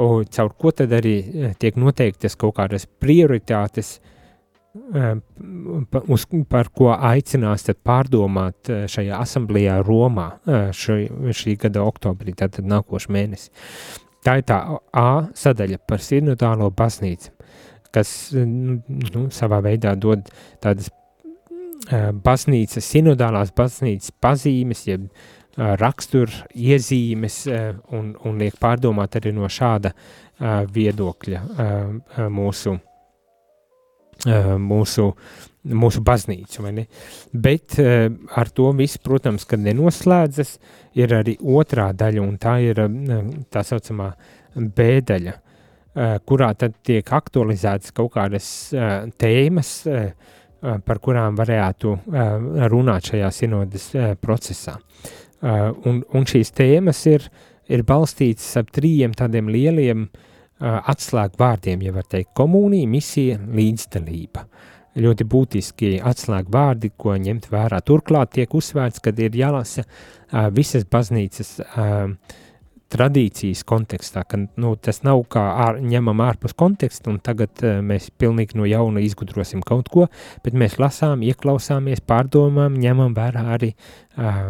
un 0.01 0.25
caur 0.33 0.55
ko 0.59 0.73
tad 0.75 0.95
arī 0.97 1.15
tiek 1.61 1.77
noteiktas 1.79 2.35
kaut 2.41 2.55
kādas 2.57 2.87
prioritātes 2.99 3.99
uh, 3.99 4.15
uz, 6.09 6.25
par 6.49 6.71
ko 6.75 6.89
aicinās 6.95 7.67
pārdomāt 7.85 8.71
šajā 8.91 9.19
asamblējā 9.21 9.77
Romā 9.85 10.27
šī, 10.75 10.97
šī 11.35 11.55
gada 11.61 11.85
oktobrī, 11.85 12.35
tātad 12.35 12.67
nākošu 12.67 13.13
mēnesi. 13.15 13.51
Tā 14.25 14.39
ir 14.41 14.47
tā 14.49 14.57
A 14.97 15.09
sadaļa 15.37 15.77
par 15.85 16.01
sinodālo 16.01 16.71
baznīcu, 16.73 17.34
kas 17.95 18.11
nu, 18.35 19.27
savā 19.33 19.61
veidā 19.65 19.95
dod 19.95 20.27
tādas 20.63 20.91
baznīcas, 22.25 22.85
sinodālās 22.85 23.53
baznīcas 23.55 24.13
pazīmes, 24.23 24.85
jeb 24.87 25.09
rakstur 25.55 26.31
iezīmes 26.51 27.45
un, 27.95 28.11
un 28.27 28.41
liek 28.41 28.57
pārdomāt 28.59 29.15
arī 29.19 29.31
no 29.35 29.47
šāda 29.51 29.93
viedokļa 30.75 31.45
mūsu 32.33 32.75
mūsu, 34.25 35.05
mūsu 35.67 36.01
baznīcu. 36.01 36.63
Bet 37.33 37.77
ar 37.79 38.51
to 38.55 38.71
viss, 38.77 38.97
protams, 38.97 39.45
kad 39.45 39.59
nenoslēdzas, 39.59 40.57
ir 40.95 41.13
arī 41.13 41.37
otrā 41.39 41.91
daļa, 41.93 42.21
un 42.23 42.37
tā 42.41 42.57
ir 42.63 42.79
tā 43.51 43.63
saucamā 43.63 44.13
B 44.55 45.01
daļa, 45.05 45.35
kurā 45.95 46.51
tad 46.59 46.75
tiek 46.83 47.07
aktualizētas 47.17 47.93
kaut 47.95 48.13
kādas 48.17 48.47
tēmas, 49.21 49.71
par 50.59 50.99
kurām 51.03 51.37
varētu 51.39 51.93
runāt 52.71 53.11
šajā 53.11 53.31
sinodas 53.31 53.89
procesā. 54.21 54.75
Un, 55.45 56.01
un 56.03 56.27
šīs 56.27 56.51
tēmas 56.57 57.03
ir, 57.11 57.27
ir 57.71 57.83
balstītas 57.87 58.47
ap 58.59 58.71
trījiem 58.75 59.13
tādiem 59.15 59.51
lieliem 59.53 60.07
uh, 60.07 60.23
atslēgu 60.59 61.39
vārdiem, 61.39 61.83
ja 61.83 61.93
var 61.93 62.07
teikt, 62.07 62.31
komunija, 62.37 62.87
misija, 62.87 63.39
līdzdalība. 63.39 64.45
Ļoti 64.95 65.27
būtiski 65.27 65.89
atslēgu 65.99 66.53
vārdi, 66.55 66.91
ko 66.95 67.17
ņemt 67.19 67.49
vērā. 67.51 67.81
Turklāt 67.83 68.31
tiek 68.37 68.53
uzsvērts, 68.55 69.01
ka 69.03 69.11
ir 69.19 69.35
jālasa 69.35 69.83
visas 70.55 70.85
baznīcas 70.87 71.57
tradīcijas 72.93 73.63
kontekstā, 73.67 74.23
ka 74.29 74.39
nu, 74.61 74.75
tas 74.77 75.01
nav 75.05 75.23
kā 75.31 75.43
ār, 75.65 75.79
ņemam 75.83 76.21
ārpus 76.25 76.53
konteksta, 76.57 77.09
un 77.11 77.19
tagad 77.23 77.63
uh, 77.63 77.79
mēs 77.85 78.11
pilnīgi 78.19 78.57
no 78.59 78.67
jauna 78.69 79.01
izgudrosim 79.03 79.63
kaut 79.65 79.89
ko, 79.93 80.07
bet 80.45 80.57
mēs 80.57 80.77
lasām, 80.81 81.25
ieklausāmies, 81.25 82.03
pārdomām, 82.05 82.77
ņemam 82.81 83.15
vērā 83.17 83.45
arī 83.57 83.71
uh, 83.73 84.41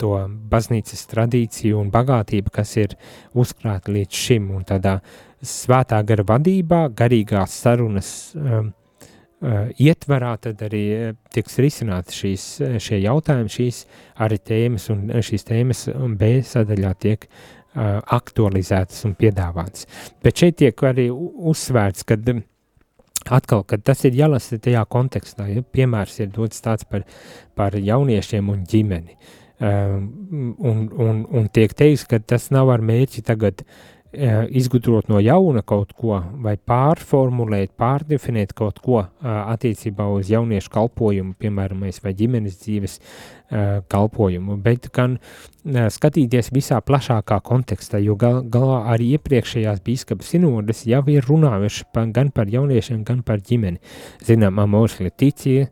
to 0.00 0.14
baznīcas 0.52 1.04
tradīciju 1.12 1.82
un 1.82 1.92
bagātību, 1.92 2.54
kas 2.54 2.76
ir 2.80 2.96
uzkrāta 3.36 3.92
līdz 3.92 4.24
šim, 4.24 4.50
un 4.56 4.66
tādā 4.68 4.98
svētā 5.42 6.00
gara 6.06 6.24
vadībā, 6.26 6.86
garīgās 6.96 7.60
sarunas 7.60 8.10
um, 8.38 8.72
uh, 8.72 9.64
ietvarā, 9.76 10.36
tad 10.40 10.64
arī 10.64 10.84
tiks 11.34 11.60
risināti 11.60 12.22
šīs, 12.22 12.52
šie 12.80 13.04
jautājumi, 13.04 13.52
šīs 13.52 13.86
arī 14.22 14.38
tēmas, 14.40 14.88
un 14.94 15.10
šīs 15.20 15.50
tēmas 15.50 15.90
B 16.16 16.38
sadaļā 16.46 16.94
tiek 17.02 17.28
uh, 17.28 17.58
aktualizētas 17.74 19.04
un 19.08 19.14
piedāvātas. 19.18 19.86
Bet 20.24 20.42
šeit 20.42 20.58
tiek 20.60 20.82
arī 20.84 21.08
uzsvērts, 21.12 22.04
ka 22.08 22.18
atkal, 23.30 23.62
kad 23.64 23.84
tas 23.86 24.04
ir 24.04 24.18
jālasa 24.18 24.58
tajā 24.58 24.82
kontekstā, 24.90 25.46
ja 25.48 25.62
piemērs 25.62 26.18
ir 26.20 26.32
dots 26.34 26.60
tāds 26.64 26.84
par, 26.88 27.06
par 27.54 27.76
jauniešiem 27.78 28.50
un 28.50 28.66
ģimeni, 28.68 29.16
um, 29.60 30.04
un, 30.58 30.84
un, 30.90 31.24
un 31.30 31.48
tiek 31.48 31.72
teiks, 31.72 32.04
ka 32.10 32.18
tas 32.18 32.50
nav 32.54 32.72
ar 32.74 32.84
mērķi 32.84 33.24
tagad 33.28 33.62
uh, 33.62 33.80
izgudrot 34.12 35.08
no 35.08 35.20
jauna 35.22 35.62
kaut 35.64 35.94
ko, 35.96 36.18
vai 36.44 36.54
pārformulēt, 36.56 37.72
pārdefinēt 37.80 38.52
kaut 38.56 38.80
ko 38.84 39.00
attiecībā 39.22 40.06
uz 40.12 40.28
jauniešu 40.32 40.72
kalpojumu, 40.72 41.32
piemēram, 41.40 41.86
vai 42.04 42.12
ģimenes 42.18 42.58
dzīves 42.60 42.98
kalpojumu, 43.92 44.58
bet 44.64 44.90
gan 44.92 45.18
skatīties 45.64 46.52
visā 46.52 46.80
plašākā 46.84 47.40
kontekstā, 47.44 48.00
jo 48.04 48.16
gal, 48.20 48.42
galā 48.44 48.82
arī 48.92 49.14
iepriekšējās 49.16 49.82
bīskapa 49.84 50.26
sinodas 50.26 50.84
jau 50.88 51.02
ir 51.12 51.24
runājuši 51.28 51.88
pa, 51.92 52.04
gan 52.12 52.32
par 52.34 52.52
jauniešiem, 52.52 53.02
gan 53.08 53.24
par 53.24 53.40
ģimeni. 53.40 53.80
Zinām, 54.24 54.60
Amors 54.60 55.00
Leticija, 55.00 55.68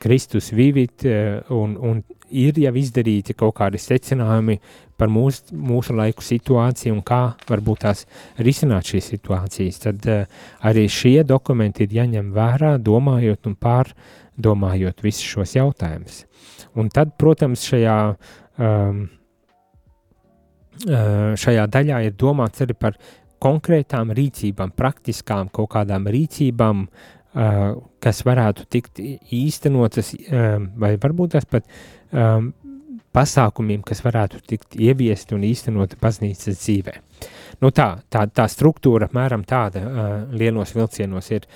Kristus 0.00 0.48
vivit 0.56 1.04
un, 1.04 1.76
un 1.76 2.00
ir 2.30 2.56
jau 2.62 2.72
izdarīti 2.78 3.34
kaut 3.36 3.56
kādi 3.58 3.80
secinājumi 3.82 4.60
par 5.00 5.10
mūsu, 5.12 5.54
mūsu 5.56 5.96
laiku 5.96 6.24
situāciju 6.24 6.98
un 6.98 7.04
kā 7.06 7.20
varbūt 7.48 7.84
tās 7.86 8.04
risināt 8.38 8.92
šīs 8.92 9.12
situācijas, 9.14 9.80
tad 9.86 10.08
uh, 10.10 10.42
arī 10.68 10.86
šie 10.92 11.20
dokumenti 11.28 11.86
ir 11.86 11.96
jāņem 12.00 12.32
vērā, 12.36 12.74
domājot 12.84 13.48
un 13.50 13.56
pārdomājot 13.60 15.00
visus 15.06 15.24
šos 15.34 15.56
jautājumus. 15.56 16.24
Un 16.78 16.90
tad, 16.92 17.14
protams, 17.18 17.64
šajā, 17.66 17.96
um, 18.60 19.06
šajā 20.80 21.64
daļā 21.72 22.04
ir 22.06 22.14
domāts 22.18 22.62
arī 22.64 22.76
par 22.78 22.98
konkrētām 23.40 24.12
rīcībām, 24.16 24.74
praktiskām 24.76 25.48
kaut 25.52 25.72
kādām 25.74 26.06
rīcībām, 26.12 26.84
uh, 26.86 27.80
kas 28.04 28.22
varētu 28.28 28.68
tikt 28.70 29.00
īstenotas, 29.00 30.12
uh, 30.14 30.60
vai 30.80 30.94
varbūt 31.00 31.36
tas 31.38 31.48
pat 31.48 31.66
um, 32.12 32.52
pasākumiem, 33.16 33.82
kas 33.86 34.02
varētu 34.04 34.40
tikt 34.46 34.78
ieviesti 34.78 35.34
un 35.36 35.44
īstenoti 35.46 35.98
baznīcas 36.00 36.60
dzīvē. 36.62 36.96
Nu 37.60 37.72
tā, 37.74 37.90
tā, 38.12 38.24
tā 38.30 38.46
struktūra 38.48 39.08
apmēram 39.10 39.44
tāda 39.48 39.82
uh, 39.84 40.08
lielos 40.32 40.74
vilcienos 40.76 41.30
ir. 41.34 41.46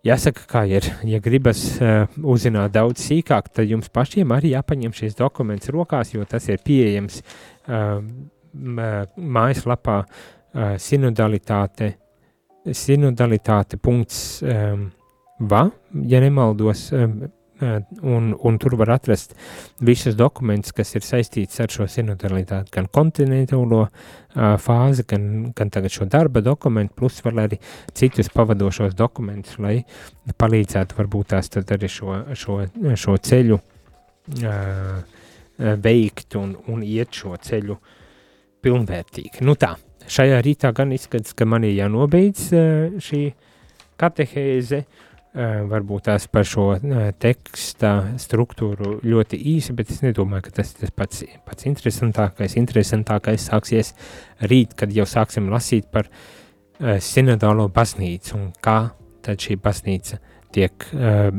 Jāsaka, 0.00 0.46
kā 0.48 0.62
ir, 0.64 0.86
ja 1.04 1.18
gribas 1.20 1.60
uh, 1.76 2.06
uzzināt 2.24 2.72
daudz 2.72 3.02
sīkāk, 3.04 3.50
tad 3.52 3.68
jums 3.68 3.90
pašiem 3.92 4.30
arī 4.32 4.54
jāpaņem 4.54 4.94
šis 4.96 5.18
dokuments 5.18 5.68
rokās, 5.74 6.14
jo 6.14 6.24
tas 6.24 6.46
ir 6.48 6.62
pieejams 6.64 7.18
uh, 7.20 7.98
mājaslapā 8.54 9.98
uh, 10.06 10.78
sinodalitāte, 10.80 11.90
sinodalitāte 12.64 13.76
punkts 13.76 14.40
um, 14.40 14.88
va, 15.52 15.66
ja 16.08 16.24
nemaldos, 16.24 16.86
um, 16.96 17.20
un, 17.60 18.36
un 18.38 18.58
tur 18.58 18.74
var 18.80 18.94
atrast 18.96 19.34
visus 19.84 20.16
dokumentus, 20.16 20.72
kas 20.76 20.94
ir 20.96 21.04
saistīts 21.04 21.60
ar 21.60 21.72
šo 21.72 21.86
sinodalitāti, 21.90 22.72
gan 22.74 22.88
kontinentālo 22.92 23.82
fāzi, 24.64 25.04
gan, 25.08 25.26
gan 25.56 25.72
tagad 25.72 25.92
šo 25.92 26.06
darba 26.10 26.42
dokumentu, 26.44 26.96
plus 27.02 27.20
vēl 27.24 27.42
arī 27.44 27.60
citus 27.96 28.30
pavadošos 28.32 28.96
dokumentus, 28.96 29.58
lai 29.60 29.80
palīdzētu 30.40 30.98
varbūt 30.98 31.32
tās 31.34 31.52
tad 31.52 31.72
arī 31.76 31.90
šo, 31.90 32.22
šo, 32.38 32.62
šo 32.96 33.18
ceļu 33.28 33.60
veikt 35.84 36.40
un, 36.40 36.56
un 36.72 36.82
iet 36.86 37.20
šo 37.20 37.36
ceļu 37.36 37.76
pilnvērtīgi. 38.64 39.44
Nu 39.44 39.56
tā, 39.60 39.74
šajā 40.08 40.40
rītā 40.44 40.72
gan 40.76 40.96
izskatās, 40.96 41.36
ka 41.36 41.48
man 41.48 41.64
ir 41.68 41.76
jānobeidz 41.76 42.48
šī 43.04 43.22
katehēze, 44.00 44.80
uh, 44.80 45.06
varbūt 45.34 46.08
tās 46.08 46.26
par 46.26 46.46
šo 46.48 46.64
teksta 47.22 47.90
struktūru 48.18 48.96
ļoti 49.06 49.38
īsi, 49.52 49.74
bet 49.78 49.92
es 49.94 50.00
nedomāju, 50.02 50.48
ka 50.48 50.56
tas 50.58 50.72
ir 50.82 50.90
pats, 50.96 51.22
pats 51.46 51.68
interesantākais. 51.70 52.56
Interesantākais 52.58 53.46
sāksies 53.46 53.94
rīt, 54.50 54.74
kad 54.78 54.90
jau 54.94 55.06
sāksim 55.06 55.50
lasīt 55.52 55.86
par 55.92 56.08
uh, 56.10 56.98
sinodālo 56.98 57.68
baznīcu 57.70 58.34
un 58.38 58.50
kā 58.62 58.80
tad 59.22 59.38
šī 59.38 59.58
baznīca 59.62 60.18
tiek 60.54 60.88
uh, 60.96 61.30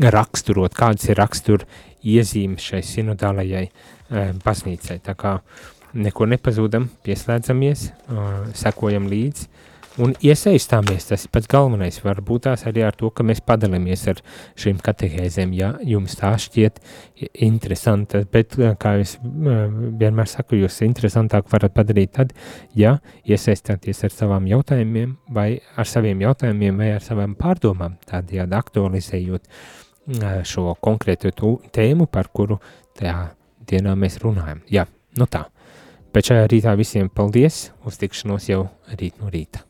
raksturot, 0.00 0.74
kādas 0.74 1.06
ir 1.10 1.20
rakstur 1.20 1.66
iezīmes 2.02 2.66
šai 2.72 2.82
sinodālajai 2.86 3.66
uh, 3.68 4.32
baznīcai. 4.42 4.98
Tā 5.06 5.14
kā 5.14 5.38
neko 5.94 6.26
nepazūdam, 6.30 6.90
pieslēdzamies, 7.06 7.90
uh, 7.90 8.30
sekojam 8.58 9.06
līdzi, 9.10 9.50
un 10.00 10.14
iesaistāmies. 10.24 11.06
Tas 11.10 11.24
ir 11.26 11.32
pats 11.34 11.48
galvenais. 11.50 11.98
Varbūt 12.04 12.46
tās 12.46 12.64
arī 12.68 12.84
ar 12.86 12.96
to, 12.98 13.10
ka 13.14 13.24
mēs 13.26 13.42
padalāmies 13.46 14.06
ar 14.10 14.20
šīm 14.60 14.80
katehēzēm, 14.84 15.52
ja 15.56 15.72
jums 15.86 16.16
tā 16.20 16.32
šķiet 16.40 16.80
interesanta. 17.46 18.24
Bet, 18.32 18.56
eh, 18.58 18.74
kā 18.80 18.96
es 19.00 19.16
eh, 19.16 19.60
vienmēr 20.00 20.30
saku, 20.30 20.60
jūs 20.62 20.80
interesantāk 20.86 21.50
varat 21.52 21.74
padarīt 21.76 22.14
tad, 22.16 22.34
ja 22.74 22.98
iesaistāties 23.24 24.04
ar 24.04 24.16
savām 24.16 24.48
jautājumiem, 24.50 25.16
vai 25.28 25.60
ar 25.76 25.88
saviem 25.88 26.24
jautājumiem, 26.26 26.80
vai 26.80 26.92
ar 26.96 27.04
savām 27.04 27.36
pārdomām, 27.38 27.98
tādējādi 28.10 28.58
aktualizējot 28.60 29.48
eh, 29.48 30.42
šo 30.44 30.74
konkrētu 30.80 31.34
tēmu, 31.72 32.10
par 32.10 32.32
kuru 32.32 32.60
tajā 32.98 33.30
dienā 33.70 33.96
mēs 33.96 34.20
runājam. 34.24 34.62
Jā, 34.70 34.86
nu 35.18 35.28
tā. 35.30 35.46
Pēc 36.10 36.32
šajā 36.32 36.46
rītā 36.50 36.74
visiem 36.74 37.06
paldies, 37.06 37.68
uz 37.86 38.00
tikšanos 38.02 38.50
jau 38.50 38.64
rīt 38.98 39.20
no 39.22 39.30
rīta. 39.30 39.69